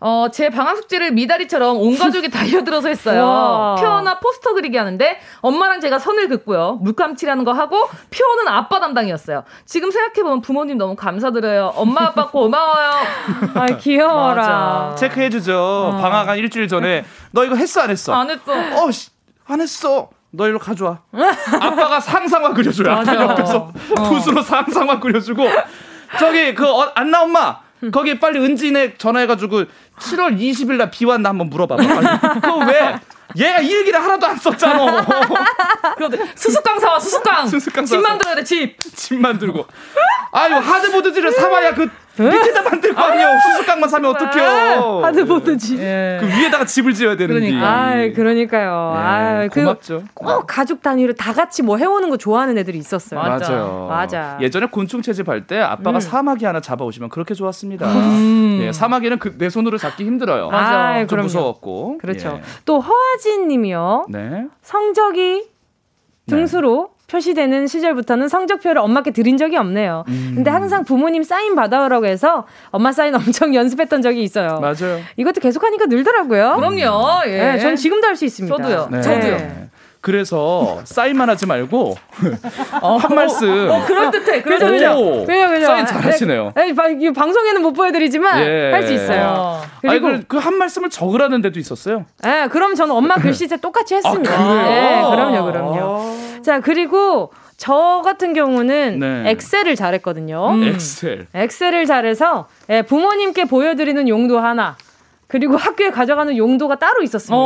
[0.00, 3.76] 어, 제 방학 숙제를 미다리처럼 온 가족이 달려들어서 했어요.
[3.80, 6.78] 표어나 포스터 그리기 하는데 엄마랑 제가 선을 긋고요.
[6.82, 9.44] 물감칠하는 거 하고 표어는 아빠 담당이었어요.
[9.64, 11.72] 지금 생각해보면 부모님 너무 감사드려요.
[11.76, 12.90] 엄마 아빠 고마워요.
[13.54, 14.94] 아 귀여워라.
[14.98, 15.56] 체크해주죠.
[15.56, 15.98] 어.
[16.00, 18.12] 방학 한 일주일 전에 너 이거 했어 안 했어?
[18.14, 18.52] 안 했어.
[18.52, 19.10] 어, 씨,
[19.46, 20.10] 안 했어.
[20.30, 21.00] 너 일로 가져와.
[21.60, 22.92] 아빠가 상상만 그려줘요.
[22.92, 24.02] 아빠 옆에서 어.
[24.02, 25.46] 붓으로 상상만 그려주고
[26.18, 27.60] 저기 그 어, 안나 엄마
[27.92, 29.64] 거기 빨리 은진에 전화해가지고
[29.98, 31.82] 7월 20일 날 비 왔나 한번 물어봐봐.
[32.40, 32.98] 그거 왜?
[33.36, 35.04] 얘가 일기를 하나도 안 썼잖아.
[36.34, 37.46] 수수깡 사와 수수깡.
[37.48, 38.78] 수수깡 집 만들어야 돼 집.
[38.94, 39.66] 집 만들고.
[40.32, 41.88] 아유 하드보드지를 사와야 그
[42.22, 43.28] 밑에다 만들 거 아니에요.
[43.38, 45.00] 수수깡만 사면 어떡해요.
[45.04, 45.78] 하드보드지.
[45.78, 46.18] 예.
[46.20, 47.40] 그 위에다가 집을 지어야 되는데.
[47.40, 47.66] 그러니까.
[47.68, 48.94] 아, 그러니까요.
[48.96, 49.00] 예.
[49.00, 50.02] 아, 그 고맙죠.
[50.14, 53.20] 꼭 가족 단위로 다 같이 뭐 해오는 거 좋아하는 애들이 있었어요.
[53.20, 53.52] 맞아.
[53.52, 54.38] 요 맞아.
[54.40, 56.00] 예전에 곤충 채집할 때 아빠가 음.
[56.00, 57.86] 사마귀 하나 잡아오시면 그렇게 좋았습니다.
[57.86, 58.58] 음.
[58.62, 60.50] 예, 사마귀는 그, 내 손으로 잡기 힘들어요.
[60.50, 61.06] 맞아.
[61.06, 61.98] 좀 무서웠고.
[61.98, 62.38] 그렇죠.
[62.38, 62.42] 예.
[62.64, 64.06] 또 허아진 님이요.
[64.08, 64.46] 네.
[64.62, 65.44] 성적이
[66.26, 66.95] 등수로 네.
[67.08, 70.04] 표시되는 시절부터는 성적표를 엄마께 드린 적이 없네요.
[70.08, 70.32] 음.
[70.34, 74.58] 근데 항상 부모님 사인 받아오라고 해서 엄마 사인 엄청 연습했던 적이 있어요.
[74.60, 75.00] 맞아요.
[75.16, 76.56] 이것도 계속하니까 늘더라고요.
[76.56, 77.22] 그럼요.
[77.26, 77.38] 예.
[77.52, 78.56] 네, 전 지금도 할 수 있습니다.
[78.56, 78.88] 저도요.
[78.90, 79.00] 네.
[79.02, 79.65] 저도요.
[80.06, 81.96] 그래서 사인만 하지 말고
[82.80, 83.68] 어, 한 말씀.
[83.68, 84.40] 어, 그런 듯해.
[84.40, 84.86] 그런 듯해.
[85.26, 85.66] 왜요, 왜요?
[85.66, 86.52] 사인 잘하시네요.
[86.54, 88.70] 네, 네, 방송에는 못 보여드리지만 예.
[88.70, 89.34] 할수 있어요.
[89.36, 89.62] 어.
[89.80, 92.04] 그리고 그, 그한 말씀을 적으라는 데도 있었어요.
[92.22, 94.32] 네, 그럼 저는 엄마 글씨체 똑같이 했습니다.
[94.32, 94.68] 아?
[94.68, 96.16] 네, 그럼요, 그럼요.
[96.40, 99.30] 자, 그리고 저 같은 경우는 네.
[99.32, 100.50] 엑셀을 잘했거든요.
[100.50, 100.62] 음.
[100.62, 101.26] 엑셀.
[101.34, 104.76] 엑셀을 잘해서 예, 부모님께 보여드리는 용도 하나.
[105.28, 107.36] 그리고 학교에 가져가는 용도가 따로 있었습니다.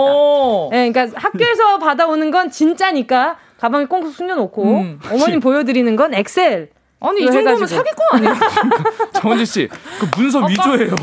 [0.71, 5.01] 네, 그러니까 학교에서 받아오는 건 진짜니까 가방에 꽁꽁 숨겨놓고 음.
[5.11, 6.71] 어머님 보여드리는 건 엑셀.
[7.03, 8.35] 아니 이 정도면 사기꾼 아니에요?
[9.15, 10.95] 정원지 씨, 그 문서 위조예요.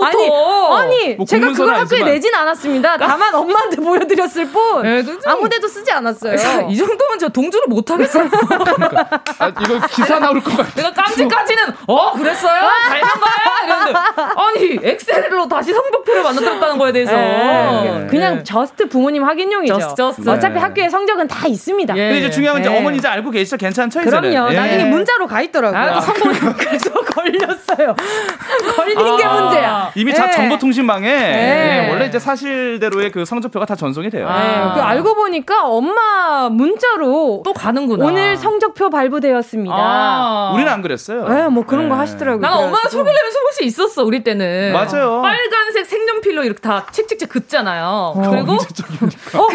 [0.00, 0.30] 아니,
[0.72, 2.04] 아니 뭐 제가 그걸 학교에 아니지만.
[2.06, 2.96] 내진 않았습니다.
[2.96, 4.82] 다만 엄마한테 보여드렸을 뿐.
[4.82, 6.68] 네, 아무데도 쓰지 않았어요.
[6.70, 8.28] 이 정도면 저 동조를 못 하겠어요.
[8.30, 9.22] 그러니까.
[9.38, 10.70] 아, 이거 기사 나올 것 같아.
[10.76, 12.60] 내가 깜지까지는 어 그랬어요?
[12.88, 13.64] 닮은 거야?
[13.64, 13.98] 이랬는데
[14.36, 18.06] 아니 엑셀로 다시 성적표를 만들었다는 거에 대해서 네.
[18.08, 18.44] 그냥 네.
[18.44, 19.74] just 부모님 확인용이죠.
[19.78, 20.28] Just, just.
[20.30, 20.60] 어차피 네.
[20.60, 21.96] 학교에 성적은 다 있습니다.
[21.96, 22.00] 예.
[22.00, 23.56] 근데 이제 중요한 건 이제 어머니 이제 알고 계시죠?
[23.58, 24.00] 괜찮죠?
[24.00, 24.50] 그럼요.
[24.52, 25.80] 나중에 문자로 가 있더라고요.
[25.80, 26.32] 아, 성공.
[26.56, 27.96] 그래서 걸렸어요.
[28.76, 29.90] 걸린 아, 게 문제야.
[29.96, 30.30] 이미 네.
[30.30, 31.32] 정보통신망에 네.
[31.32, 31.90] 네.
[31.90, 34.28] 원래 이제 사실대로의 그 성적표가 다 전송이 돼요.
[34.28, 34.74] 아.
[34.74, 38.04] 그 알고 보니까 엄마 문자로 또 가는구나.
[38.04, 39.74] 오늘 성적표 발부되었습니다.
[39.76, 40.52] 아.
[40.54, 41.26] 우리는 안 그랬어요.
[41.28, 42.40] 네, 뭐 그런 거 하시더라고요.
[42.40, 44.72] 난 엄마가 속을 내면 속을 수 있었어 우리 때는.
[44.72, 45.20] 맞아요.
[45.20, 48.12] 빨간색 색연필로 이렇게 다 칙칙칙 긋잖아요.
[48.14, 49.48] 어, 그리고 어,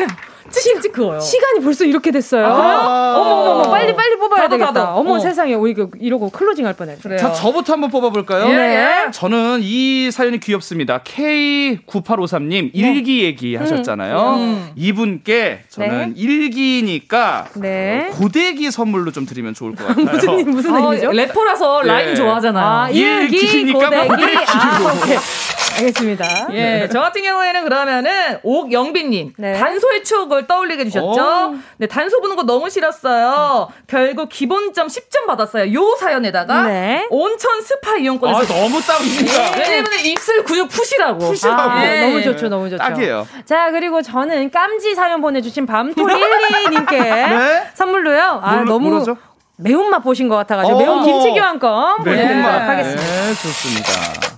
[0.52, 1.20] 찍찍찍 그어요.
[1.20, 2.46] 시간이 벌써 이렇게 됐어요.
[2.46, 4.74] 아~ 어머 어머 어머 빨리 빨리 뽑아야 다도, 되겠다.
[4.74, 5.00] 다도.
[5.00, 5.20] 어머 어.
[5.20, 6.98] 세상에 우리 이러고 클로징 할 뻔해.
[7.02, 7.18] 그래요.
[7.20, 8.50] 자 저부터 한번 뽑아볼까요?
[8.50, 8.56] 예.
[8.56, 9.12] 네.
[9.12, 11.00] 저는 이 사연이 귀엽습니다.
[11.00, 13.62] K9853님 일기 얘기 음.
[13.62, 14.36] 하셨잖아요.
[14.38, 14.70] 음.
[14.76, 16.22] 이분께 저는 네.
[16.22, 18.10] 일기니까 네.
[18.14, 20.06] 고데기 선물로 좀 드리면 좋을 것 같아요.
[20.06, 21.12] 무슨 무슨 어, 의미죠?
[21.12, 22.16] 래퍼라서 라임 예.
[22.16, 22.66] 좋아하잖아요.
[22.66, 24.08] 아, 일기, 고데기.
[24.08, 24.38] 고데기.
[24.48, 25.18] 아, 오케이.
[25.80, 26.48] 알겠습니다.
[26.52, 26.90] 예, 네.
[26.90, 28.12] 저 같은 경우에는 그러면은
[28.44, 29.54] 옥영빈님 네.
[29.54, 31.56] 단소의 추억을 떠올리게 해주셨죠.
[31.78, 33.70] 네, 단소 보는 거 너무 싫었어요.
[33.88, 35.74] 결국 기본점 10점 받았어요.
[35.74, 37.08] 요 사연에다가 네.
[37.10, 39.52] 온천 스파 이용권을 아, 너무 딱입니다.
[39.52, 39.70] 네.
[39.70, 41.20] 왜냐면 입술 근육 푸시라고.
[41.20, 41.62] 푸시라고.
[41.62, 42.02] 아, 네.
[42.02, 42.78] 너무 좋죠, 너무 좋죠.
[42.82, 43.28] 딱이에요.
[43.46, 47.64] 자, 그리고 저는 깜지 사연 보내주신 밤토리일리님께 네?
[47.74, 48.42] 선물로요.
[48.44, 49.18] 아, 뭘, 너무 뭐라죠?
[49.62, 53.02] 매운맛 보신 것 같아가지고 매운 김치 교환권 보내드리도록 하겠습니다.
[53.04, 53.92] 네, 좋습니다.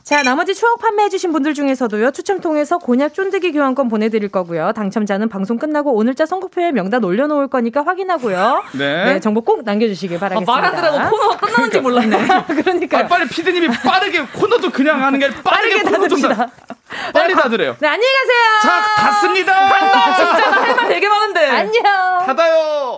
[0.04, 4.74] 자, 나머지 추억 판매해주신 분들 중에서도요, 추첨 통해서 곤약 쫀득이 교환권 보내드릴 거고요.
[4.74, 8.64] 당첨자는 방송 끝나고 오늘자 선곡표에 명단 올려놓을 거니까 확인하고요.
[8.74, 9.06] 네.
[9.06, 10.52] 네 정보 꼭 남겨주시길 바라겠습니다.
[10.52, 12.18] 아, 말하더라고 코너가 끝나는지 몰랐네.
[12.48, 13.00] 그러니까.
[13.00, 16.48] 아, 빨리 피디님이 빠르게 코너도 그냥 하는 게 빠르게 좀 다,
[17.14, 17.76] 빨리 닫으래요.
[17.80, 18.60] 네, 안녕히 가세요.
[18.64, 19.54] 자, 닫습니다.
[19.54, 20.52] 간다, 진짜.
[20.52, 21.46] 할 말 되게 많은데.
[21.48, 21.84] 안녕.
[22.26, 22.98] 닫아요.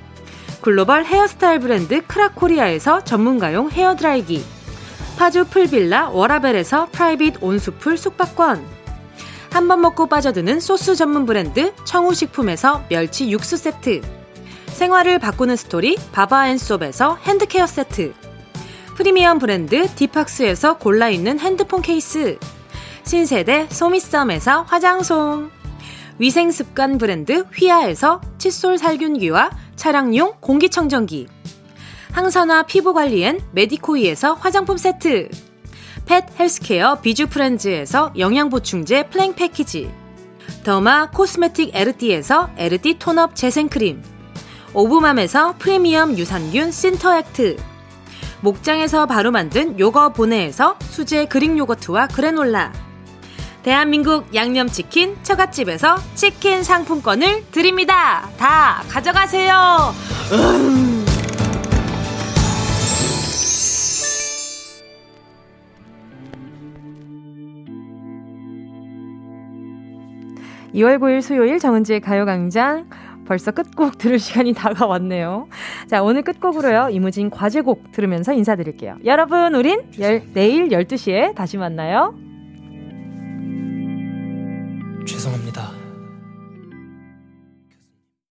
[0.61, 4.43] 글로벌 헤어스타일 브랜드 크라코리아에서 전문가용 헤어드라이기.
[5.17, 8.81] 파주 풀빌라 워라벨에서 private 온수풀 숙박권.
[9.51, 14.01] 한 번 먹고 빠져드는 소스 전문 브랜드 청우식품에서 멸치 육수 세트.
[14.67, 18.13] 생활을 바꾸는 스토리 바바앤솝에서 hand care 세트.
[18.95, 22.37] 프리미엄 브랜드 디팍스에서 골라있는 핸드폰 케이스.
[23.03, 25.49] 신세대 소미썸에서 화장솜
[26.21, 31.27] 위생습관 브랜드 휘하에서 칫솔 살균기와 차량용 공기청정기
[32.11, 35.29] 항산화 피부관리엔 메디코이에서 화장품 세트
[36.05, 39.91] pet healthcare 비주프렌즈에서 영양보충제 플랭 패키지
[40.63, 44.03] derma cosmetic 에르띠에서 에르띠 tone-up 재생크림
[44.75, 47.57] 오브맘에서 프리미엄 유산균 신터액트
[48.41, 52.90] 목장에서 바로 만든 요거 보내에서 수제 그릭 요거트와 그래놀라
[53.63, 58.29] 대한민국 양념치킨 처갓집에서 치킨 상품권을 드립니다.
[58.37, 59.93] 다 가져가세요.
[60.33, 61.05] 음.
[70.73, 72.85] 2월 9일 수요일 정은지의 가요광장
[73.25, 75.47] 벌써 끝곡 들을 시간이 다가왔네요.
[75.87, 76.89] 자, 오늘 끝곡으로요.
[76.91, 78.97] 이무진 과제곡 들으면서 인사드릴게요.
[79.05, 82.15] 여러분, 우린 열, 내일 12시에 다시 만나요.
[85.05, 85.80] 죄송합니다.